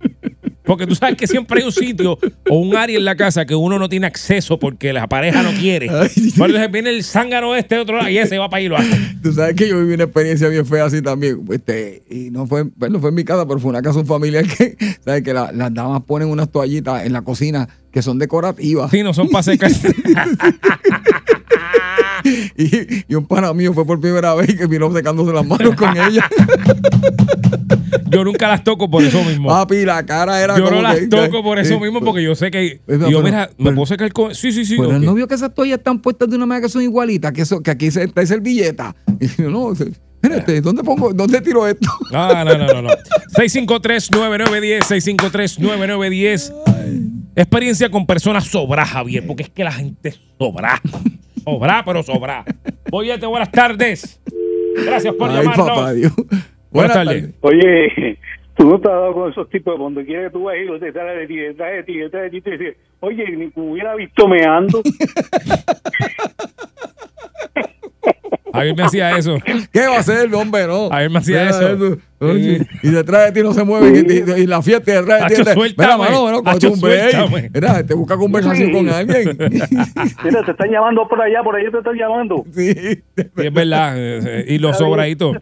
Porque 0.69 0.87
tú 0.87 0.95
sabes 0.95 1.17
que 1.17 1.27
siempre 1.27 1.59
hay 1.61 1.67
un 1.67 1.73
sitio 1.73 2.19
o 2.49 2.57
un 2.61 2.77
área 2.77 2.97
en 2.97 3.05
la 3.05 3.17
casa 3.17 3.45
que 3.47 3.55
uno 3.57 3.79
no 3.79 3.89
tiene 3.89 4.07
acceso 4.07 4.59
porque 4.61 4.93
la 4.93 5.09
pareja 5.09 5.43
no 5.43 5.51
quiere. 5.59 5.89
Ay, 5.91 6.09
sí. 6.11 6.29
Entonces 6.37 6.71
viene 6.71 6.91
el 6.91 7.03
zángano 7.03 7.57
este 7.57 7.75
de 7.77 7.81
otro 7.81 7.97
lado 7.97 8.09
y 8.11 8.19
ese 8.19 8.39
va 8.39 8.49
para 8.49 8.59
ahí 8.59 8.67
y 8.67 8.69
lo 8.69 8.77
hace. 8.77 8.97
Tú 9.23 9.33
sabes 9.33 9.55
que 9.57 9.67
yo 9.69 9.81
viví 9.81 9.95
una 9.95 10.05
experiencia 10.05 10.47
bien 10.49 10.67
fea 10.67 10.85
así 10.85 11.03
también. 11.03 11.41
Este, 11.51 12.03
y 12.11 12.31
no 12.31 12.47
fue, 12.47 12.65
bueno, 12.77 13.01
fue 13.01 13.09
en 13.09 13.15
mi 13.17 13.25
casa, 13.25 13.47
pero 13.49 13.59
fue 13.59 13.71
una 13.71 13.83
casa 13.83 13.99
un 13.99 14.07
familiar 14.07 14.47
que, 14.47 14.77
¿sabes? 15.05 15.23
Que 15.23 15.33
la- 15.33 15.51
las 15.53 15.73
damas 15.75 16.03
ponen 16.05 16.29
unas 16.29 16.51
toallitas 16.53 17.05
en 17.07 17.13
la 17.15 17.23
cocina 17.23 17.69
que 17.91 18.03
son 18.03 18.19
decorativas. 18.19 18.91
Sí, 18.91 19.03
no 19.03 19.15
son 19.15 19.29
para 19.31 19.43
secar. 19.43 19.71
Y, 22.57 23.05
y 23.09 23.15
un 23.15 23.27
pana 23.27 23.53
mío 23.53 23.73
fue 23.73 23.85
por 23.87 24.01
primera 24.01 24.35
vez 24.35 24.55
que 24.57 24.67
vino 24.67 24.93
secándose 24.93 25.33
las 25.33 25.47
manos 25.47 25.75
con 25.75 25.97
ella. 25.97 26.29
Yo 28.11 28.25
nunca 28.25 28.49
las 28.49 28.65
toco 28.65 28.91
por 28.91 29.03
eso 29.03 29.23
mismo. 29.25 29.49
Papi, 29.49 29.85
la 29.85 30.05
cara 30.05 30.43
era 30.43 30.57
Yo 30.59 30.71
no 30.71 30.81
las 30.83 30.97
que- 30.99 31.07
toco 31.09 31.43
por 31.43 31.59
eso 31.59 31.75
eh, 31.75 31.81
mismo 31.81 32.01
porque 32.01 32.23
yo 32.23 32.35
sé 32.35 32.51
que. 32.51 32.81
Pero- 32.87 33.09
y 33.09 33.13
yo, 33.13 33.19
pero- 33.19 33.25
mira, 33.25 33.51
¿me 33.59 33.73
puedo 33.73 33.87
secar 33.87 34.13
con.? 34.13 34.35
Sí, 34.35 34.51
sí, 34.53 34.65
sí. 34.65 34.77
Pero 34.77 34.89
ok. 34.91 34.95
el 34.97 35.05
novio 35.05 35.29
que 35.29 35.35
esas 35.35 35.55
toallas 35.55 35.79
están 35.79 36.01
puestas 36.01 36.29
de 36.31 36.37
una 36.37 36.47
manera 36.47 36.67
que 36.67 36.73
son 36.73 36.83
igualitas, 36.83 37.33
que, 37.33 37.43
eso, 37.43 37.61
que 37.63 37.71
aquí 37.71 37.91
se- 37.91 38.05
está 38.05 38.25
servilleta. 38.27 38.95
Y 39.21 39.27
yo, 39.43 39.51
no, 39.51 39.75
se- 39.75 39.91
espérate, 40.23 40.61
¿dónde 40.61 40.83
pongo, 40.85 41.13
dónde 41.13 41.41
tiro 41.41 41.67
esto? 41.67 41.89
No, 42.13 42.45
no, 42.45 42.57
no, 42.57 42.67
no, 42.75 42.83
no. 42.83 42.89
653-9910, 43.37 44.81
653-9910. 45.59 46.53
Experiencia 47.37 47.91
con 47.91 48.07
personas 48.07 48.45
sobra, 48.45 48.85
Javier, 48.87 49.27
porque 49.27 49.45
es 49.45 49.51
que 49.51 49.65
la 49.65 49.73
gente 49.73 50.15
sobra. 50.39 50.81
Sobra, 51.49 51.83
pero 51.83 52.03
sobra. 52.03 52.45
Oye, 52.93 53.17
buenas 53.27 53.51
tardes. 53.51 54.21
Gracias 54.85 55.15
por 55.15 55.31
Ay, 55.31 55.37
llamarnos. 55.39 55.67
papá 55.69 55.93
Dios. 55.95 56.13
Buenas 56.71 56.93
tardes. 56.93 57.35
Oye, 57.41 58.19
tú 58.55 58.69
no 58.69 58.75
has 58.77 58.83
dado 58.83 59.15
con 59.15 59.31
esos 59.31 59.49
tipos 59.49 59.73
de 59.73 59.79
cuando 59.79 60.05
quieres 60.05 60.27
que 60.27 60.33
tú 60.33 60.45
vas 60.45 60.57
y 60.57 60.67
lo 60.67 60.79
te 60.79 60.93
sale 60.93 61.21
de 61.21 61.27
ti, 61.27 61.37
detrás 61.37 61.73
de 61.73 61.83
ti, 61.85 61.97
detrás 61.97 62.23
de 62.25 62.31
ti, 62.31 62.41
te 62.43 62.51
dice, 62.51 62.77
oye, 63.01 63.25
ni 63.35 63.51
hubiera 63.55 63.95
visto 63.95 64.29
meando. 64.29 64.83
Javier 68.53 68.75
me 68.77 68.83
hacía 68.83 69.17
eso. 69.19 69.37
¿Qué 69.73 69.87
va 69.87 69.97
a 69.97 70.01
hacer 70.01 70.27
el 70.27 70.35
hombre, 70.35 70.67
no? 70.67 70.89
A 70.91 70.99
ver, 71.01 71.11
me 71.11 71.19
hacía 71.19 71.49
eso. 71.51 71.97
Oye, 72.21 72.67
y 72.83 72.89
detrás 72.89 73.27
de 73.27 73.33
ti 73.33 73.47
no 73.47 73.53
se 73.55 73.63
mueve 73.63 73.91
y, 74.01 74.13
y- 74.41 74.43
y 74.43 74.47
la 74.47 74.61
fiesta 74.63 74.91
detrás 75.01 75.29
de 75.29 75.35
ti. 75.37 75.41
Hacho, 75.43 75.45
te- 75.45 75.75
Mira, 75.77 75.97
mano, 75.97 76.23
bueno, 76.23 76.39
un. 76.39 77.51
Mira, 77.55 77.87
te 77.87 77.95
busca 77.95 78.17
conversación 78.17 78.73
con 78.73 78.89
alguien. 78.89 79.37
Mira, 80.25 80.45
te 80.45 80.51
están 80.51 80.71
llamando 80.71 81.07
por 81.07 81.21
allá, 81.21 81.43
por 81.45 81.55
allá 81.57 81.71
te 81.71 81.79
están 81.79 81.95
llamando. 81.95 82.45
sí. 82.55 82.75
Sí, 82.75 83.03
es 83.17 83.53
verdad. 83.53 83.95
eh, 83.97 84.47
Y 84.49 84.59
los 84.59 84.77
sobraditos. 84.79 85.37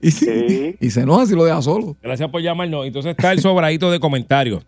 Y, 0.00 0.10
sí, 0.10 0.26
Sí. 0.48 0.76
y 0.80 0.90
se 0.90 1.00
enoja 1.00 1.26
si 1.26 1.34
lo 1.34 1.44
deja 1.44 1.60
solo. 1.62 1.96
Gracias 2.02 2.28
por 2.30 2.42
llamarnos. 2.42 2.86
Entonces 2.86 3.10
está 3.12 3.32
el 3.32 3.40
sobradito 3.40 3.90
de 3.90 3.98
comentarios. 3.98 4.64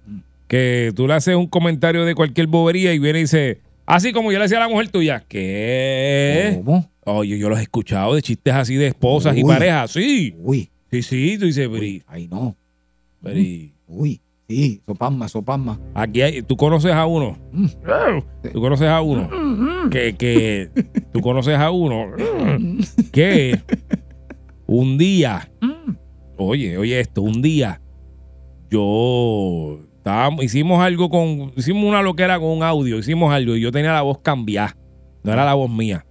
Que 0.48 0.92
tú 0.96 1.06
le 1.06 1.14
haces 1.14 1.36
un 1.36 1.46
comentario 1.46 2.04
de 2.04 2.14
cualquier 2.14 2.46
bobería 2.46 2.92
y 2.94 2.98
viene 2.98 3.18
y 3.18 3.22
dice, 3.22 3.58
así 3.84 4.12
como 4.12 4.32
yo 4.32 4.38
le 4.38 4.44
decía 4.44 4.58
a 4.58 4.60
la 4.62 4.68
mujer 4.68 4.88
tuya, 4.88 5.22
¿qué? 5.28 6.60
¿Cómo? 6.64 6.88
Oye, 7.08 7.38
yo 7.38 7.48
los 7.48 7.58
he 7.58 7.62
escuchado 7.62 8.14
de 8.16 8.22
chistes 8.22 8.52
así 8.52 8.74
de 8.74 8.88
esposas 8.88 9.36
y 9.36 9.44
parejas. 9.44 9.92
Sí, 9.92 10.34
Uy, 10.38 10.68
sí, 10.90 11.02
sí. 11.02 11.36
Tú 11.38 11.46
dices, 11.46 11.68
y- 11.80 12.02
ay 12.06 12.26
no. 12.28 12.56
y- 13.32 13.72
Uy, 13.88 14.20
sí, 14.48 14.80
sopasma, 14.84 15.28
sopasma. 15.28 15.78
aquí 15.94 16.20
hay, 16.22 16.42
tú 16.42 16.56
conoces 16.56 16.92
a 16.92 17.06
uno. 17.06 17.38
Mm. 17.52 17.66
Tú 18.52 18.60
conoces 18.60 18.88
a 18.88 19.00
uno. 19.00 19.30
Que, 19.90 20.16
que 20.16 20.68
tú 21.12 21.20
conoces 21.20 21.56
a 21.56 21.70
uno. 21.70 22.06
Que 23.12 23.60
un 24.66 24.98
día, 24.98 25.48
oye, 26.36 26.76
oye 26.76 26.98
esto, 26.98 27.22
un 27.22 27.40
día 27.40 27.80
yo 28.68 29.80
estábamos, 29.98 30.44
hicimos 30.44 30.80
algo 30.80 31.08
con, 31.08 31.52
hicimos 31.56 31.84
una 31.84 32.02
loquera 32.02 32.38
con 32.40 32.48
un 32.50 32.62
audio, 32.64 32.98
hicimos 32.98 33.32
algo 33.32 33.54
y 33.56 33.60
yo 33.60 33.70
tenía 33.70 33.92
la 33.92 34.02
voz 34.02 34.18
cambiada, 34.18 34.76
no 35.22 35.32
era 35.32 35.44
la 35.44 35.54
voz 35.54 35.70
mía. 35.70 36.04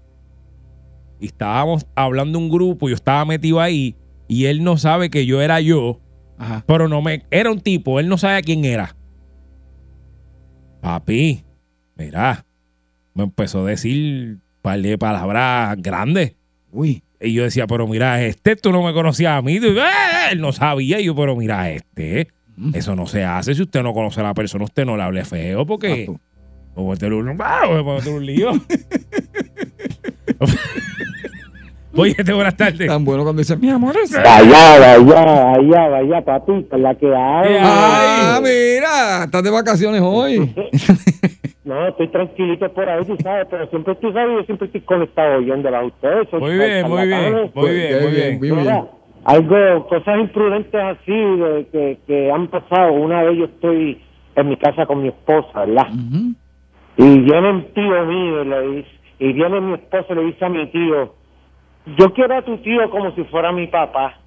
Y 1.20 1.28
estábamos 1.28 1.86
hablando 1.96 2.38
un 2.40 2.50
grupo, 2.50 2.90
yo 2.90 2.96
estaba 2.96 3.24
metido 3.26 3.60
ahí 3.62 3.96
y 4.28 4.46
él 4.46 4.64
no 4.64 4.78
sabe 4.78 5.10
que 5.10 5.26
yo 5.26 5.42
era 5.42 5.60
yo, 5.62 6.00
Ajá. 6.38 6.64
pero 6.68 6.88
no 6.88 7.02
me, 7.02 7.24
era 7.32 7.52
un 7.52 7.62
tipo, 7.62 8.00
él 8.00 8.08
no 8.10 8.18
sabe 8.18 8.42
quién 8.44 8.66
era. 8.66 8.96
Papi, 10.82 11.44
mira, 11.98 12.46
me 13.14 13.24
empezó 13.24 13.66
a 13.66 13.70
decir 13.70 14.34
un 14.34 14.42
par 14.62 14.80
de 14.82 14.98
palabras 14.98 15.76
grandes. 15.82 16.36
Uy, 16.72 17.02
Y 17.22 17.32
yo 17.34 17.44
decía, 17.44 17.66
pero 17.66 17.88
mira, 17.88 18.22
este, 18.24 18.56
tú 18.58 18.72
no 18.74 18.84
me 18.84 18.94
conocías 18.94 19.38
a 19.38 19.42
mí. 19.42 19.60
Tú, 19.60 19.68
"Eh", 19.68 20.32
Él 20.34 20.42
no 20.42 20.52
sabía. 20.52 21.00
Y 21.00 21.06
yo, 21.06 21.16
pero 21.16 21.36
mira, 21.36 21.72
este, 21.72 22.28
Mm. 22.58 22.76
eso 22.76 22.96
no 22.96 23.08
se 23.08 23.24
hace. 23.24 23.56
Si 23.56 23.62
usted 23.64 23.82
no 23.84 23.94
conoce 23.94 24.20
a 24.20 24.24
la 24.24 24.34
persona, 24.34 24.66
usted 24.66 24.86
no 24.86 24.96
le 24.98 25.04
hable 25.04 25.24
feo 25.26 25.66
porque 25.66 26.08
exacto. 26.76 26.82
o 26.82 26.90
meter 26.90 27.14
un, 27.14 27.42
ah, 27.42 27.62
voy 27.68 27.80
a 27.80 27.84
meter 27.84 28.14
un 28.14 28.26
lío. 28.26 28.52
Oye, 31.98 32.14
este, 32.18 32.34
buenas 32.34 32.58
tardes. 32.58 32.88
Tan 32.88 33.06
bueno 33.06 33.24
cuando 33.24 33.40
dice, 33.40 33.56
mi 33.56 33.70
amor, 33.70 33.96
es... 33.96 34.12
Vaya, 34.12 34.80
vaya, 34.80 34.98
vaya, 34.98 35.88
vaya, 35.88 36.22
papi, 36.26 36.66
con 36.70 36.84
la 36.84 36.94
que 36.96 37.08
hay. 37.08 37.58
Ah, 37.62 38.42
mira, 38.44 39.24
estás 39.24 39.44
de 39.44 39.50
vacaciones 39.50 40.02
hoy. 40.04 40.54
No, 41.66 41.88
estoy 41.88 42.08
tranquilito 42.10 42.72
por 42.74 42.88
ahí, 42.88 43.04
tú 43.06 43.18
sabes, 43.24 43.48
pero 43.50 43.68
siempre 43.72 43.96
tú 43.96 44.14
sabes, 44.14 44.38
yo 44.38 44.44
siempre 44.44 44.68
estoy 44.68 44.82
conectado 44.82 45.40
oyéndola 45.40 45.80
a 45.80 45.86
ustedes. 45.86 46.32
Muy 46.34 46.60
bien, 46.60 46.88
muy 46.88 47.08
bien, 47.08 47.52
muy 47.56 47.70
bien, 47.72 48.02
muy 48.04 48.12
bien. 48.12 48.40
muy 48.40 48.50
bien. 48.62 48.86
Algo, 49.24 49.88
cosas 49.88 50.20
imprudentes 50.20 50.80
así 50.80 51.12
de, 51.12 51.68
que, 51.72 51.98
que 52.06 52.32
han 52.32 52.50
pasado. 52.50 52.94
Una 52.94 53.24
vez 53.24 53.40
yo 53.40 53.46
estoy 53.46 54.00
en 54.36 54.50
mi 54.50 54.58
casa 54.58 54.86
con 54.86 55.02
mi 55.02 55.08
esposa, 55.08 55.66
¿verdad? 55.66 55.88
Ujú. 55.90 56.36
Y 56.98 57.20
viene 57.20 57.50
un 57.50 57.74
tío 57.74 58.06
mío 58.06 58.44
y, 58.44 58.46
le 58.48 58.62
dice, 58.70 58.90
y 59.20 59.34
viene 59.34 59.62
mi 59.62 59.74
esposo 59.74 60.14
y 60.14 60.16
le 60.16 60.24
dice 60.26 60.46
a 60.46 60.50
mi 60.50 60.66
tío, 60.68 61.14
yo 61.98 62.14
quiero 62.14 62.38
a 62.38 62.42
tu 62.42 62.58
tío 62.58 62.90
como 62.90 63.12
si 63.16 63.24
fuera 63.26 63.52
mi 63.52 63.68
papá. 63.68 64.20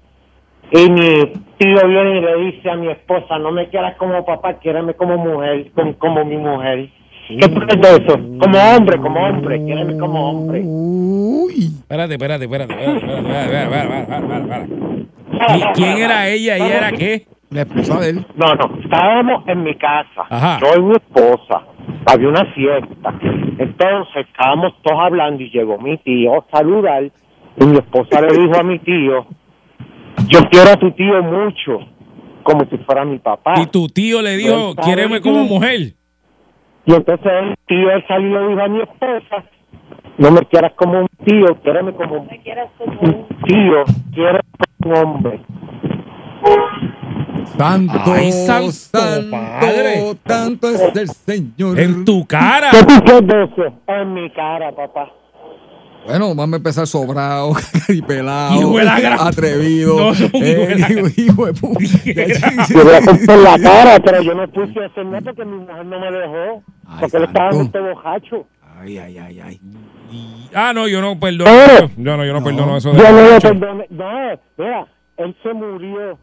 Y 0.71 0.89
mi 0.89 1.33
tío 1.57 1.87
viene 1.87 2.17
y 2.17 2.21
le 2.21 2.35
dice 2.51 2.69
a 2.69 2.75
mi 2.75 2.89
esposa, 2.89 3.39
no 3.39 3.51
me 3.51 3.69
quieras 3.69 3.95
como 3.97 4.23
papá, 4.23 4.53
quiérame 4.55 4.93
como 4.93 5.17
mujer, 5.17 5.71
como, 5.73 5.97
como 5.97 6.25
mi 6.25 6.37
mujer. 6.37 6.89
¿Qué 7.27 7.45
es 7.45 7.81
de 7.81 8.05
eso? 8.05 8.17
Como 8.39 8.57
hombre, 8.57 8.97
como 8.97 9.19
hombre, 9.19 9.63
quiérame 9.63 9.97
como 9.97 10.29
hombre. 10.29 10.61
Uy. 10.63 11.69
Espérate, 11.81 12.13
espérate, 12.13 12.45
espérate, 12.45 12.73
espérate, 12.73 13.65
espérate, 14.39 14.69
¿Quién 15.73 15.97
era 15.97 16.27
ella 16.27 16.57
y 16.57 16.71
era 16.71 16.91
qué? 16.91 17.25
La 17.51 17.61
esposa 17.61 17.99
de 17.99 18.09
él. 18.09 18.25
No, 18.35 18.53
no, 18.55 18.79
estábamos 18.83 19.47
en 19.47 19.63
mi 19.63 19.75
casa, 19.75 20.23
Ajá. 20.29 20.59
yo 20.59 20.83
mi 20.83 20.95
esposa 20.95 21.63
había 22.09 22.29
una 22.29 22.45
fiesta, 22.53 23.13
entonces 23.57 24.25
estábamos 24.27 24.73
todos 24.81 24.99
hablando 24.99 25.43
y 25.43 25.49
llegó 25.51 25.77
mi 25.77 25.97
tío 25.97 26.39
a 26.39 26.45
saludar 26.51 27.03
y 27.03 27.65
mi 27.65 27.77
esposa 27.77 28.21
le 28.21 28.35
dijo 28.35 28.59
a 28.59 28.63
mi 28.63 28.79
tío, 28.79 29.27
yo 30.27 30.39
quiero 30.49 30.71
a 30.71 30.75
tu 30.75 30.91
tío 30.91 31.21
mucho, 31.21 31.79
como 32.43 32.65
si 32.65 32.77
fuera 32.79 33.05
mi 33.05 33.19
papá. 33.19 33.61
Y 33.61 33.67
tu 33.67 33.87
tío 33.87 34.21
le 34.21 34.37
dijo, 34.37 34.75
quiéreme 34.75 35.21
como 35.21 35.43
mujer. 35.43 35.93
Y 36.85 36.93
entonces 36.93 37.31
el 37.31 37.55
tío 37.67 37.91
él 37.91 38.03
salió 38.07 38.27
y 38.27 38.45
le 38.45 38.49
dijo 38.49 38.61
a 38.61 38.67
mi 38.67 38.81
esposa, 38.81 39.43
no 40.17 40.31
me 40.31 40.41
quieras 40.41 40.73
como 40.75 41.01
un 41.01 41.07
tío, 41.25 41.45
quiéreme 41.61 41.93
como 41.93 42.15
un 42.15 42.27
tío, 42.27 43.83
quiero 44.13 44.39
como 44.81 44.95
un 44.95 44.97
hombre. 44.97 45.41
Tanto, 47.57 48.13
Ay, 48.13 48.31
santo 48.31 48.71
tanto, 48.91 49.31
padre. 49.31 50.15
tanto 50.23 50.69
es 50.69 50.81
el 50.95 51.07
Señor. 51.09 51.79
En 51.79 52.05
tu 52.05 52.25
cara. 52.25 52.69
¿Qué 52.71 52.83
tú 52.83 53.01
crees 53.03 53.27
de 53.27 53.43
eso? 53.43 53.73
En 53.87 54.13
mi 54.13 54.29
cara, 54.31 54.71
papá. 54.71 55.09
Bueno, 56.05 56.29
vamos 56.33 56.53
a 56.53 56.55
empezar 56.57 56.87
sobrado, 56.87 57.51
y 57.89 58.01
pelado, 58.01 58.55
Hijo 58.55 58.77
de 58.77 58.83
la 58.85 58.99
gran- 58.99 59.19
atrevido. 59.19 60.11
Hijo 60.13 60.39
de 60.39 60.51
eh, 60.73 61.13
hijo, 61.17 61.45
de 61.45 61.53
pu- 61.53 62.69
Yo 62.73 62.83
voy 62.83 62.93
a 62.93 62.99
romper 63.01 63.37
la 63.39 63.59
cara, 63.59 63.99
pero 63.99 64.21
yo 64.23 64.33
no 64.33 64.47
puse 64.47 64.81
a 64.81 64.87
hacer 64.87 65.05
nada 65.05 65.21
porque 65.21 65.45
mi 65.45 65.57
mujer 65.59 65.85
no 65.85 65.99
me 65.99 66.11
dejó. 66.11 66.63
Ay, 66.87 66.97
porque 67.01 67.17
él 67.17 67.23
estaba 67.25 67.51
santo. 67.51 67.65
este 67.65 67.79
bojacho. 67.93 68.45
Ay, 68.79 68.97
ay, 68.97 69.17
ay, 69.17 69.39
ay. 69.41 69.61
Ah, 70.55 70.71
no, 70.73 70.87
yo 70.87 71.01
no 71.01 71.19
perdono. 71.19 71.51
Yo 71.97 72.17
no, 72.17 72.25
yo 72.25 72.33
no, 72.33 72.39
No. 72.39 72.43
perdono 72.45 72.77
eso 72.77 72.91
de 72.93 72.97
Yo 72.97 73.11
no 73.11 73.21
lo 73.29 73.39
perdoné. 73.39 73.85
No, 73.89 74.39
mira, 74.57 74.87
él 75.17 75.35
se 75.43 75.53
murió. 75.53 76.17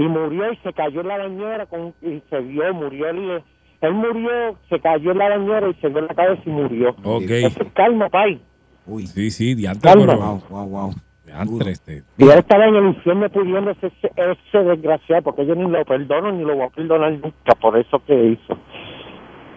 Y 0.00 0.08
murió 0.08 0.52
y 0.52 0.56
se 0.58 0.72
cayó 0.72 1.00
en 1.02 1.08
la 1.08 1.18
bañera 1.18 1.66
con, 1.66 1.94
y 2.00 2.22
se 2.30 2.40
vio, 2.40 2.72
murió. 2.72 3.08
Él, 3.08 3.42
él 3.80 3.92
murió, 3.94 4.56
se 4.68 4.80
cayó 4.80 5.12
en 5.12 5.18
la 5.18 5.28
bañera 5.28 5.68
y 5.68 5.74
se 5.74 5.88
dio 5.88 5.98
en 5.98 6.06
la 6.06 6.14
cabeza 6.14 6.42
y 6.46 6.50
murió. 6.50 6.90
Ok. 7.04 7.30
Eso 7.30 7.62
es 7.62 7.72
calma, 7.72 8.08
pai. 8.08 8.40
Uy, 8.86 9.06
Sí, 9.06 9.30
sí, 9.30 9.54
diantre, 9.54 9.90
Calma. 9.90 10.06
pero... 10.06 10.18
wow, 10.18 10.42
wow, 10.48 10.68
wow. 10.68 10.90
Diantre, 11.26 11.70
este. 11.72 12.02
Y 12.18 12.24
él 12.24 12.38
estaba 12.38 12.64
en 12.66 12.74
el 12.76 12.86
infierno 12.86 13.28
pudiéndose 13.28 13.86
ese, 13.88 14.10
ese 14.16 14.58
desgraciado, 14.64 15.22
porque 15.22 15.46
yo 15.46 15.54
ni 15.54 15.70
lo 15.70 15.84
perdono 15.84 16.32
ni 16.32 16.44
lo 16.44 16.56
voy 16.56 16.64
a 16.66 16.70
perdonar 16.70 17.12
nunca 17.12 17.54
por 17.60 17.76
eso 17.78 18.02
que 18.06 18.24
hizo. 18.32 18.58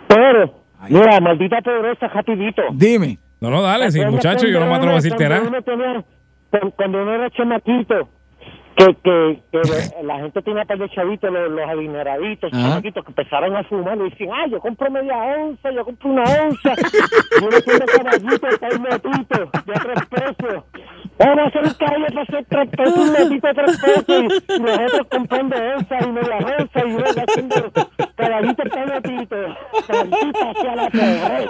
Pero, 0.07 0.53
Ay. 0.79 0.93
mira, 0.93 1.19
maldita 1.19 1.61
pobreza, 1.61 2.07
rapidito. 2.09 2.61
Dime. 2.73 3.17
No, 3.39 3.49
no, 3.49 3.61
dale, 3.61 3.91
sí, 3.91 3.99
muchacho, 4.05 4.47
yo 4.47 4.59
no 4.59 4.67
me 4.67 4.75
atrevo 4.75 4.93
a 4.93 4.95
decirte 4.95 5.25
cuando 5.27 5.77
nada. 5.77 6.05
cuando 6.75 7.01
uno 7.01 7.13
era 7.13 7.29
chamaquito, 7.31 8.07
que, 8.75 8.95
que, 9.03 9.41
que 9.51 10.03
la 10.03 10.19
gente 10.19 10.41
tenía 10.41 10.65
par 10.65 10.77
de 10.77 10.89
chavitos, 10.89 11.31
los, 11.31 11.51
los 11.51 11.69
adineraditos, 11.69 12.51
que 12.51 12.99
empezaron 13.07 13.55
a 13.55 13.63
fumar 13.63 13.97
y 13.97 14.09
decían, 14.09 14.29
ah, 14.33 14.47
yo 14.47 14.59
compro 14.59 14.89
media 14.89 15.15
onza, 15.17 15.71
yo 15.71 15.85
compro 15.85 16.09
una 16.09 16.23
onza, 16.23 16.73
y 17.41 17.45
uno 17.45 17.61
tiene 17.61 17.85
caballitos, 17.85 18.55
seis 18.59 18.79
metitos, 18.79 19.51
de 19.65 19.73
tres 19.73 20.05
pesos. 20.07 20.63
Vamos 21.19 21.37
a 21.37 21.43
hacer 21.43 21.63
un 21.63 21.73
caballo 21.73 22.05
para 22.07 22.21
hacer 22.21 22.45
tres 22.49 22.69
pesos, 22.69 22.97
un 22.97 23.11
metito 23.11 23.47
de 23.47 23.53
tres 23.53 23.81
pesos, 23.81 24.43
y, 24.49 24.59
nosotros 24.59 25.07
comprando 25.11 25.55
onza 25.55 25.97
y 26.01 26.11
media 26.11 26.37
onza, 26.59 26.79
y 26.79 26.93
uno 26.93 27.05
haciendo 27.05 27.71
caballitos 28.15 28.69
para 28.69 28.85
metitos. 28.85 29.42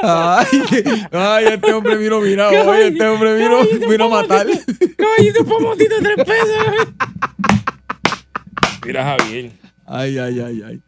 Ay, 0.01 0.45
que- 0.69 0.83
ay, 1.11 1.45
este 1.45 1.73
hombre 1.73 1.95
vino 1.97 2.19
mirado. 2.21 2.73
Este 2.73 3.05
hombre 3.07 3.35
vino, 3.37 3.87
vino 3.89 4.05
a 4.05 4.09
matar. 4.21 4.47
Caballito 4.97 5.45
pomotito, 5.45 5.95
tres 6.01 6.15
pesos. 6.25 6.87
Mira, 8.85 9.03
Javier. 9.17 9.51
Ay, 9.85 10.17
ay, 10.17 10.39
ay, 10.39 10.61
ay. 10.65 10.81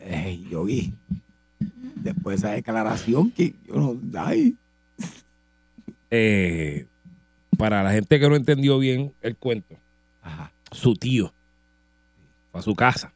Ey, 0.00 0.46
yo 0.50 0.64
vi. 0.64 0.92
Después 1.96 2.40
de 2.40 2.46
esa 2.48 2.54
declaración 2.54 3.30
que 3.30 3.54
yo 3.66 3.74
no. 3.74 3.96
Ay. 4.20 4.54
Eh, 6.10 6.86
para 7.58 7.82
la 7.82 7.90
gente 7.92 8.20
que 8.20 8.28
no 8.28 8.36
entendió 8.36 8.78
bien 8.78 9.12
el 9.22 9.36
cuento, 9.36 9.74
Ajá. 10.22 10.52
su 10.70 10.94
tío 10.94 11.32
fue 12.52 12.60
a 12.60 12.62
su 12.62 12.74
casa. 12.76 13.12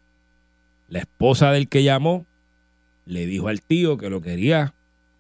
La 0.89 0.99
esposa 1.01 1.53
del 1.53 1.69
que 1.69 1.85
llamó 1.85 2.27
le 3.11 3.27
dijo 3.27 3.49
al 3.49 3.61
tío 3.61 3.97
que 3.99 4.09
lo 4.09 4.21
quería 4.21 4.73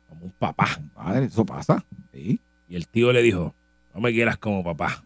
como 0.08 0.26
un 0.26 0.32
papá. 0.32 0.80
Padre, 0.94 1.26
eso 1.26 1.44
pasa. 1.44 1.84
Sí. 2.12 2.40
Y 2.68 2.76
el 2.76 2.86
tío 2.86 3.12
le 3.12 3.22
dijo, 3.22 3.54
no 3.94 4.00
me 4.00 4.12
quieras 4.12 4.36
como 4.38 4.62
papá, 4.62 5.02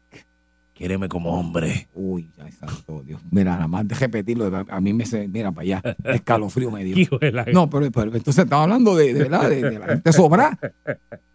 quiéreme 0.75 1.09
como 1.09 1.39
hombre. 1.39 1.89
Uy, 1.95 2.29
ay, 2.43 2.53
santo 2.53 3.03
Dios. 3.07 3.21
Mira, 3.31 3.53
nada 3.55 3.69
más 3.69 3.89
de 3.89 3.95
repetirlo, 3.95 4.55
a 4.55 4.65
a 4.69 4.81
mí 4.81 4.93
me 4.93 5.07
se, 5.07 5.27
mira 5.29 5.51
para 5.51 5.63
allá, 5.63 5.83
escalofrío 6.05 6.71
me 6.71 6.85
dio. 6.85 7.09
No, 7.53 7.71
pero, 7.71 7.91
pero 7.91 8.15
entonces 8.15 8.45
estamos 8.45 8.65
hablando 8.65 8.95
de, 8.97 9.15
de, 9.15 9.23
¿verdad? 9.23 9.49
de, 9.49 9.63
de 9.63 9.79
la 9.79 9.87
gente 9.87 10.13
sobra. 10.13 10.59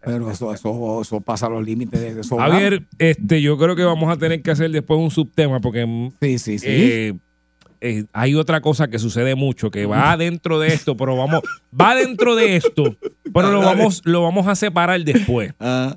Pero 0.02 0.30
eso, 0.30 0.54
eso, 0.54 1.02
eso 1.02 1.20
pasa 1.20 1.48
los 1.48 1.64
límites 1.64 2.00
de, 2.00 2.14
de 2.14 2.22
sobrar. 2.24 2.50
Javier, 2.52 2.84
este, 2.98 3.42
yo 3.42 3.58
creo 3.58 3.74
que 3.74 3.84
vamos 3.84 4.08
a 4.10 4.16
tener 4.16 4.40
que 4.42 4.50
hacer 4.52 4.70
después 4.70 5.00
un 5.00 5.10
subtema 5.10 5.60
porque 5.60 5.84
mm, 5.84 6.12
Sí, 6.22 6.38
sí, 6.38 6.58
sí. 6.58 6.66
eh, 6.68 7.14
eh, 7.80 8.04
hay 8.12 8.34
otra 8.34 8.60
cosa 8.60 8.88
que 8.88 8.98
sucede 8.98 9.34
mucho 9.34 9.70
que 9.70 9.86
va 9.86 10.16
dentro 10.16 10.58
de 10.58 10.68
esto, 10.68 10.96
pero 10.96 11.16
vamos, 11.16 11.40
va 11.78 11.94
dentro 11.94 12.34
de 12.36 12.56
esto, 12.56 12.96
pero 13.32 13.50
lo 13.52 13.60
vamos, 13.60 14.02
lo 14.04 14.22
vamos 14.22 14.46
a 14.48 14.54
separar 14.54 15.02
después. 15.02 15.54
Ah, 15.60 15.96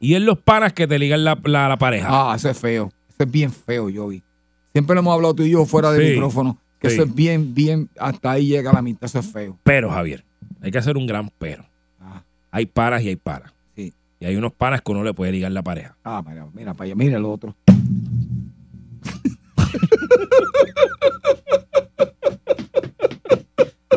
Y 0.00 0.14
es 0.14 0.20
los 0.22 0.38
panas 0.38 0.72
que 0.72 0.86
te 0.86 0.98
ligan 0.98 1.24
la, 1.24 1.38
la- 1.44 1.68
la 1.68 1.76
pareja. 1.78 2.08
ah, 2.10 2.34
eso 2.36 2.48
es 2.50 2.58
feo. 2.58 2.92
Eso 3.08 3.16
es 3.24 3.30
bien 3.30 3.50
feo, 3.52 3.88
Yogi. 3.88 4.22
Siempre 4.72 4.94
lo 4.94 5.00
hemos 5.00 5.14
hablado 5.14 5.34
tú 5.34 5.42
y 5.44 5.50
yo 5.50 5.64
fuera 5.64 5.90
del 5.92 6.02
Sí, 6.06 6.10
micrófono. 6.12 6.58
Que 6.78 6.88
sí. 6.90 6.94
eso 6.96 7.04
es 7.04 7.14
bien, 7.14 7.54
bien, 7.54 7.88
hasta 7.98 8.32
ahí 8.32 8.48
llega 8.48 8.72
la 8.72 8.82
mitad, 8.82 9.04
eso 9.04 9.20
es 9.20 9.26
feo. 9.32 9.58
Pero, 9.62 9.90
Javier, 9.90 10.22
hay 10.60 10.70
que 10.70 10.76
hacer 10.78 10.96
un 10.98 11.06
gran 11.06 11.30
pero. 11.38 11.64
Ah, 12.00 12.22
Hay 12.50 12.66
panas 12.66 13.00
y 13.02 13.08
hay 13.08 13.16
panas. 13.16 13.52
sí. 13.74 13.94
Y 14.20 14.26
hay 14.26 14.36
unos 14.36 14.52
panas 14.52 14.82
que 14.82 14.92
uno 14.92 15.02
le 15.02 15.14
puede 15.14 15.32
ligar 15.32 15.50
la 15.52 15.62
pareja. 15.62 15.96
Ah, 16.04 16.22
mira, 16.26 16.46
mira 16.52 16.74
para 16.74 16.84
allá, 16.86 16.94
mira 16.94 17.16
el 17.16 17.24
otro. 17.24 17.54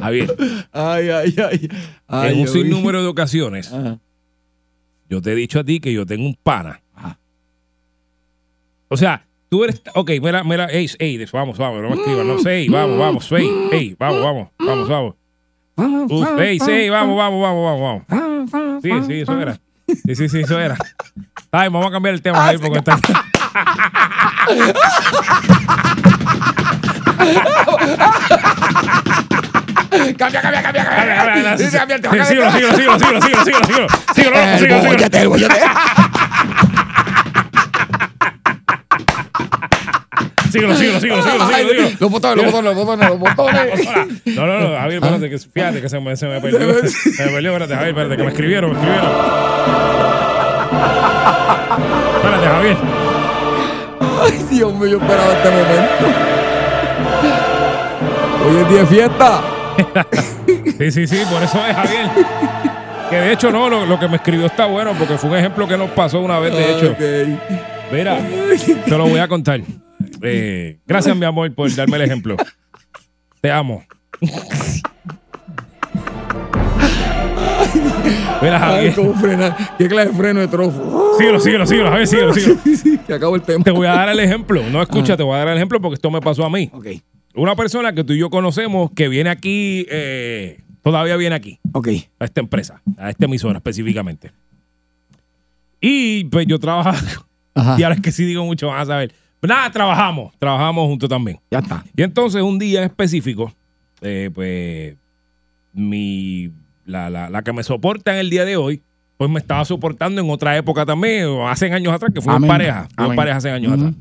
Javier, 0.02 0.34
Ay, 0.72 1.10
ay, 1.10 1.36
ay. 1.38 1.70
ay 2.08 2.34
en 2.34 2.40
un 2.42 2.48
sinnúmero 2.48 3.02
de 3.02 3.08
ocasiones, 3.08 3.72
Ajá. 3.74 3.98
yo 5.10 5.22
te 5.22 5.34
he 5.34 5.36
dicho 5.36 5.60
a 5.60 5.64
ti 5.64 5.80
que 5.80 5.92
yo 5.92 6.06
tengo 6.06 6.26
un 6.26 6.36
pana. 6.42 6.82
Ajá. 6.96 7.20
O 8.88 8.96
sea, 8.98 9.26
tú 9.50 9.64
eres. 9.64 9.82
Ok, 9.96 10.12
mira, 10.22 10.44
mira, 10.44 10.68
ey, 10.68 10.90
ey, 11.00 11.26
vamos, 11.32 11.58
vamos, 11.58 11.82
no 11.82 11.90
me 11.90 11.96
escribas, 11.96 12.26
no 12.26 12.40
sé, 12.40 12.60
ey, 12.60 12.70
vamos, 12.70 12.98
vamos, 12.98 13.32
ey, 13.34 13.50
ey, 13.72 13.96
vamos, 14.00 14.22
vamos, 14.22 14.50
vamos, 14.60 14.90
vamos. 14.90 15.16
Uf, 16.12 16.40
ey, 16.40 16.60
sí, 16.60 16.90
vamos, 16.90 17.18
vamos, 17.18 17.42
vamos, 17.42 17.82
vamos, 17.82 18.06
vamos. 18.48 18.82
Sí, 18.82 18.90
sí, 19.08 19.22
eso 19.22 19.40
era. 19.40 19.60
Sí, 19.88 20.16
sí, 20.16 20.30
sí, 20.30 20.40
eso 20.42 20.60
era. 20.60 20.78
Ay, 21.52 21.70
vamos 21.70 21.88
a 21.88 21.92
cambiar 21.92 22.16
el 22.16 22.22
tema, 22.22 22.38
Javier, 22.38 22.62
porque 22.62 22.80
está. 22.80 23.00
Cambia, 30.18 30.42
cambia, 30.42 30.62
cambia, 30.62 30.84
cambia. 30.86 31.58
Sí, 31.58 31.78
cambia 31.78 32.00
cambia 32.00 32.22
el 32.22 32.28
síguelo, 32.28 32.52
síguelo, 32.52 32.76
síguelo, 32.76 33.00
síguelo, 33.00 33.22
síguelo, 33.22 33.44
síguelo, 33.44 33.88
síguelo, 34.16 34.32
loco, 34.32 34.50
El 34.50 34.60
síguelo, 34.60 34.60
síguelo. 34.60 34.84
bollete, 34.84 35.22
el 35.22 35.28
bollete. 35.30 35.56
Síguelo, 40.52 40.76
síguelo, 40.76 41.00
síguelo, 41.00 41.22
síguelo, 41.22 41.44
Ay, 41.44 41.64
síguelo, 41.64 41.70
síguelo. 41.70 41.98
Los 42.00 42.12
botones, 42.12 42.44
los 42.44 42.54
botones, 42.54 42.76
los 42.76 42.86
botones, 42.86 43.10
los 43.10 43.20
botones. 43.20 44.36
No, 44.36 44.48
no, 44.48 44.60
no, 44.60 44.76
Javier, 44.78 45.04
espérate, 45.04 45.30
que, 45.30 45.38
fíjate 45.38 45.82
que 45.82 45.90
se 45.90 46.00
me, 46.00 46.16
se 46.16 46.28
me 46.28 46.42
perdió. 46.42 46.88
Se 46.88 47.26
me 47.26 47.32
perdió, 47.32 47.52
espérate, 47.52 47.74
Javier, 47.76 47.90
espérate, 47.90 48.18
que 48.18 48.24
me 48.24 48.30
escribieron, 48.30 48.72
me 48.72 48.78
escribieron. 48.78 49.12
Espérate, 52.18 52.46
Javier. 52.48 53.09
Ay, 54.30 54.46
Dios 54.50 54.74
mío, 54.74 54.88
yo 54.88 54.98
esperaba 54.98 55.34
este 55.34 55.50
momento. 55.50 56.06
Hoy 58.48 58.56
es 58.58 58.70
día 58.70 58.80
de 58.80 58.86
fiesta. 58.86 59.42
Sí, 60.80 60.92
sí, 60.92 61.08
sí, 61.08 61.18
por 61.30 61.44
eso 61.44 61.60
es, 61.66 61.76
Javier. 61.76 62.10
Que 63.10 63.16
de 63.18 63.34
hecho, 63.34 63.52
no, 63.52 63.70
lo, 63.70 63.86
lo 63.86 64.00
que 64.00 64.08
me 64.08 64.16
escribió 64.16 64.46
está 64.46 64.66
bueno, 64.66 64.94
porque 64.98 65.18
fue 65.18 65.30
un 65.30 65.36
ejemplo 65.36 65.68
que 65.68 65.78
nos 65.78 65.90
pasó 65.90 66.22
una 66.22 66.40
vez, 66.40 66.54
de 66.54 66.72
hecho. 66.72 66.96
Mira, 67.92 68.18
te 68.86 68.98
lo 68.98 69.08
voy 69.08 69.20
a 69.20 69.28
contar. 69.28 69.62
Eh, 70.22 70.80
gracias, 70.88 71.16
mi 71.18 71.26
amor, 71.26 71.54
por 71.54 71.74
darme 71.76 71.98
el 71.98 72.04
ejemplo. 72.04 72.38
Te 73.42 73.52
amo. 73.52 73.84
Mira, 78.42 78.60
Javier. 78.60 78.96
cómo 78.96 79.14
frenar. 79.16 79.56
¿Qué 79.78 79.88
clase 79.88 80.10
de 80.10 80.16
freno 80.16 80.40
de 80.40 80.48
trofo? 80.48 81.16
Síguelo, 81.18 81.40
síguelo, 81.42 81.66
síguelo, 81.66 81.90
Javier, 81.90 82.08
síguelo, 82.08 82.34
síguelo. 82.34 82.60
Sí, 82.64 82.78
sí, 82.78 82.98
que 83.06 83.14
acabo 83.14 83.36
el 83.36 83.42
tema. 83.42 83.64
Te 83.64 83.72
voy 83.72 83.88
a 83.88 83.92
dar 83.94 84.10
el 84.10 84.20
ejemplo. 84.20 84.64
No 84.72 84.82
escucha, 84.82 85.18
te 85.18 85.24
voy 85.24 85.36
a 85.36 85.40
dar 85.40 85.50
el 85.50 85.58
ejemplo 85.58 85.82
porque 85.82 85.96
esto 85.96 86.10
me 86.12 86.22
pasó 86.22 86.46
a 86.46 86.50
mí. 86.50 86.70
Ok, 86.74 86.88
Una 87.36 87.56
persona 87.56 87.94
que 87.94 88.04
tú 88.04 88.14
y 88.14 88.20
yo 88.20 88.30
conocemos 88.30 88.92
que 88.96 89.08
viene 89.10 89.30
aquí, 89.30 89.86
eh, 89.90 90.62
todavía 90.82 91.16
viene 91.18 91.36
aquí, 91.36 91.60
ok. 91.74 91.88
a 92.20 92.26
esta 92.26 92.40
empresa, 92.42 92.82
a 92.98 93.10
esta 93.10 93.26
emisora 93.26 93.58
específicamente. 93.58 94.32
Y 95.82 96.26
pues 96.26 96.46
yo 96.48 96.60
trabajaba, 96.60 96.98
Ajá. 97.56 97.76
y 97.78 97.84
ahora 97.84 97.96
es 97.96 98.02
que 98.02 98.12
sí 98.12 98.26
digo 98.26 98.44
mucho 98.46 98.70
más 98.70 98.84
a 98.84 98.86
saber. 98.86 99.14
Nada, 99.42 99.72
trabajamos, 99.72 100.34
trabajamos 100.38 100.88
juntos 100.88 101.08
también. 101.10 101.40
Ya 101.50 101.60
está. 101.60 101.86
Y 101.96 102.04
entonces 102.04 102.42
un 102.42 102.60
día 102.60 102.80
en 102.80 102.86
específico, 102.86 103.54
eh, 104.02 104.30
pues 104.34 104.96
mi, 105.74 106.52
la, 106.90 107.10
la, 107.10 107.30
la 107.30 107.42
que 107.44 107.54
me 107.54 107.64
soporta 107.64 108.14
en 108.14 108.20
el 108.20 108.30
día 108.30 108.46
de 108.46 108.58
hoy, 108.58 108.82
pues 109.18 109.30
me 109.30 109.40
estaba 109.40 109.66
soportando 109.66 110.22
en 110.22 110.30
otra 110.30 110.56
época 110.58 110.86
también, 110.86 111.26
o 111.26 111.48
hace 111.48 111.72
años 111.72 111.94
atrás, 111.94 112.12
que 112.14 112.22
fuimos 112.22 112.48
pareja, 112.48 112.88
fuimos 112.96 113.16
pareja 113.18 113.38
hace 113.38 113.52
años 113.52 113.74
atrás. 113.74 113.94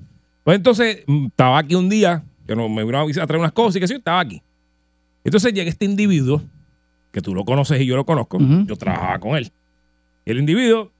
Pues 0.44 0.56
entonces 0.56 1.02
mm, 1.06 1.26
estaba 1.26 1.58
aquí 1.58 1.74
un 1.74 1.88
día, 1.88 2.22
que 2.46 2.56
no, 2.56 2.68
me 2.68 2.84
vino 2.84 3.00
a 3.00 3.26
traer 3.26 3.40
unas 3.40 3.52
cosas 3.52 3.76
y 3.76 3.80
que 3.80 3.88
sí, 3.88 3.94
estaba 3.94 4.20
aquí. 4.20 4.40
Entonces 5.24 5.52
llega 5.52 5.68
este 5.68 5.84
individuo, 5.84 6.40
que 7.10 7.20
tú 7.20 7.34
lo 7.34 7.44
conoces 7.44 7.80
y 7.80 7.86
yo 7.86 7.96
lo 7.96 8.06
conozco, 8.06 8.38
yo 8.38 8.76
trabajaba 8.76 9.18
con 9.18 9.36
él. 9.36 9.50
Y 10.24 10.30
el 10.30 10.38
individuo, 10.38 10.92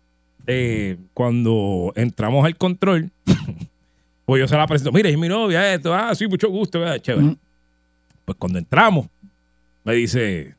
eh, 0.46 0.96
cuando 1.14 1.92
entramos 1.94 2.44
al 2.44 2.56
control, 2.56 3.10
pues 4.26 4.40
yo 4.40 4.48
se 4.48 4.56
la 4.56 4.66
presento, 4.66 4.90
mire, 4.90 5.10
es 5.10 5.18
mi 5.18 5.28
novia, 5.28 5.72
esto, 5.72 5.94
ah, 5.94 6.14
sí, 6.14 6.26
mucho 6.26 6.50
gusto, 6.50 6.80
chévere. 6.98 7.36
Pues 8.24 8.36
cuando 8.36 8.58
entramos, 8.58 9.06
me 9.84 9.94
dice, 9.94 10.56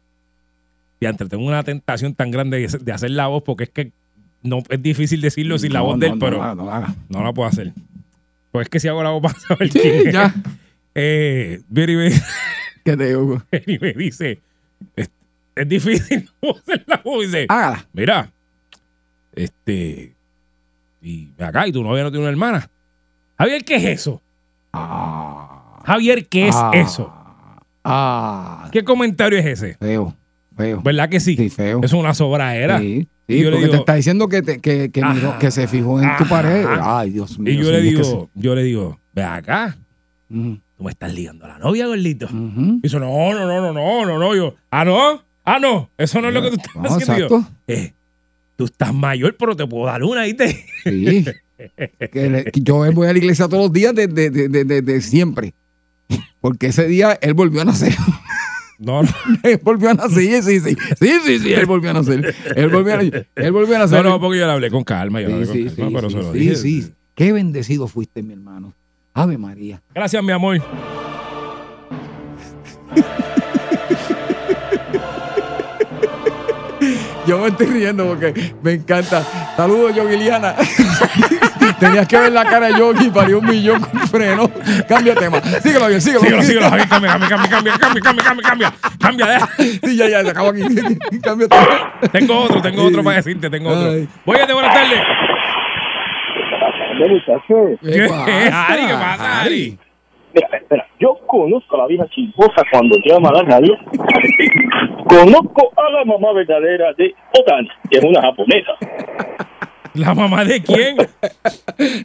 diantre, 1.00 1.28
tengo 1.30 1.46
una 1.46 1.64
tentación 1.64 2.14
tan 2.16 2.32
grande 2.32 2.68
de 2.68 2.92
hacer 2.92 3.12
la 3.12 3.28
voz 3.28 3.44
porque 3.44 3.66
es 3.66 3.70
que 3.70 3.92
no 4.44 4.64
es 4.70 4.82
difícil 4.82 5.22
decirlo 5.22 5.58
sin 5.60 5.74
la 5.74 5.80
No, 5.80 5.86
voz 5.86 5.96
no, 5.96 6.00
de 6.00 6.08
él, 6.08 6.14
no 6.14 6.20
pero 6.20 6.44
haga, 6.44 6.96
no 7.10 7.24
la 7.24 7.34
puedo 7.34 7.48
hacer. 7.50 7.74
Pues 8.52 8.66
es 8.66 8.70
que 8.70 8.80
si 8.80 8.88
hago 8.88 9.04
la 9.04 9.12
voz 9.12 9.22
vas 9.24 9.36
a 9.38 9.40
saber 9.40 9.70
quién 9.70 10.08
es. 10.08 10.14
Ya. 10.14 10.34
Eh, 10.96 11.62
viene 11.70 11.94
y 11.94 11.96
me, 11.96 12.10
¿Qué 12.84 12.98
te 12.98 13.08
digo? 13.08 13.42
y 13.68 13.80
me 13.80 13.94
dice, 13.94 14.40
es, 14.96 15.10
es 15.56 15.68
difícil 15.70 16.30
no 16.42 16.52
hacer 16.52 16.84
la 16.88 16.98
voz. 17.04 17.26
Dice, 17.26 17.46
Hágala. 17.50 17.86
mira, 17.94 18.32
este, 19.34 20.14
y 21.02 21.30
acá, 21.40 21.68
y 21.68 21.72
tu 21.72 21.84
novia 21.84 22.04
no 22.04 22.10
tiene 22.12 22.24
una 22.24 22.32
hermana. 22.32 22.70
Javier, 23.38 23.64
¿qué 23.64 23.76
es 23.76 23.86
eso? 23.86 24.22
Ah. 24.74 25.82
Javier, 25.86 26.28
¿qué 26.28 26.48
es 26.50 26.56
Ah. 26.58 26.72
eso? 26.74 27.14
Ah. 27.84 28.70
¿Qué 28.72 28.84
comentario 28.84 29.40
es 29.40 29.46
ese? 29.46 29.76
Feo, 29.76 30.14
feo. 30.60 30.82
¿Verdad 30.84 31.10
que 31.10 31.20
sí? 31.20 31.36
Sí, 31.36 31.50
feo. 31.50 31.80
Es 31.84 31.94
una 31.94 32.14
sobradera. 32.14 32.80
Sí, 32.80 33.08
Y 33.28 33.34
sí 33.34 33.40
yo 33.44 33.50
le 33.50 33.58
porque 33.58 33.70
te 33.70 33.78
está 33.78 33.96
diciendo 33.96 34.28
que, 34.28 34.42
te- 34.42 34.60
que, 34.60 34.90
que, 34.92 35.02
Ajá. 35.02 35.40
que 35.40 35.52
se 35.52 35.68
fijó 35.68 36.02
en 36.02 36.10
tu 36.18 36.26
pared. 36.28 36.66
Ay, 36.82 37.12
Dios 37.12 37.40
mío. 37.40 37.54
Y 37.54 37.58
yo 37.64 37.72
le 37.72 37.82
digo, 37.82 38.30
yo 38.36 38.56
le 38.56 38.64
digo, 38.64 39.00
ve 39.14 39.24
acá, 39.24 39.78
tú 40.28 40.60
me 40.84 40.92
estás 40.92 41.14
ligando 41.14 41.46
a 41.46 41.50
la 41.50 41.58
novia, 41.60 41.88
gordito. 41.88 42.28
Y 42.32 42.82
dice, 42.82 43.00
no, 43.00 43.34
no, 43.34 43.46
no, 43.48 43.62
no, 43.62 43.74
no, 43.74 44.06
no, 44.06 44.20
no. 44.20 44.36
Yo, 44.36 44.56
ah, 44.72 44.84
no, 44.86 45.22
ah, 45.46 45.60
no, 45.60 45.90
eso 45.98 46.22
no 46.22 46.28
es 46.28 46.34
lo 46.34 46.42
que 46.42 46.50
tú 46.52 46.56
estás 46.58 46.76
No, 46.76 46.90
haciendo. 46.96 47.28
Yo, 47.30 47.44
eh, 47.68 47.94
tú 48.58 48.66
estás 48.66 48.94
mayor, 48.94 49.36
pero 49.40 49.56
te 49.56 49.66
puedo 49.66 49.86
dar 49.86 50.04
una, 50.04 50.24
¿viste? 50.24 50.66
Sí. 50.84 51.26
Que 52.12 52.30
le- 52.30 52.44
que 52.46 52.62
yo 52.62 52.76
voy 52.94 53.08
a 53.08 53.12
la 53.12 53.18
iglesia 53.18 53.48
todos 53.48 53.64
los 53.64 53.74
días 53.74 53.94
desde 53.96 54.30
de, 54.30 54.48
de, 54.50 54.64
de- 54.64 54.82
de 54.82 55.02
siempre. 55.02 55.54
Porque 56.42 56.68
ese 56.68 56.88
día 56.88 57.18
él 57.22 57.34
volvió 57.34 57.62
a 57.62 57.66
nacer. 57.66 57.94
No, 58.80 59.04
no, 59.04 59.10
él 59.44 59.60
volvió 59.62 59.90
a 59.90 59.94
nacer. 59.94 60.12
Sí, 60.24 60.42
sí, 60.42 60.60
sí. 60.62 60.78
Sí, 61.00 61.12
sí, 61.26 61.40
sí. 61.40 61.54
Él 61.54 61.66
volvió 61.66 61.90
a 61.92 61.94
nacer. 61.94 62.34
Él 62.56 62.70
volvió 62.70 62.96
a, 62.96 63.02
él 63.02 63.52
volvió 63.52 63.76
a 63.76 63.80
nacer. 63.80 64.04
no, 64.04 64.12
no, 64.12 64.20
porque 64.22 64.40
yo 64.40 64.46
le 64.46 64.52
hablé 64.54 64.72
con 64.72 64.84
calma. 64.84 65.22
Yo 65.22 65.28
le 65.30 65.46
Sí, 65.46 65.68
sí, 65.70 65.76
calma, 65.76 65.90
sí, 65.90 65.96
pero 65.96 66.10
sí, 66.10 66.16
se 66.16 66.22
lo 66.22 66.32
sí, 66.34 66.40
dije. 66.40 66.56
sí. 66.56 66.92
Qué 67.14 67.34
bendecido 67.34 67.88
fuiste, 67.88 68.24
mi 68.24 68.32
hermano. 68.34 68.74
Ave 69.14 69.38
María. 69.38 69.82
Gracias, 69.94 70.24
mi 70.24 70.32
amor. 70.32 70.62
Yo 77.28 77.40
me 77.40 77.50
estoy 77.50 77.68
riendo 77.68 78.08
porque 78.08 78.54
me 78.64 78.74
encanta. 78.74 79.24
Saludos, 79.56 79.96
Yogi 79.96 80.18
Liana. 80.18 80.56
Tenías 81.80 82.08
que 82.08 82.18
ver 82.18 82.32
la 82.32 82.46
cara 82.46 82.68
de 82.68 82.78
Yogi, 82.78 83.10
parió 83.10 83.40
un 83.40 83.46
millón 83.46 83.82
con 83.82 84.00
freno. 84.08 84.50
Cambia 84.88 85.16
tema. 85.16 85.42
Síguelo, 85.42 85.82
Javier, 85.82 86.02
síguelo. 86.02 86.22
Síguelo, 86.22 86.42
síguelo, 86.44 86.70
Javier. 86.70 86.90
Cambia, 86.90 87.12
cambia, 87.12 87.30
cambia, 87.30 87.50
cambia, 87.50 87.74
cambia, 87.78 88.02
cambia, 88.02 88.24
cambia, 88.24 88.44
cambia. 88.44 88.74
Cambia. 89.00 89.40
Sí, 89.58 89.96
ya, 89.96 90.10
ya, 90.10 90.24
se 90.24 90.30
acabó 90.30 90.50
aquí. 90.50 90.62
cambia 91.24 91.48
tema. 91.48 91.94
Tengo 92.12 92.40
otro, 92.40 92.62
tengo 92.62 92.84
otro 92.84 93.04
para 93.04 93.18
decirte, 93.18 93.50
tengo 93.50 93.70
otro. 93.70 93.92
Ay. 93.92 94.08
Óyete, 94.26 94.54
buenas 94.54 94.74
tardes. 94.74 95.00
¿Qué, 97.00 97.92
¿Qué 97.92 98.08
pasa, 98.10 98.68
Ari? 98.68 98.82
¿Qué 98.88 98.94
pasa, 98.94 99.42
Ari? 99.42 99.78
Mira, 100.34 100.48
espera, 100.52 100.86
yo 101.00 101.18
conozco 101.26 101.76
a 101.76 101.80
la 101.80 101.88
vieja 101.88 102.06
chismosa 102.10 102.64
cuando 102.72 102.96
llama 103.06 103.30
a 103.30 103.34
la 103.34 103.44
radio. 103.44 103.78
conozco 105.08 105.72
a 105.78 105.90
la 105.90 106.06
mamá 106.06 106.34
verdadera 106.34 106.94
de 106.94 107.16
Otani, 107.40 107.70
que 107.90 107.98
es 107.98 108.04
una 108.04 108.22
japonesa. 108.22 108.72
¿La 110.00 110.14
mamá 110.14 110.46
de 110.46 110.62
quién? 110.64 110.96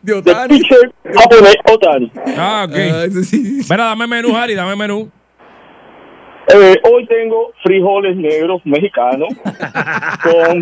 De 0.02 0.12
Otani. 0.14 0.58
pitcher 0.58 0.92
va 1.16 1.22
a 1.22 1.28
poner 1.28 1.56
Otani. 1.70 2.12
Ah, 2.36 2.66
ok. 2.68 2.74
Ah, 2.76 3.04
ese 3.04 3.24
sí. 3.24 3.60
Mira, 3.70 3.84
dame 3.84 4.06
menú, 4.08 4.36
Harry, 4.36 4.54
dame 4.54 4.74
menú. 4.74 5.10
Eh, 6.48 6.76
hoy 6.92 7.06
tengo 7.06 7.52
frijoles 7.62 8.16
negros 8.16 8.60
mexicanos 8.64 9.28
con 10.22 10.60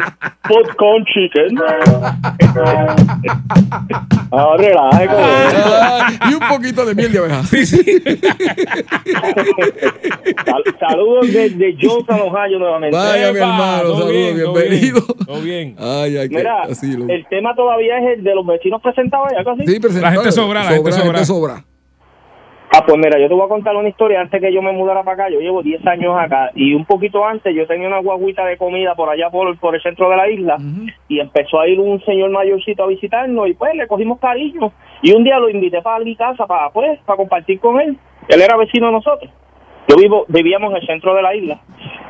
popcorn 0.49 1.05
chicken. 1.07 1.59
Ah, 4.35 4.55
relaje, 4.57 5.07
con 5.09 5.17
eso. 5.19 5.79
Ah, 5.83 6.11
y 6.31 6.33
un 6.33 6.41
poquito 6.49 6.87
de 6.87 6.95
miel 6.95 7.13
de 7.13 7.19
abeja. 7.19 7.43
Sí, 7.45 7.67
sí. 7.67 7.83
Sal- 10.47 10.65
saludos 10.81 11.31
desde 11.33 11.77
Johnson, 11.79 12.19
Ohio, 12.23 12.59
nuevamente. 12.59 12.97
Vaya, 12.97 13.31
mi 13.33 13.39
hermano, 13.39 13.83
saludos, 13.93 14.11
bien, 14.11 14.37
bienvenido. 14.37 15.01
bien, 15.03 15.27
Todo 15.27 15.41
bien. 15.43 15.77
Ay, 15.79 16.17
ay, 16.17 16.29
que 16.31 16.37
Mira, 16.37 16.63
así 16.63 16.97
lo. 16.97 17.13
el 17.13 17.27
tema 17.29 17.55
todavía 17.55 17.99
es 17.99 18.17
el 18.19 18.25
de 18.25 18.35
los 18.35 18.47
vecinos 18.47 18.81
presentados. 18.81 19.29
Sí, 19.67 19.79
presentado. 19.81 20.01
La 20.01 20.13
gente 20.13 20.33
sobra, 20.33 20.65
la 20.65 20.71
gente 20.73 20.93
sobra. 20.93 21.25
sobra. 21.27 21.65
Ah, 22.75 22.83
pues 22.87 22.97
mira, 22.97 23.19
yo 23.19 23.29
te 23.29 23.35
voy 23.35 23.45
a 23.45 23.49
contar 23.49 23.77
una 23.77 23.91
historia 23.91 24.23
antes 24.23 24.41
que 24.41 24.51
yo 24.51 24.63
me 24.63 24.73
mudara 24.73 25.03
para 25.03 25.25
acá. 25.25 25.31
Yo 25.31 25.41
llevo 25.41 25.63
10 25.63 25.87
años 25.87 26.17
acá 26.19 26.53
y 26.55 26.73
un 26.73 26.87
poquito 26.87 27.23
antes 27.23 27.55
yo 27.55 27.67
tenía 27.67 27.87
una 27.87 28.01
guaguita 28.01 28.47
de 28.47 28.57
comida 28.57 28.95
por 28.95 29.11
allá 29.11 29.29
por, 29.29 29.59
por 29.59 29.75
el 29.75 29.83
centro 29.83 30.09
de 30.09 30.17
la 30.17 30.31
isla 30.31 30.57
y 31.07 31.21
empezó 31.21 31.61
a 31.61 31.69
ir 31.69 31.79
un 31.79 32.03
señor 32.07 32.31
mayorcito 32.31 32.85
a 32.85 32.87
visitarnos 32.87 33.47
y 33.47 33.53
pues 33.53 33.75
le 33.75 33.87
cogimos 33.87 34.19
cariño. 34.19 34.73
Y 35.03 35.13
un 35.13 35.23
día 35.23 35.39
lo 35.39 35.51
invité 35.51 35.83
para 35.83 36.03
mi 36.03 36.17
casa 36.17 36.47
para 36.47 36.71
pues 36.71 36.99
para 37.01 37.19
compartir 37.19 37.61
con 37.61 37.79
él. 37.79 37.99
Él 38.29 38.41
era 38.41 38.57
vecino 38.57 38.87
de 38.87 38.93
nosotros. 38.93 39.31
Yo 39.87 39.97
vivo, 39.97 40.25
vivíamos 40.29 40.71
en 40.71 40.77
el 40.79 40.87
centro 40.87 41.15
de 41.15 41.21
la 41.21 41.35
isla. 41.35 41.61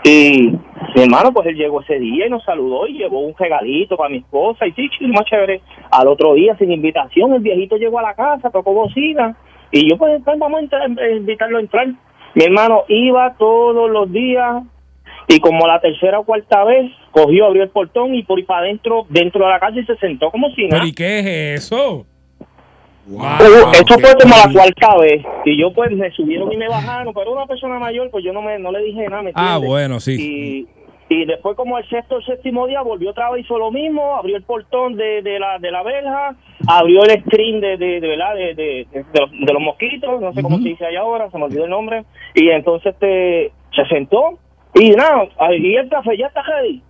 Y 0.04 0.52
mi 0.94 1.02
hermano, 1.02 1.32
pues 1.32 1.48
él 1.48 1.56
llegó 1.56 1.80
ese 1.80 1.98
día 1.98 2.28
y 2.28 2.30
nos 2.30 2.44
saludó 2.44 2.86
y 2.86 2.98
llevó 2.98 3.18
un 3.18 3.34
regalito 3.36 3.96
para 3.96 4.10
mi 4.10 4.18
esposa 4.18 4.64
y 4.68 4.72
sí, 4.72 4.88
sí, 4.96 5.08
más 5.08 5.24
chévere. 5.24 5.60
Al 5.90 6.06
otro 6.06 6.34
día, 6.34 6.56
sin 6.56 6.70
invitación, 6.70 7.32
el 7.32 7.40
viejito 7.40 7.76
llegó 7.76 7.98
a 7.98 8.02
la 8.02 8.14
casa, 8.14 8.50
tocó 8.50 8.72
bocina 8.72 9.36
y 9.72 9.88
yo 9.88 9.96
pues, 9.96 10.20
pues, 10.24 10.38
vamos 10.38 10.60
a 10.60 10.62
entrar, 10.62 10.90
eh, 11.00 11.16
invitarlo 11.16 11.58
a 11.58 11.60
entrar. 11.60 11.88
Mi 12.34 12.44
hermano 12.44 12.84
iba 12.88 13.34
todos 13.38 13.90
los 13.90 14.12
días 14.12 14.62
y 15.28 15.40
como 15.40 15.66
la 15.66 15.80
tercera 15.80 16.18
o 16.18 16.24
cuarta 16.24 16.64
vez 16.64 16.90
cogió, 17.10 17.46
abrió 17.46 17.62
el 17.62 17.70
portón 17.70 18.14
y 18.14 18.22
por 18.22 18.38
ir 18.38 18.46
para 18.46 18.60
adentro, 18.60 19.06
dentro 19.08 19.44
de 19.44 19.50
la 19.50 19.60
casa 19.60 19.78
y 19.78 19.86
se 19.86 19.96
sentó 19.96 20.30
como 20.30 20.50
si 20.50 20.64
nada. 20.64 20.80
¿Pero 20.80 20.86
y 20.86 20.92
qué 20.92 21.18
es 21.54 21.64
eso? 21.64 22.06
Uh, 23.04 23.20
esto 23.72 23.98
fue 23.98 24.14
como 24.20 24.36
la 24.36 24.52
cuarta 24.52 24.96
vez 24.98 25.24
y 25.44 25.60
yo 25.60 25.72
pues 25.72 25.90
me 25.90 26.08
subieron 26.12 26.52
y 26.52 26.56
me 26.56 26.68
bajaron, 26.68 27.12
pero 27.12 27.32
una 27.32 27.46
persona 27.46 27.78
mayor 27.78 28.10
pues 28.10 28.22
yo 28.24 28.32
no 28.32 28.42
me 28.42 28.58
no 28.60 28.70
le 28.70 28.80
dije 28.84 29.08
nada, 29.08 29.22
¿me 29.22 29.32
Ah, 29.34 29.58
bueno, 29.58 29.98
sí. 29.98 30.16
Y, 30.20 30.81
y 31.12 31.24
después 31.26 31.56
como 31.56 31.78
el 31.78 31.88
sexto 31.88 32.16
o 32.16 32.22
séptimo 32.22 32.66
día 32.66 32.80
volvió 32.82 33.10
otra 33.10 33.30
vez 33.30 33.44
hizo 33.44 33.58
lo 33.58 33.70
mismo, 33.70 34.16
abrió 34.16 34.36
el 34.36 34.42
portón 34.42 34.96
de, 34.96 35.20
de 35.22 35.38
la 35.38 35.58
de 35.58 35.70
la 35.70 35.82
verja, 35.82 36.36
abrió 36.66 37.02
el 37.04 37.22
screen 37.22 37.60
de 37.60 37.76
de, 37.76 38.00
de, 38.00 38.08
¿verdad? 38.08 38.34
de, 38.34 38.54
de, 38.54 38.86
de 38.92 39.52
los, 39.52 39.62
mosquitos, 39.62 40.20
no 40.20 40.32
sé 40.32 40.42
cómo 40.42 40.58
se 40.58 40.70
dice 40.70 40.86
allá 40.86 41.00
ahora, 41.00 41.30
se 41.30 41.38
me 41.38 41.44
olvidó 41.44 41.64
el 41.64 41.70
nombre, 41.70 42.04
y 42.34 42.48
entonces 42.48 42.94
este 42.94 43.52
se 43.74 43.84
sentó 43.86 44.38
y 44.74 44.90
nada, 44.90 45.28
y 45.58 45.74
el 45.74 45.88
café 45.88 46.16
ya 46.16 46.28
está 46.28 46.42
ready. 46.42 46.82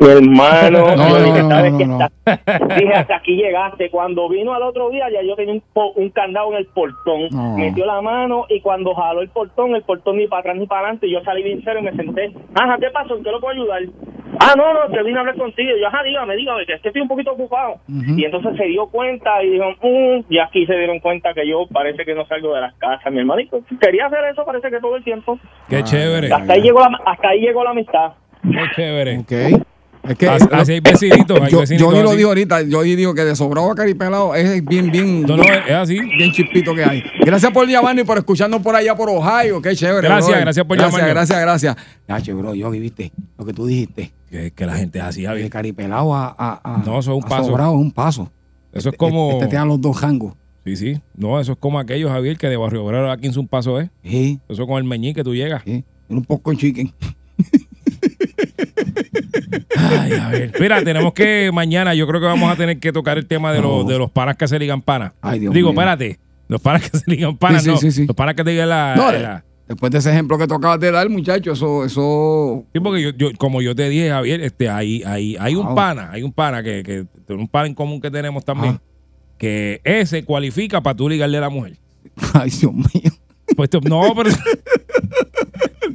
Mi 0.00 0.08
hermano, 0.08 0.78
No, 0.96 1.08
yo 1.08 1.18
no, 1.18 1.24
dije, 1.24 1.42
no, 1.42 1.48
"¿Sabes 1.50 1.72
no, 1.72 1.78
qué 1.78 1.86
no, 1.86 1.98
está?" 2.00 2.76
Dije, 2.76 2.94
hasta 2.94 3.16
aquí 3.16 3.36
llegaste. 3.36 3.90
Cuando 3.90 4.28
vino 4.28 4.54
al 4.54 4.62
otro 4.62 4.90
día, 4.90 5.06
ya 5.10 5.22
yo 5.22 5.34
tenía 5.36 5.54
un, 5.54 5.62
po- 5.72 5.92
un 5.96 6.10
candado 6.10 6.52
en 6.52 6.58
el 6.58 6.66
portón. 6.66 7.28
No. 7.30 7.56
Metió 7.58 7.84
la 7.86 8.00
mano 8.00 8.46
y 8.48 8.60
cuando 8.60 8.94
jaló 8.94 9.22
el 9.22 9.28
portón, 9.28 9.74
el 9.74 9.82
portón 9.82 10.16
ni 10.18 10.26
para 10.28 10.40
atrás 10.40 10.56
ni 10.56 10.66
para 10.66 10.82
adelante. 10.82 11.10
Yo 11.10 11.20
salí 11.24 11.42
bien 11.42 11.62
serio 11.64 11.80
y 11.80 11.84
me 11.84 11.92
senté. 11.92 12.32
Ajá, 12.54 12.76
¿qué 12.80 12.90
pasó? 12.90 13.16
¿En 13.16 13.24
qué 13.24 13.30
lo 13.30 13.40
puedo 13.40 13.54
ayudar? 13.54 13.82
Ah, 14.40 14.54
no, 14.56 14.72
no, 14.72 14.80
te 14.94 15.02
vine 15.02 15.16
a 15.16 15.20
hablar 15.20 15.36
contigo. 15.36 15.70
Yo, 15.80 15.88
ajá, 15.88 16.02
dígame, 16.04 16.36
dígame, 16.36 16.64
que 16.64 16.74
es 16.74 16.80
que 16.82 16.88
estoy 16.88 17.02
un 17.02 17.08
poquito 17.08 17.32
ocupado. 17.32 17.76
Y 17.88 18.24
entonces 18.24 18.56
se 18.56 18.64
dio 18.66 18.86
cuenta 18.86 19.42
y 19.42 19.50
dijo, 19.50 19.64
mm, 19.82 20.24
y 20.32 20.38
aquí 20.38 20.64
se 20.66 20.76
dieron 20.76 21.00
cuenta 21.00 21.34
que 21.34 21.48
yo 21.48 21.66
parece 21.72 22.04
que 22.04 22.14
no 22.14 22.24
salgo 22.26 22.54
de 22.54 22.60
las 22.60 22.74
casas. 22.74 23.12
Mi 23.12 23.18
hermanito 23.18 23.60
quería 23.80 24.06
hacer 24.06 24.20
eso, 24.30 24.44
parece 24.44 24.70
que 24.70 24.78
todo 24.78 24.94
el 24.96 25.02
tiempo. 25.02 25.40
Qué 25.68 25.82
chévere. 25.82 26.32
Hasta 26.32 26.52
ahí 26.52 26.60
llegó 26.62 26.78
la, 26.80 27.00
hasta 27.04 27.28
ahí 27.30 27.40
llegó 27.40 27.64
la 27.64 27.70
amistad. 27.70 28.12
Qué 28.44 28.62
chévere. 28.76 29.18
Ok. 29.18 29.62
Es 30.08 30.16
que 30.16 30.28
Así- 30.28 30.46
así 30.50 30.72
hay 30.72 30.80
vecinitos, 30.80 31.40
hay 31.40 31.50
yo, 31.50 31.60
vecinitos 31.60 31.94
yo 31.94 32.02
lo 32.02 32.12
digo 32.16 32.28
ahorita, 32.30 32.62
yo 32.62 32.82
digo 32.82 33.14
que 33.14 33.24
de 33.24 33.36
sobrado 33.36 33.70
a 33.70 33.74
caripelado 33.74 34.34
es 34.34 34.64
bien, 34.64 34.90
bien, 34.90 35.22
No, 35.22 35.36
no, 35.36 35.42
es 35.42 35.70
así. 35.72 35.98
bien 36.00 36.32
chispito 36.32 36.74
que 36.74 36.84
hay. 36.84 37.02
Gracias 37.24 37.52
por 37.52 37.68
llamarnos 37.68 38.04
y 38.04 38.06
por 38.06 38.18
escucharnos 38.18 38.62
por 38.62 38.74
allá 38.74 38.94
por 38.96 39.10
Ohio. 39.10 39.60
Qué 39.60 39.74
chévere. 39.76 40.08
Gracias, 40.08 40.40
gracias 40.40 40.66
por 40.66 40.76
gracias, 40.76 40.94
llamarnos. 41.02 41.14
Gracias, 41.28 41.40
gracias. 41.40 41.76
Nacho, 42.06 42.36
bro, 42.36 42.54
yo 42.54 42.70
viste 42.70 43.12
lo 43.38 43.44
que 43.44 43.52
tú 43.52 43.66
dijiste. 43.66 44.12
Que, 44.30 44.50
que 44.50 44.66
la 44.66 44.76
gente 44.76 44.98
es 44.98 45.04
así, 45.04 45.22
De 45.22 45.28
Javi. 45.28 45.48
caripelado 45.48 46.14
a, 46.14 46.34
a, 46.38 46.60
a- 46.62 46.82
No, 46.84 46.98
eso 46.98 47.12
es 47.16 47.22
un 47.22 47.28
paso. 47.28 47.44
sobrado 47.46 47.74
es 47.74 47.80
un 47.80 47.90
paso. 47.92 48.30
Eso 48.72 48.90
es 48.90 48.96
como. 48.96 49.32
Este 49.32 49.46
te 49.48 49.56
dan 49.56 49.68
los 49.68 49.80
dos 49.80 49.96
jangos. 49.96 50.34
Sí, 50.64 50.76
sí. 50.76 51.00
No, 51.16 51.40
eso 51.40 51.52
es 51.52 51.58
como 51.58 51.78
aquellos, 51.78 52.10
Javier, 52.10 52.36
que 52.36 52.46
de 52.48 52.56
Barrio 52.58 52.84
Obrero 52.84 53.10
a 53.10 53.16
15 53.16 53.38
un 53.40 53.48
paso 53.48 53.80
es. 53.80 53.88
Sí, 54.04 54.38
Eso 54.48 54.66
con 54.66 54.76
el 54.78 54.84
meñí 54.84 55.14
que 55.14 55.24
tú 55.24 55.34
llegas. 55.34 55.62
sí. 55.64 55.82
Un 56.10 56.24
poco 56.24 56.52
chicken. 56.54 56.92
Ay, 59.76 60.12
a 60.12 60.28
ver. 60.28 60.52
Mira, 60.60 60.82
tenemos 60.82 61.12
que 61.12 61.50
mañana, 61.52 61.94
yo 61.94 62.06
creo 62.06 62.20
que 62.20 62.26
vamos 62.26 62.50
a 62.52 62.56
tener 62.56 62.78
que 62.78 62.92
tocar 62.92 63.18
el 63.18 63.26
tema 63.26 63.52
de, 63.52 63.60
los, 63.62 63.86
de 63.86 63.98
los 63.98 64.10
panas 64.10 64.36
que 64.36 64.46
se 64.48 64.58
ligan 64.58 64.82
panas. 64.82 65.12
Ay, 65.20 65.40
Dios 65.40 65.54
Digo, 65.54 65.70
mío. 65.72 65.80
espérate. 65.80 66.18
Los 66.48 66.60
panas 66.60 66.88
que 66.90 66.96
se 66.98 67.10
ligan 67.10 67.36
panas, 67.36 67.62
Sí, 67.62 67.68
sí, 67.68 67.74
no. 67.74 67.80
sí, 67.80 67.92
sí. 67.92 68.06
Los 68.06 68.16
panas 68.16 68.34
que 68.34 68.44
te 68.44 68.50
digan 68.50 68.68
la. 68.68 68.94
No, 68.96 69.12
la- 69.12 69.44
Después 69.66 69.92
de 69.92 69.98
ese 69.98 70.10
ejemplo 70.10 70.38
que 70.38 70.46
tú 70.46 70.54
acabas 70.54 70.80
de 70.80 70.90
dar, 70.90 71.06
muchacho, 71.10 71.52
eso, 71.52 71.84
eso. 71.84 72.64
Sí, 72.72 72.80
porque 72.80 73.02
yo, 73.02 73.10
yo- 73.10 73.30
como 73.36 73.60
yo 73.60 73.74
te 73.74 73.86
dije, 73.90 74.08
Javier, 74.08 74.40
este, 74.40 74.70
hay, 74.70 75.02
hay, 75.04 75.36
hay 75.38 75.54
un 75.56 75.74
pana, 75.74 76.08
hay 76.10 76.22
un 76.22 76.32
pana 76.32 76.62
que, 76.62 76.82
que, 76.82 77.34
un 77.34 77.46
pana 77.48 77.66
en 77.66 77.74
común 77.74 78.00
que 78.00 78.10
tenemos 78.10 78.46
también, 78.46 78.78
Ah. 78.80 78.82
que 79.36 79.82
ese 79.84 80.24
cualifica 80.24 80.80
para 80.80 80.96
tú 80.96 81.06
ligarle 81.06 81.36
a 81.36 81.42
la 81.42 81.50
mujer. 81.50 81.76
Ay, 82.32 82.48
Dios 82.48 82.72
mío. 82.72 83.12
Pues 83.56 83.68
no, 83.84 84.14
pero 84.16 84.30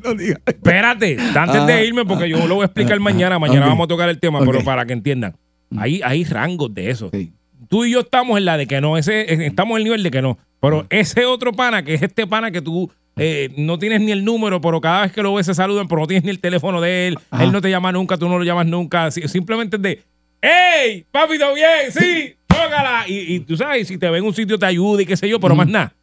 No 0.04 0.14
digas. 0.16 0.40
espérate, 0.46 1.18
antes 1.36 1.62
Ah, 1.62 1.66
de 1.66 1.86
irme, 1.86 2.06
porque 2.06 2.30
yo 2.30 2.46
lo 2.48 2.56
voy 2.56 2.64
a 2.64 2.66
explicar 2.66 3.00
mañana, 3.00 3.40
mañana 3.40 3.66
ok. 3.66 3.70
vamos 3.70 3.86
a 3.86 3.88
tocar 3.88 4.10
el 4.10 4.20
tema, 4.20 4.40
pero 4.46 4.64
para 4.64 4.86
que 4.86 4.94
entiendan, 4.94 5.36
hay, 5.78 6.02
hay 6.04 6.24
rangos 6.24 6.74
de 6.74 6.90
eso. 6.90 7.10
Sí. 7.14 7.32
Tú 7.70 7.86
y 7.86 7.92
yo 7.92 8.02
estamos 8.02 8.38
en 8.38 8.46
la 8.46 8.58
de 8.58 8.68
que 8.68 8.82
no, 8.82 8.98
ese, 8.98 9.46
estamos 9.46 9.76
en 9.76 9.78
el 9.80 9.84
nivel 9.86 10.04
de 10.04 10.12
que 10.12 10.22
no, 10.22 10.38
pero 10.60 10.86
ese 10.90 11.26
otro 11.26 11.52
pana, 11.54 11.84
que 11.84 11.94
es 11.96 12.02
este 12.04 12.28
pana 12.28 12.52
que 12.52 12.62
tú 12.62 12.92
eh, 13.16 13.50
no 13.58 13.80
tienes 13.80 14.02
ni 14.02 14.12
el 14.12 14.24
número, 14.26 14.60
pero 14.62 14.80
cada 14.82 15.04
vez 15.04 15.12
que 15.12 15.24
lo 15.24 15.34
ves 15.34 15.46
se 15.46 15.54
saludan, 15.54 15.88
pero 15.88 16.02
no 16.02 16.08
tienes 16.08 16.24
ni 16.24 16.30
el 16.30 16.40
teléfono 16.40 16.82
de 16.82 17.08
él, 17.08 17.18
Ajá. 17.32 17.44
él 17.44 17.52
no 17.52 17.62
te 17.62 17.70
llama 17.70 17.92
nunca, 17.92 18.18
tú 18.18 18.28
no 18.30 18.38
lo 18.38 18.44
llamas 18.44 18.66
nunca, 18.68 19.10
si- 19.12 19.28
simplemente 19.28 19.78
es 19.78 19.82
de, 19.82 20.02
¡Ey! 20.42 21.06
Papi, 21.10 21.40
¿todo 21.40 21.54
bien? 21.56 21.90
Sí, 21.92 22.36
tócala. 22.48 23.06
Y, 23.08 23.36
y 23.36 23.40
tú 23.40 23.56
sabes, 23.56 23.88
si 23.88 23.98
te 23.98 24.10
ven 24.10 24.20
en 24.24 24.28
un 24.28 24.34
sitio 24.34 24.60
te 24.60 24.66
ayuda 24.66 25.02
y 25.02 25.06
qué 25.06 25.16
sé 25.16 25.30
yo, 25.30 25.40
pero 25.40 25.56
más 25.56 25.68
nada. 25.68 25.94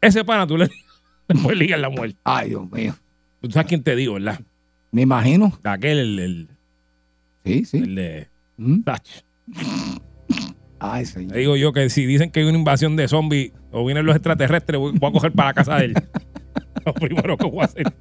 Ese 0.00 0.24
pana 0.24 0.46
tú 0.46 0.56
le, 0.56 0.66
le 1.28 1.34
puedes 1.42 1.58
ligar 1.58 1.80
la 1.80 1.88
muerte. 1.90 2.16
Ay, 2.24 2.50
Dios 2.50 2.70
mío. 2.70 2.94
Tú 3.40 3.50
sabes 3.50 3.68
quién 3.68 3.82
te 3.82 3.94
digo, 3.96 4.14
¿verdad? 4.14 4.40
Me 4.90 5.02
imagino. 5.02 5.58
Aquel, 5.64 5.98
el, 5.98 6.18
el, 6.18 6.48
Sí, 7.44 7.64
sí. 7.64 7.76
el 7.78 7.94
de 7.94 8.28
Mm. 8.56 8.82
Touch. 8.82 9.08
Ay, 10.80 11.04
Te 11.04 11.10
señor. 11.10 11.36
digo 11.36 11.56
yo 11.56 11.72
que 11.72 11.88
si 11.90 12.06
dicen 12.06 12.30
que 12.30 12.40
hay 12.40 12.46
una 12.46 12.58
invasión 12.58 12.96
de 12.96 13.06
zombies 13.08 13.52
o 13.72 13.84
vienen 13.84 14.04
los 14.06 14.16
extraterrestres, 14.16 14.78
voy, 14.80 14.92
voy 14.98 15.10
a 15.10 15.12
coger 15.12 15.32
para 15.32 15.50
la 15.50 15.54
casa 15.54 15.76
de 15.76 15.84
él. 15.86 15.94
Lo 16.86 16.94
primero 16.94 17.36
que 17.36 17.46
voy 17.46 17.60
a 17.60 17.64
hacer. 17.64 17.92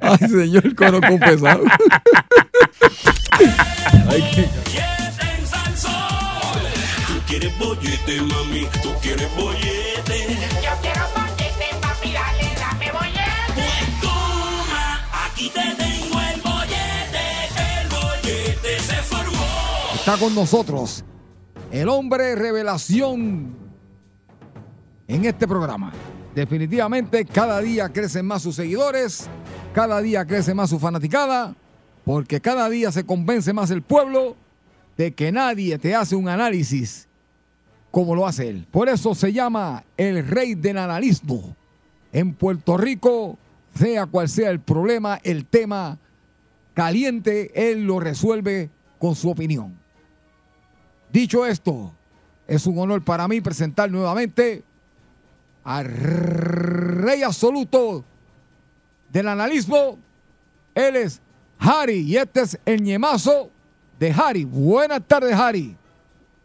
Ay, 0.00 0.28
señor, 0.28 0.74
coro 0.74 1.00
con 1.00 1.18
pesado. 1.18 1.62
Ay, 4.08 4.24
qué- 4.34 4.48
quieres 7.26 7.56
bollete, 7.58 8.20
mami, 8.22 8.66
tú 8.82 8.90
quieres 9.02 9.28
bollete. 9.36 10.18
Yo 10.64 10.70
quiero 10.82 11.04
bollete, 11.14 11.27
aquí 15.38 15.50
te 15.50 15.60
tengo 15.60 16.20
el 16.20 16.40
bollete. 16.40 17.22
El 17.80 17.88
bollete 17.88 18.80
se 18.80 18.94
formó. 19.02 19.44
Está 19.94 20.16
con 20.18 20.34
nosotros 20.34 21.04
el 21.70 21.88
hombre 21.88 22.34
revelación 22.34 23.56
en 25.06 25.24
este 25.24 25.46
programa. 25.46 25.92
Definitivamente 26.34 27.24
cada 27.24 27.60
día 27.60 27.88
crecen 27.88 28.26
más 28.26 28.42
sus 28.42 28.56
seguidores, 28.56 29.28
cada 29.74 30.00
día 30.00 30.24
crece 30.24 30.54
más 30.54 30.70
su 30.70 30.78
fanaticada, 30.78 31.54
porque 32.04 32.40
cada 32.40 32.68
día 32.68 32.90
se 32.92 33.04
convence 33.04 33.52
más 33.52 33.70
el 33.70 33.82
pueblo 33.82 34.36
de 34.96 35.12
que 35.12 35.30
nadie 35.30 35.78
te 35.78 35.94
hace 35.94 36.16
un 36.16 36.28
análisis 36.28 37.06
como 37.90 38.14
lo 38.14 38.26
hace 38.26 38.48
él. 38.48 38.66
Por 38.70 38.88
eso 38.88 39.14
se 39.14 39.32
llama 39.32 39.84
el 39.96 40.26
rey 40.26 40.54
del 40.54 40.78
analismo. 40.78 41.54
En 42.12 42.34
Puerto 42.34 42.76
Rico, 42.76 43.38
sea 43.78 44.06
cual 44.06 44.28
sea 44.28 44.50
el 44.50 44.60
problema, 44.60 45.20
el 45.22 45.46
tema 45.46 45.98
caliente, 46.74 47.52
él 47.54 47.84
lo 47.84 48.00
resuelve 48.00 48.70
con 48.98 49.14
su 49.14 49.30
opinión. 49.30 49.78
Dicho 51.12 51.46
esto, 51.46 51.92
es 52.46 52.66
un 52.66 52.78
honor 52.78 53.02
para 53.04 53.28
mí 53.28 53.40
presentar 53.40 53.90
nuevamente 53.90 54.64
al 55.64 55.86
rey 55.86 57.22
absoluto 57.22 58.04
del 59.10 59.28
analismo. 59.28 59.98
Él 60.74 60.96
es 60.96 61.20
Harry 61.58 62.00
y 62.00 62.16
este 62.16 62.40
es 62.40 62.58
el 62.64 62.82
ñemazo 62.82 63.50
de 63.98 64.12
Harry. 64.12 64.44
Buenas 64.44 65.02
tardes, 65.06 65.34
Harry. 65.34 65.76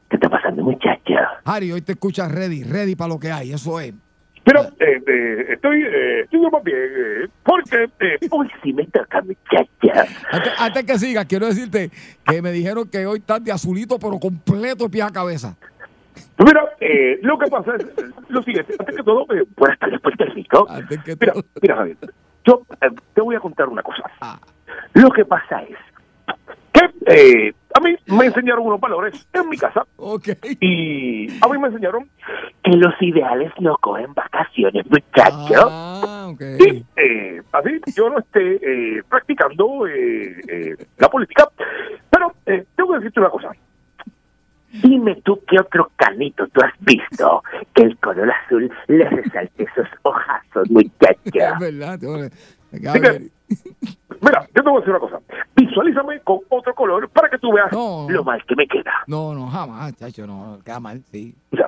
¿Qué 0.10 0.18
está 0.18 0.30
pasando, 0.30 0.64
muchacha? 0.64 1.42
Harry, 1.44 1.72
hoy 1.72 1.82
te 1.82 1.94
escuchas 1.94 2.32
ready, 2.32 2.64
ready 2.64 2.96
para 2.96 3.10
lo 3.10 3.20
que 3.20 3.32
hay, 3.32 3.54
eso 3.54 3.80
es. 3.80 3.94
Pero 4.44 4.62
eh, 4.80 5.02
eh, 5.08 5.46
estoy, 5.54 5.82
eh, 5.84 6.22
estoy 6.24 6.42
más 6.52 6.64
bien, 6.64 6.78
eh, 6.78 7.28
porque 7.44 7.90
eh, 8.02 8.18
hoy 8.30 8.50
sí 8.62 8.74
me 8.74 8.86
toca 8.88 9.22
muchacha. 9.22 10.06
Antes, 10.32 10.54
antes 10.60 10.84
que 10.84 11.00
sigas, 11.00 11.26
quiero 11.26 11.48
decirte 11.48 11.90
que 12.26 12.42
me 12.42 12.52
dijeron 12.52 12.90
que 12.90 13.06
hoy 13.06 13.20
estás 13.20 13.44
de 13.44 13.52
azulito, 13.54 13.98
pero 14.00 14.20
completo 14.20 14.84
de 14.86 14.90
pie 14.90 15.02
a 15.04 15.10
cabeza. 15.12 15.56
Mira, 16.46 16.64
eh, 16.82 17.20
lo 17.22 17.38
que 17.38 17.48
pasa 17.50 17.76
es 17.76 17.84
eh, 17.86 18.10
lo 18.28 18.44
siguiente, 18.44 18.76
antes 18.78 18.96
que 18.96 19.04
todo, 19.04 19.26
eh, 19.34 19.44
buenas 19.56 19.80
tardes, 19.80 20.02
Puerto 20.02 20.26
Rico. 20.26 20.68
Antes 20.70 21.02
que 21.04 21.16
Mira, 21.20 21.34
todo. 21.34 21.44
mira, 21.62 21.76
Javier, 21.78 21.98
yo 22.46 22.62
eh, 22.82 22.88
te 23.14 23.22
voy 23.22 23.36
a 23.36 23.40
contar 23.40 23.70
una 23.70 23.82
cosa. 23.82 24.04
Ah. 24.20 24.40
Lo 24.94 25.10
que 25.12 25.24
pasa 25.26 25.62
es 25.64 25.78
que 26.74 26.90
eh, 27.06 27.54
a 27.76 27.80
mí 27.82 27.96
me 28.08 28.26
enseñaron 28.26 28.66
unos 28.66 28.80
valores 28.80 29.28
en 29.32 29.48
mi 29.50 29.58
casa 29.58 29.86
y 30.60 31.28
a 31.42 31.48
mí 31.48 31.58
me 31.60 31.68
enseñaron 31.68 32.10
que 32.64 32.72
los 32.72 32.94
ideales 33.02 33.52
no 33.60 33.78
cogen 33.78 34.14
vacaciones, 34.14 34.33
muchachos. 34.90 35.68
Ah. 35.72 36.32
Sí, 36.60 36.84
eh, 36.96 37.42
así 37.52 37.70
yo 37.96 38.10
no 38.10 38.20
esté 38.20 38.56
eh, 38.98 39.04
practicando 39.08 39.86
eh, 39.88 40.36
eh, 40.48 40.76
la 40.98 41.10
política, 41.10 41.48
pero 42.10 42.34
eh, 42.46 42.66
tengo 42.76 42.92
que 42.94 42.98
decirte 43.00 43.20
una 43.20 43.30
cosa. 43.30 43.52
Dime 44.82 45.22
tú 45.24 45.40
qué 45.48 45.60
otro 45.60 45.92
canito 45.96 46.48
tú 46.48 46.62
has 46.62 46.74
visto 46.80 47.44
que 47.76 47.84
el 47.84 47.98
color 48.00 48.32
azul 48.32 48.72
le 48.88 49.08
resalte 49.08 49.64
esos 49.64 49.88
ojazos, 50.02 50.64
Es 50.66 50.72
muchacha. 50.72 51.60
verdad. 51.60 52.00
que- 52.00 53.30
mira, 54.20 54.48
yo 54.56 54.64
te 54.64 54.70
voy 54.70 54.78
a 54.78 54.80
decir 54.80 54.90
una 54.90 55.00
cosa. 55.00 55.20
Visualízame 55.56 56.20
con 56.22 56.40
otro 56.50 56.74
color 56.74 57.08
para 57.10 57.30
que 57.30 57.38
tú 57.38 57.54
veas 57.54 57.72
No. 57.72 58.08
lo 58.10 58.24
mal 58.24 58.44
que 58.48 58.56
me 58.56 58.66
queda. 58.66 59.04
No, 59.06 59.36
no, 59.36 59.48
jamás, 59.48 59.96
chacho, 59.96 60.26
no, 60.26 60.58
queda 60.66 60.80
mal, 60.80 61.04
sí. 61.12 61.36
O 61.52 61.56
sea, 61.56 61.68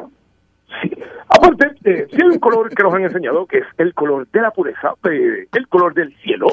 sí. 0.82 0.92
Aparte, 1.28 1.72
eh, 1.84 2.08
si 2.10 2.16
hay 2.22 2.30
un 2.30 2.40
color 2.40 2.70
que 2.70 2.84
nos 2.84 2.94
han 2.94 3.04
enseñado, 3.04 3.46
que 3.46 3.58
es 3.60 3.66
el 3.78 3.94
color 3.94 4.28
de 4.32 4.42
la 4.42 4.52
pureza, 4.52 4.94
eh, 5.10 5.48
el 5.52 5.68
color 5.68 5.94
del 5.94 6.16
cielo, 6.18 6.48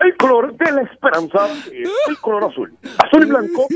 el 0.00 0.16
color 0.16 0.52
de 0.56 0.72
la 0.72 0.82
esperanza, 0.82 1.46
eh, 1.72 1.84
el 2.08 2.18
color 2.18 2.44
azul. 2.44 2.72
Azul 2.98 3.22
y 3.24 3.28
blanco 3.30 3.66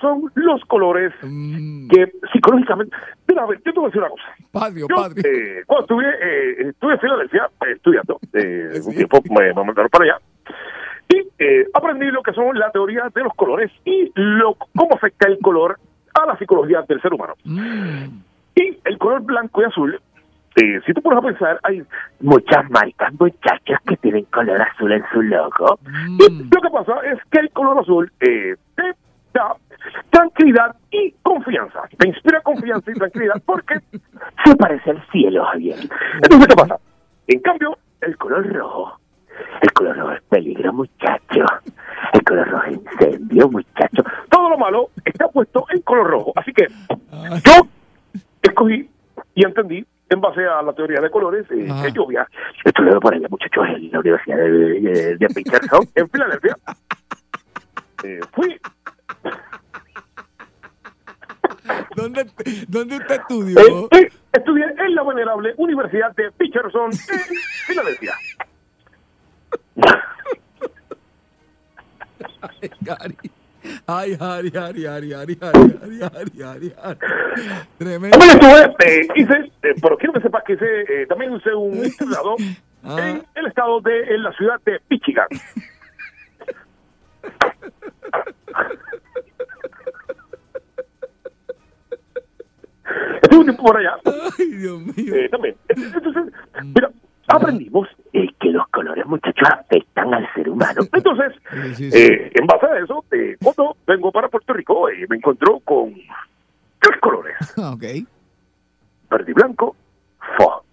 son 0.00 0.30
los 0.34 0.62
colores 0.66 1.12
Mm, 1.22 1.88
que 1.88 2.12
psicológicamente... 2.32 2.94
Mira, 3.26 3.44
a 3.44 3.46
ver, 3.46 3.58
yo 3.64 3.72
te 3.72 3.80
voy 3.80 3.84
a 3.84 3.88
decir 3.88 4.00
una 4.02 4.10
cosa. 4.10 4.24
patrio, 4.52 4.86
Yo, 4.88 4.96
patrio. 4.96 5.24
eh, 5.26 5.62
cuando 5.66 5.82
estuve, 5.84 6.06
eh, 6.06 6.68
estuve 6.68 6.92
en 6.92 7.00
Filadelfia 7.00 7.50
eh, 7.66 7.72
estudiando, 7.74 8.18
eh, 8.34 8.68
un 8.84 8.92
Sí. 8.92 8.96
tiempo 8.96 9.22
me, 9.30 9.46
me 9.54 9.64
mandaron 9.64 9.88
para 9.88 10.04
allá, 10.04 10.18
y 11.08 11.26
eh, 11.38 11.66
aprendí 11.72 12.06
lo 12.10 12.22
que 12.22 12.32
son 12.34 12.58
la 12.58 12.70
teoría 12.70 13.08
de 13.14 13.22
los 13.22 13.32
colores 13.34 13.70
y 13.84 14.12
lo 14.14 14.54
cómo 14.76 14.94
afecta 14.94 15.26
el 15.28 15.38
color 15.38 15.78
a 16.14 16.26
la 16.26 16.36
psicología 16.38 16.82
del 16.86 17.00
ser 17.00 17.14
humano. 17.14 17.34
Mm, 17.44 18.08
Y 18.54 18.78
el 18.84 18.98
color 18.98 19.22
blanco 19.22 19.62
y 19.62 19.64
azul, 19.64 20.00
eh, 20.56 20.80
si 20.84 20.92
tú 20.92 21.00
pones 21.00 21.18
a 21.18 21.22
pensar, 21.22 21.60
hay 21.62 21.82
muchas 22.20 22.70
marcas, 22.70 23.12
muchachos 23.18 23.78
que 23.86 23.96
tienen 23.96 24.24
color 24.26 24.60
azul 24.60 24.92
en 24.92 25.04
su 25.12 25.22
logo. 25.22 25.78
Y 26.18 26.30
mm. 26.30 26.50
lo 26.52 26.60
que 26.60 26.70
pasa 26.70 26.94
es 27.10 27.18
que 27.30 27.40
el 27.40 27.50
color 27.50 27.78
azul 27.78 28.12
eh, 28.20 28.56
te 28.76 28.82
da 29.32 29.54
tranquilidad 30.10 30.76
y 30.90 31.12
confianza. 31.22 31.82
Te 31.98 32.08
inspira 32.08 32.40
confianza 32.42 32.90
y 32.90 32.94
tranquilidad 32.94 33.42
porque 33.46 33.80
se 34.44 34.56
parece 34.56 34.90
al 34.90 35.02
cielo, 35.10 35.44
Javier. 35.46 35.78
Entonces, 36.22 36.48
¿qué 36.48 36.56
pasa? 36.56 36.78
En 37.28 37.40
cambio, 37.40 37.78
el 38.02 38.16
color 38.18 38.46
rojo, 38.52 39.00
el 39.62 39.72
color 39.72 39.96
rojo 39.96 40.12
es 40.12 40.22
peligro, 40.24 40.72
muchacho. 40.72 41.46
El 42.12 42.22
color 42.24 42.48
rojo 42.48 42.64
es 42.64 42.72
incendio, 42.74 43.48
muchacho. 43.48 44.02
Todo 44.28 44.50
lo 44.50 44.58
malo 44.58 44.90
está 45.04 45.28
puesto 45.28 45.64
en 45.70 45.80
color 45.82 46.10
rojo. 46.10 46.32
Así 46.36 46.52
que 46.52 46.66
yo 47.44 47.66
escogí 48.42 48.88
y 49.34 49.44
entendí 49.44 49.84
en 50.10 50.20
base 50.20 50.44
a 50.46 50.60
la 50.62 50.72
teoría 50.74 51.00
de 51.00 51.10
colores 51.10 51.46
eh, 51.50 51.66
Ah. 51.70 51.82
que 51.84 51.92
lluvia. 51.92 52.28
Estudié 52.64 52.92
por 53.00 53.14
allá, 53.14 53.26
muchachos, 53.30 53.64
en 53.68 53.90
la 53.92 54.00
Universidad 54.00 54.36
de, 54.36 55.16
de, 55.16 55.88
en 55.94 56.08
Filadelfia. 56.10 56.56
Eh, 58.04 58.18
fui 58.32 58.58
¿Dónde, 61.94 62.26
¿Dónde 62.66 62.96
usted 62.96 63.14
estudió? 63.20 63.60
eh, 63.92 64.10
estudié 64.32 64.64
en 64.76 64.94
la 64.96 65.04
venerable 65.04 65.54
Universidad 65.56 66.12
de 66.16 66.32
Peterson 66.32 66.90
en 66.90 67.18
Filadelfia. 67.66 68.14
Gary. 72.80 73.16
Ay, 73.86 74.16
Harry, 74.18 74.52
Harry, 74.54 74.84
Harry, 74.86 75.12
Harry, 75.12 75.38
Harry, 75.40 76.00
Harry, 76.02 76.42
Harry, 76.42 76.72
Harry. 76.82 76.98
Tremendo. 77.78 78.18
Estuve, 78.18 78.74
eh, 78.86 79.08
hice, 79.16 79.34
eh, 79.62 79.74
pero 79.80 79.96
quiero 79.96 80.12
que 80.14 80.20
sepas 80.20 80.42
que 80.44 80.54
hice, 80.54 80.80
eh, 80.88 81.06
también 81.06 81.34
hice 81.34 81.54
un 81.54 81.84
internado 81.84 82.36
Ah. 82.84 82.96
en 82.98 83.22
el 83.36 83.46
estado 83.46 83.80
de, 83.80 84.12
en 84.12 84.24
la 84.24 84.32
ciudad 84.32 84.60
de 84.64 84.80
Michigan. 84.90 85.28
Estuve 93.22 93.38
un 93.38 93.44
tiempo 93.44 93.62
por 93.64 93.76
allá, 93.76 93.96
Ay, 94.38 94.46
Dios 94.50 94.80
mío. 94.80 95.14
también. 95.30 95.56
Entonces, 95.68 96.34
mira, 96.64 96.90
aprendimos 97.36 97.88
eh, 98.12 98.26
que 98.40 98.50
los 98.50 98.66
colores, 98.68 99.06
muchachos, 99.06 99.48
afectan 99.50 100.12
al 100.14 100.32
ser 100.34 100.48
humano. 100.48 100.82
Entonces, 100.92 101.32
Sí, 101.50 101.74
sí, 101.74 101.90
sí. 101.90 101.98
eh, 101.98 102.30
en 102.34 102.46
base 102.46 102.66
a 102.66 102.78
eso, 102.78 103.04
eh, 103.12 103.36
cuando 103.42 103.76
vengo 103.86 104.10
para 104.12 104.28
Puerto 104.28 104.52
Rico, 104.52 104.88
eh, 104.88 105.06
me 105.08 105.16
encontró 105.16 105.60
con 105.60 105.94
tres 106.80 107.00
colores. 107.00 107.36
Ok. 107.58 107.84
Verde 109.10 109.30
y 109.30 109.34
blanco, 109.34 109.76
fo. 110.38 110.64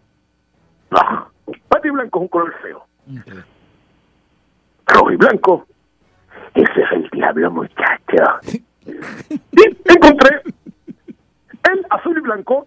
Verde 1.70 1.88
y 1.88 1.92
blanco 1.92 2.20
es 2.20 2.22
un 2.24 2.28
color 2.30 2.54
feo. 2.62 2.86
Rojo 4.88 5.12
y 5.12 5.16
blanco, 5.18 5.68
ese 6.54 6.82
es 6.82 6.92
el 6.94 7.10
diablo, 7.12 7.52
muchacho. 7.52 8.24
Y 8.86 9.92
encontré 9.94 10.42
el 11.72 11.86
azul 11.92 12.18
y 12.18 12.22
blanco 12.22 12.66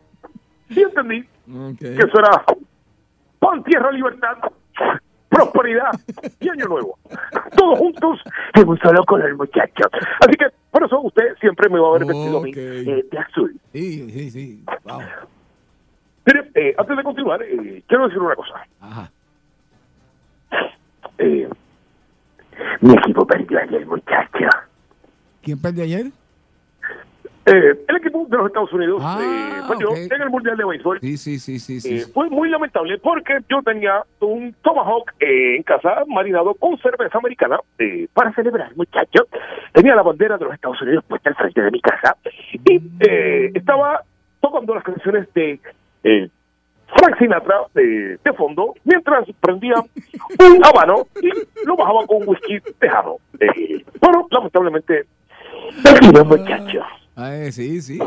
y 0.69 0.81
entendí 0.83 1.23
que 1.81 1.95
eso 1.95 2.19
era 2.19 2.45
pan, 3.43 3.63
tierra, 3.65 3.91
libertad, 3.91 4.37
prosperidad 5.29 5.91
y 6.39 6.49
año 6.49 6.67
nuevo. 6.67 6.99
Todos 7.57 7.79
juntos 7.79 8.21
en 8.55 8.69
un 8.69 8.79
solo 8.79 9.05
color, 9.05 9.37
muchacho. 9.37 9.85
Así 10.21 10.33
que 10.39 10.47
por 10.71 10.85
eso 10.85 11.01
usted 11.01 11.37
siempre 11.41 11.69
me 11.69 11.81
va 11.81 11.89
a 11.89 11.93
ver 11.99 12.05
vestido 12.07 12.39
a 12.39 12.43
mí 12.43 12.53
eh, 12.55 13.05
de 13.11 13.19
azul. 13.19 13.61
Sí, 13.73 14.11
sí, 14.11 14.31
sí. 14.31 14.65
Wow. 14.85 15.01
Mire, 16.25 16.51
eh, 16.55 16.75
antes 16.79 16.97
de 16.97 17.03
continuar, 17.03 17.43
eh, 17.43 17.83
quiero 17.89 18.07
decir 18.07 18.23
una 18.23 18.37
cosa. 18.37 18.65
Ajá. 18.81 19.11
Mi 22.81 22.93
equipo 22.95 23.27
perdió 23.27 23.59
ayer, 23.59 23.87
muchacho. 23.87 24.49
¿Quién 25.43 25.61
perdió 25.61 25.85
ayer? 25.85 26.07
Eh, 27.45 27.75
el 27.89 27.97
equipo 27.97 28.25
de 28.29 28.37
los 28.37 28.47
Estados 28.47 28.73
Unidos 28.73 29.03
Ah, 29.05 29.19
eh, 29.21 29.63
perdió 29.67 29.91
ok. 29.91 29.97
en 30.13 30.23
el 30.23 30.31
Mundial 30.31 30.57
de 30.57 30.65
Béisbol. 30.65 31.01
Sí, 31.01 31.17
sí, 31.17 31.39
sí, 31.41 31.59
sí, 31.59 31.81
sí. 31.81 31.97
Eh, 31.97 32.07
fue 32.15 32.31
muy 32.31 32.49
lamentable 32.49 32.99
porque 32.99 33.39
yo 33.49 33.63
tenía 33.63 34.05
un 34.21 34.55
tomahawk 34.63 35.11
eh, 35.19 35.57
en 35.57 35.63
casa 35.65 36.05
marinado 36.07 36.55
con 36.55 36.79
cerveza 36.79 37.19
americana 37.19 37.59
eh, 37.79 38.07
para 38.15 38.33
celebrar, 38.35 38.77
muchacho. 38.77 39.27
Tenía 39.73 39.97
la 39.97 40.03
bandera 40.03 40.39
de 40.39 40.45
los 40.45 40.55
Estados 40.55 40.81
Unidos 40.83 41.05
puesta 41.09 41.31
al 41.31 41.35
frente 41.37 41.61
de 41.63 41.71
mi 41.73 41.81
casa 41.81 42.17
y 42.53 42.81
eh, 43.01 43.51
estaba 43.55 44.03
tocando 44.41 44.75
las 44.77 44.85
canciones 44.85 45.27
de 45.35 45.59
Frank 46.95 47.19
Sinatra 47.19 47.57
de 47.75 48.19
fondo 48.37 48.75
mientras 48.85 49.25
prendía 49.41 49.75
un 50.39 50.65
habano 50.65 51.07
y 51.21 51.31
lo 51.67 51.75
bajaba 51.77 52.07
con 52.07 52.19
whisky 52.29 52.61
tejano. 52.79 53.17
Eh, 53.41 53.85
pero 54.01 54.29
lamentablemente 54.31 55.07
perdió, 55.83 56.25
muchacho. 56.25 56.85
Ay, 57.23 57.53
sí, 57.53 57.81
sí. 57.81 57.99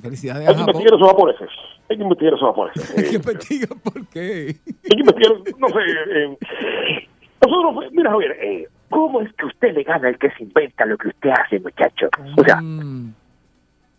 felicidades 0.00 0.48
Hay 0.48 0.54
a 0.54 0.56
que 0.56 0.60
investigar 0.62 0.94
esos 0.94 1.08
japoneses. 1.08 1.48
Hay 1.90 1.96
que 1.96 2.02
investigar 2.02 2.34
esos 2.34 2.48
japoneses. 2.48 2.90
Hay 2.96 3.04
que 3.04 3.10
Eh, 3.10 3.16
investigar 3.16 3.68
por 3.82 4.06
qué. 4.08 4.46
hay 4.56 4.88
que 4.90 5.00
investigar, 5.00 5.32
no 5.58 5.68
sé. 5.68 5.74
eh, 6.10 7.08
nosotros, 7.44 7.92
mira, 7.92 8.10
Javier, 8.10 8.36
eh, 8.40 8.68
¿cómo 8.88 9.20
es 9.20 9.32
que 9.34 9.46
usted 9.46 9.74
le 9.74 9.82
gana 9.82 10.08
al 10.08 10.18
que 10.18 10.30
se 10.30 10.44
inventa 10.44 10.86
lo 10.86 10.96
que 10.96 11.08
usted 11.08 11.30
hace, 11.30 11.58
muchacho? 11.58 12.08
O 12.38 12.44
sea, 12.44 12.60
Mm, 12.62 13.12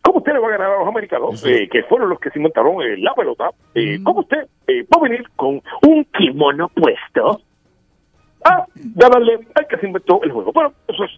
¿cómo 0.01 0.19
usted 0.19 0.33
le 0.33 0.39
va 0.39 0.47
a 0.47 0.51
ganar 0.51 0.71
a 0.71 0.79
los 0.79 0.87
americanos, 0.87 1.45
eh, 1.45 1.67
que 1.69 1.83
fueron 1.83 2.09
los 2.09 2.19
que 2.19 2.29
se 2.29 2.39
inventaron 2.39 2.77
la 3.03 3.13
pelota? 3.13 3.49
Eh, 3.75 3.99
¿Cómo 4.03 4.21
usted 4.21 4.47
va 4.69 4.97
a 4.97 5.03
venir 5.03 5.23
con 5.35 5.61
un 5.87 6.05
kimono 6.17 6.69
puesto 6.69 7.41
a 8.45 8.65
ganarle 8.95 9.39
al 9.55 9.67
que 9.67 9.77
se 9.77 9.87
inventó 9.87 10.21
el 10.23 10.31
juego? 10.31 10.51
Bueno, 10.51 10.73
eso 10.87 11.03
es, 11.03 11.11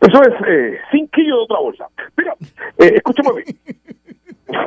eso 0.00 0.22
es 0.22 0.34
eh, 0.46 0.78
cinquillo 0.90 1.36
de 1.36 1.42
otra 1.42 1.58
bolsa. 1.58 1.86
Mira, 2.16 2.34
eh, 2.78 2.94
escúchame 2.96 3.30
bien. 3.42 3.58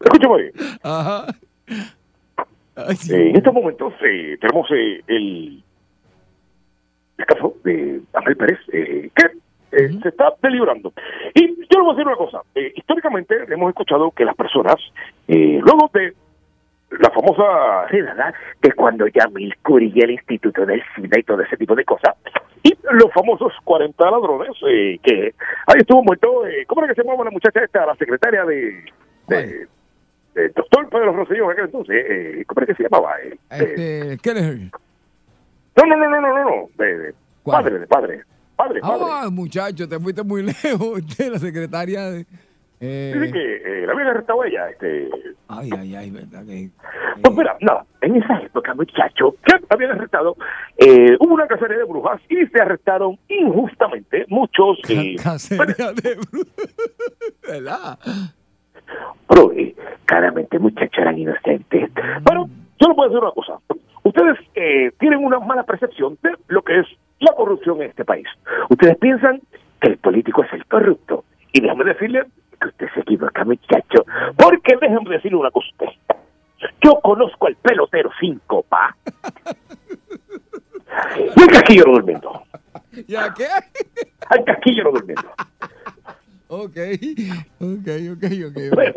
escúchame 0.00 0.36
bien. 0.42 0.52
Ajá. 0.82 1.26
Ay, 2.76 2.96
sí. 2.96 3.14
Eh, 3.14 3.30
en 3.30 3.36
estos 3.36 3.54
momentos 3.54 3.94
eh, 4.02 4.36
tenemos 4.40 4.70
eh, 4.70 5.02
el, 5.06 5.62
el 7.18 7.26
caso 7.26 7.54
de 7.64 8.02
Ángel 8.12 8.36
Pérez, 8.36 8.58
eh, 8.72 9.10
que 9.14 9.30
se 10.02 10.08
está 10.08 10.32
deliberando. 10.42 10.92
Y 11.34 11.48
yo 11.48 11.78
le 11.78 11.80
voy 11.80 11.90
a 11.90 11.92
decir 11.94 12.06
una 12.06 12.16
cosa. 12.16 12.40
históricamente 12.74 13.34
hemos 13.48 13.68
escuchado 13.70 14.10
que 14.10 14.24
las 14.24 14.36
personas, 14.36 14.76
eh, 15.28 15.58
luego 15.62 15.90
de 15.92 16.14
la 16.90 17.10
famosa... 17.10 17.88
Sí, 17.90 18.00
¿verdad? 18.00 18.32
De 18.62 18.72
cuando 18.72 19.06
ya 19.08 19.26
Milcuri 19.28 19.92
y 19.94 20.00
el 20.00 20.12
Instituto 20.12 20.64
del 20.64 20.82
SIDA 20.94 21.18
y 21.18 21.22
todo 21.22 21.42
ese 21.42 21.56
tipo 21.56 21.74
de 21.74 21.84
cosas. 21.84 22.14
Y 22.62 22.76
los 22.92 23.12
famosos 23.12 23.52
40 23.64 24.04
ladrones, 24.10 24.50
eh, 24.68 24.98
que 25.02 25.34
ahí 25.66 25.78
estuvo 25.78 26.02
muerto, 26.02 26.46
eh, 26.46 26.64
¿cómo 26.66 26.82
era 26.84 26.92
que 26.94 27.00
se 27.00 27.06
llamaba 27.06 27.24
la 27.24 27.30
muchacha 27.30 27.62
esta, 27.64 27.86
la 27.86 27.94
secretaria 27.96 28.44
de... 28.44 28.84
de 29.28 29.68
del 30.34 30.52
doctor 30.52 30.86
Pedro 30.90 31.14
Rosselló, 31.14 31.46
en 31.46 31.50
aquel 31.52 31.64
entonces, 31.64 31.96
eh, 32.06 32.44
¿cómo 32.46 32.60
era 32.60 32.66
que 32.66 32.74
se 32.74 32.82
llamaba? 32.82 33.10
Eh, 33.22 33.38
eh, 33.52 34.00
Este, 34.12 34.18
Kelleher. 34.18 34.58
no, 35.76 35.86
no, 35.86 35.96
no, 35.96 36.10
no, 36.10 36.20
no, 36.20 36.28
no, 36.28 36.44
no, 36.44 36.68
de, 36.76 36.98
de 36.98 37.14
padre, 37.42 37.78
de 37.78 37.86
padre, 37.86 38.22
padre, 38.54 38.80
padre. 38.80 39.00
Ah, 39.10 39.28
muchacho, 39.32 39.88
te 39.88 39.98
fuiste 39.98 40.22
muy 40.22 40.42
lejos 40.62 41.16
de 41.16 41.30
la 41.30 41.38
secretaria 41.38 42.10
de. 42.10 42.26
Eh, 42.80 43.12
Dice 43.14 43.32
que 43.32 43.56
eh, 43.56 43.86
la 43.86 43.92
habían 43.92 44.08
arrestado 44.08 44.42
a 44.42 44.46
ella, 44.46 44.70
este... 44.70 45.08
Ay, 45.48 45.70
ay, 45.78 45.94
ay, 45.94 46.10
verdad 46.10 46.44
que. 46.44 46.70
Pues 47.22 47.36
mira, 47.36 47.56
nada, 47.60 47.86
en 48.00 48.16
esa 48.16 48.40
época, 48.40 48.74
muchacho, 48.74 49.34
que 49.44 49.54
habían 49.70 49.92
arrestado, 49.92 50.36
eh, 50.76 51.16
hubo 51.20 51.34
una 51.34 51.46
cacería 51.46 51.78
de 51.78 51.84
brujas 51.84 52.20
y 52.28 52.44
se 52.46 52.60
arrestaron 52.60 53.18
injustamente 53.28 54.26
muchos... 54.28 54.78
eh, 54.88 55.16
Cacería 55.22 55.92
de 55.92 56.18
¿Verdad? 57.48 57.98
Pero, 59.28 59.52
eh, 59.52 59.74
claramente, 60.04 60.58
muchachos 60.58 60.98
eran 60.98 61.18
inocentes. 61.18 61.90
Pero 62.24 62.48
yo 62.80 62.88
les 62.88 62.98
a 62.98 63.02
decir 63.04 63.18
una 63.18 63.30
cosa. 63.32 63.58
Ustedes 64.02 64.38
eh, 64.54 64.92
tienen 64.98 65.24
una 65.24 65.38
mala 65.40 65.64
percepción 65.64 66.18
de 66.22 66.30
lo 66.48 66.62
que 66.62 66.80
es 66.80 66.86
la 67.20 67.32
corrupción 67.32 67.82
en 67.82 67.90
este 67.90 68.04
país. 68.04 68.26
Ustedes 68.68 68.96
piensan 68.98 69.40
que 69.80 69.88
el 69.88 69.98
político 69.98 70.44
es 70.44 70.52
el 70.52 70.64
corrupto. 70.66 71.24
Y 71.52 71.60
déjame 71.60 71.84
decirle 71.84 72.24
equivoca, 73.06 73.44
muchacho. 73.44 74.04
Porque 74.36 74.76
déjenme 74.80 75.10
decirle 75.10 75.38
una 75.38 75.50
cosa 75.50 75.66
a 75.80 75.84
usted. 75.84 76.16
Yo 76.82 77.00
conozco 77.00 77.46
al 77.46 77.56
pelotero 77.56 78.10
sin 78.18 78.40
copa. 78.46 78.96
Y 81.36 81.40
al 81.42 81.48
casquillero 81.48 81.92
durmiendo. 81.92 82.42
¿Ya 83.06 83.32
qué? 83.34 83.46
Al 84.28 84.44
casquillero 84.44 84.92
durmiendo. 84.92 85.28
Ok, 86.48 86.76
ok, 87.60 87.88
ok, 88.12 88.24
ok. 88.48 88.74
Bueno. 88.74 88.94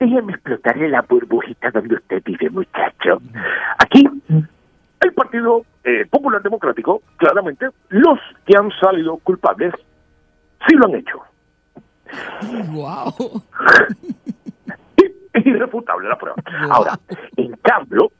Déjeme 0.00 0.32
explotarle 0.32 0.88
la 0.88 1.02
burbujita 1.02 1.70
donde 1.70 1.96
usted 1.96 2.22
vive, 2.24 2.50
muchacho. 2.50 3.20
Aquí, 3.78 4.08
el 5.00 5.12
Partido 5.12 5.64
eh, 5.84 6.06
Popular 6.08 6.40
Democrático, 6.40 7.02
claramente, 7.16 7.66
los 7.88 8.18
que 8.46 8.56
han 8.56 8.70
salido 8.80 9.16
culpables, 9.18 9.74
sí 10.66 10.74
lo 10.76 10.86
han 10.86 10.94
hecho. 10.94 11.27
Wow. 12.72 13.42
Irrefutable 15.44 16.08
la 16.08 16.18
prueba. 16.18 16.36
Ahora, 16.70 16.98
en 17.36 17.52
cambio, 17.62 18.10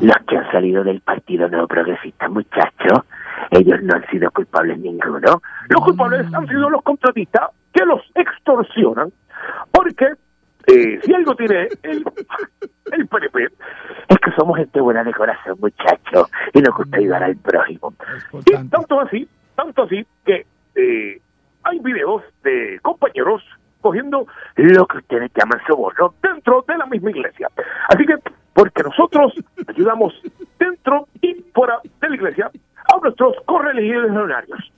los 0.00 0.16
que 0.26 0.36
han 0.36 0.50
salido 0.52 0.84
del 0.84 1.00
Partido 1.00 1.48
Nuevo 1.48 1.66
Progresista, 1.66 2.28
muchacho, 2.28 3.04
ellos 3.50 3.82
no 3.82 3.94
han 3.94 4.06
sido 4.08 4.30
culpables 4.30 4.78
ninguno. 4.78 5.42
Los 5.68 5.84
culpables 5.84 6.32
han 6.32 6.46
sido 6.46 6.70
los 6.70 6.82
contratistas 6.82 7.50
que 7.72 7.84
los 7.84 8.00
extorsionan, 8.14 9.12
porque 9.72 10.12
eh, 10.66 11.00
si 11.02 11.14
algo 11.14 11.34
tiene 11.34 11.68
el, 11.82 12.04
el 12.92 13.06
PNP, 13.08 13.48
Es 14.08 14.18
que 14.18 14.32
somos 14.36 14.56
gente 14.58 14.80
buena 14.80 15.02
de 15.02 15.12
corazón, 15.12 15.56
muchacho, 15.60 16.28
y 16.52 16.60
nos 16.60 16.76
gusta 16.76 16.98
ayudar 16.98 17.22
al 17.24 17.36
prójimo. 17.36 17.94
y 18.46 18.68
tanto 18.68 19.00
así, 19.00 19.28
tanto 19.56 19.82
así 19.82 20.06
que 20.24 20.46
eh, 20.74 21.20
hay 21.64 21.78
videos 21.80 22.22
de 22.42 22.78
compañeros 22.82 23.42
cogiendo 23.80 24.26
lo 24.56 24.86
que 24.86 24.98
ustedes 24.98 25.30
llaman 25.34 25.60
soborno 25.66 26.14
dentro 26.22 26.64
de 26.68 26.76
la 26.76 26.86
misma 26.86 27.10
iglesia. 27.10 27.48
Así 27.88 28.04
que, 28.04 28.14
porque 28.52 28.82
nosotros 28.82 29.32
ayudamos 29.66 30.12
dentro 30.58 31.08
y 31.22 31.34
fuera 31.54 31.78
de 32.00 32.08
la 32.08 32.14
iglesia 32.14 32.50
a 32.92 32.98
nuestros 33.00 33.36
correligionarios. 33.46 34.72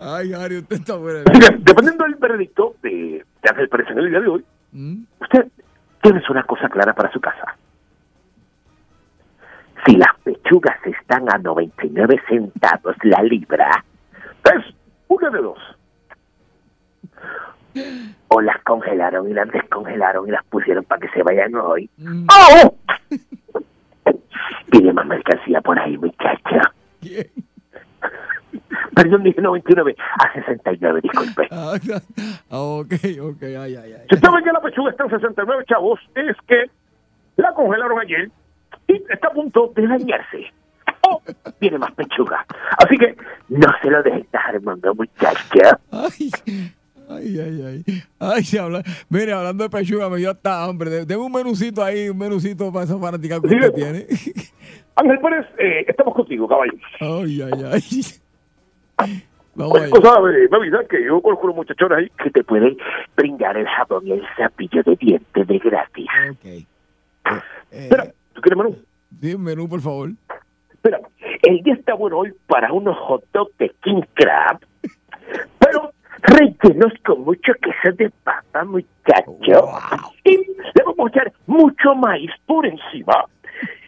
Ay, 0.00 0.30
Gary, 0.30 0.58
usted 0.58 0.76
está 0.76 0.94
que, 0.94 1.56
dependiendo 1.58 2.04
del 2.04 2.14
veredicto 2.16 2.74
de, 2.82 3.24
de 3.42 3.50
Ángel 3.50 3.68
Pérez 3.68 3.90
en 3.90 3.98
el 3.98 4.10
día 4.10 4.20
de 4.20 4.28
hoy, 4.28 4.44
Mm. 4.72 5.04
Usted 5.20 5.48
tiene 6.02 6.22
una 6.30 6.42
cosa 6.44 6.68
clara 6.68 6.92
para 6.94 7.10
su 7.10 7.20
casa. 7.20 7.56
Si 9.86 9.96
las 9.96 10.14
pechugas 10.22 10.78
están 10.84 11.32
a 11.32 11.38
99 11.38 12.20
centavos 12.28 12.96
la 13.02 13.22
libra, 13.22 13.84
es 14.56 14.74
una 15.08 15.30
de 15.30 15.38
dos. 15.42 15.58
o 18.28 18.40
las 18.40 18.62
congelaron 18.62 19.28
y 19.30 19.34
las 19.34 19.48
descongelaron 19.50 20.28
y 20.28 20.30
las 20.32 20.44
pusieron 20.46 20.84
para 20.84 21.00
que 21.00 21.08
se 21.08 21.22
vayan 21.22 21.54
hoy, 21.54 21.88
¡Oh! 22.30 22.74
pide 24.70 24.92
más 24.92 25.06
mercancía 25.06 25.60
por 25.60 25.78
ahí, 25.78 25.96
muchacha. 25.96 26.72
Perdón, 28.94 29.22
dije 29.22 29.40
99, 29.40 29.94
a 30.18 30.32
69, 30.32 31.00
disculpe. 31.02 31.48
Ah, 31.52 31.74
ah, 32.50 32.58
ok, 32.58 32.92
ok, 33.20 33.42
ay, 33.42 33.76
ay, 33.76 33.92
ay. 33.92 34.06
Si 34.08 34.14
usted 34.16 34.28
ve 34.30 34.42
que 34.42 34.52
la 34.52 34.60
pechuga 34.60 34.90
está 34.90 35.04
en 35.04 35.10
69 35.10 35.64
chavos, 35.68 36.00
es 36.14 36.36
que 36.46 36.70
la 37.36 37.52
congelaron 37.52 38.00
ayer 38.00 38.30
y 38.88 38.94
está 39.10 39.28
a 39.28 39.32
punto 39.32 39.72
de 39.76 39.86
dañarse. 39.86 40.52
O 41.10 41.22
tiene 41.58 41.78
más 41.78 41.92
pechuga. 41.92 42.44
Así 42.78 42.96
que 42.98 43.16
No 43.48 43.68
se 43.82 43.90
lo 43.90 44.02
dejen 44.02 44.20
estar 44.20 44.46
armando, 44.54 44.94
muchacha. 44.94 45.78
Ay, 45.90 46.30
ay, 47.10 47.40
ay, 47.40 47.82
ay. 47.86 48.02
Ay, 48.18 48.44
se 48.44 48.58
habla. 48.58 48.82
Mire, 49.08 49.32
hablando 49.32 49.64
de 49.64 49.70
pechuga, 49.70 50.08
me 50.10 50.18
dio 50.18 50.30
hasta 50.30 50.64
hambre. 50.64 50.90
De- 50.90 51.06
Deme 51.06 51.22
un 51.22 51.32
menucito 51.32 51.82
ahí, 51.82 52.08
un 52.08 52.18
menucito 52.18 52.70
para 52.72 52.84
esa 52.84 52.98
fanática 52.98 53.40
que 53.40 53.48
Sí, 53.48 53.54
usted 53.56 53.72
tiene. 53.72 54.06
Ángel 54.96 55.18
Pérez, 55.20 55.46
eh, 55.58 55.84
estamos 55.86 56.14
contigo, 56.14 56.48
caballo. 56.48 56.72
Ay, 57.00 57.40
ay, 57.42 57.64
ay. 57.72 57.82
Vamos 59.54 59.80
Oye, 59.80 59.90
cosa, 59.90 60.14
eh, 60.30 60.48
me 60.50 60.56
avisa 60.56 60.78
que 60.88 61.04
yo 61.04 61.20
conozco 61.20 61.44
unos 61.46 61.56
muchachones 61.56 61.98
ahí 61.98 62.10
Que 62.22 62.30
te 62.30 62.44
pueden 62.44 62.76
brindar 63.16 63.56
el 63.56 63.66
jabón 63.66 64.06
y 64.06 64.12
el 64.12 64.22
cepillo 64.36 64.82
de 64.84 64.96
dientes 64.96 65.46
de 65.46 65.58
gratis. 65.58 66.06
Ok. 66.30 66.44
Eh, 66.44 66.64
Espera, 67.70 68.04
¿tú 68.34 68.40
quieres 68.40 68.56
menú? 68.56 68.76
Sí, 69.20 69.34
un 69.34 69.42
menú, 69.42 69.68
por 69.68 69.80
favor. 69.80 70.10
Espera, 70.78 71.00
el 71.42 71.62
día 71.62 71.74
está 71.74 71.94
bueno 71.94 72.18
hoy 72.18 72.32
para 72.46 72.72
unos 72.72 72.96
hot 72.98 73.24
dogs 73.32 73.56
de 73.58 73.70
King 73.82 74.02
Crab, 74.14 74.60
pero 75.58 75.92
Rellenos 76.22 76.92
con 77.06 77.22
mucho 77.22 77.52
queso 77.62 77.94
de 77.96 78.10
papa, 78.24 78.64
muchacho. 78.64 79.68
y 80.24 80.36
le 80.36 80.82
vamos 80.84 81.06
a 81.06 81.08
echar 81.10 81.32
mucho 81.46 81.94
maíz 81.94 82.30
por 82.46 82.66
encima. 82.66 83.24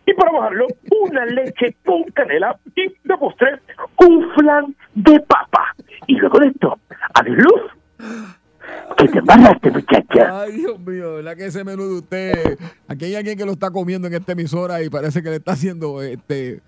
Y 0.07 0.15
para 0.15 0.33
bajarlo, 0.33 0.67
una 1.03 1.27
leche 1.27 1.77
con 1.85 2.05
canela 2.15 2.59
y 2.77 2.89
de 2.89 3.17
postre, 3.19 3.61
un 3.99 4.31
flan 4.35 4.75
de 4.95 5.21
papa. 5.21 5.75
Y 6.07 6.17
luego 6.17 6.39
de 6.39 6.47
esto, 6.49 6.79
a 7.15 7.23
mi 7.23 7.31
luz, 7.31 7.63
que 8.97 9.09
te 9.09 9.19
embarraste, 9.19 9.71
muchacha. 9.71 10.43
Ay, 10.43 10.53
Dios 10.53 10.79
mío, 10.81 11.17
¿verdad 11.17 11.37
que 11.37 11.47
ese 11.47 11.65
menú 11.65 11.89
de 11.89 11.95
usted? 11.99 12.59
Aquí 12.89 13.07
hay 13.07 13.17
alguien 13.17 13.37
que 13.37 13.45
lo 13.45 13.53
está 13.53 13.71
comiendo 13.71 14.07
en 14.09 14.15
esta 14.15 14.33
emisora 14.33 14.83
y 14.83 14.89
parece 14.89 15.23
que 15.23 15.31
le 15.31 15.37
está 15.37 15.53
haciendo, 15.53 16.01
este, 16.03 16.61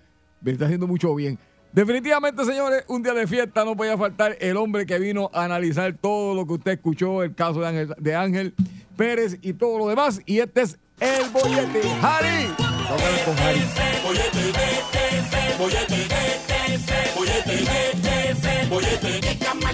le 0.43 0.51
está 0.51 0.65
haciendo 0.65 0.87
mucho 0.87 1.13
bien. 1.15 1.39
Definitivamente, 1.71 2.45
señores, 2.45 2.83
un 2.87 3.01
día 3.01 3.13
de 3.13 3.25
fiesta 3.25 3.65
no 3.65 3.75
podía 3.75 3.97
faltar 3.97 4.37
el 4.39 4.57
hombre 4.57 4.85
que 4.85 4.99
vino 4.99 5.31
a 5.33 5.45
analizar 5.45 5.95
todo 5.99 6.35
lo 6.35 6.45
que 6.45 6.53
usted 6.53 6.71
escuchó, 6.73 7.23
el 7.23 7.33
caso 7.33 7.61
de 7.61 8.15
Ángel, 8.15 8.53
Pérez 8.95 9.39
y 9.41 9.53
todo 9.53 9.79
lo 9.79 9.87
demás. 9.87 10.21
Y 10.27 10.39
este 10.39 10.61
es 10.61 10.77
el 10.99 11.29
bollete. 11.31 11.81
Harry. 12.01 12.47
más 19.61 19.73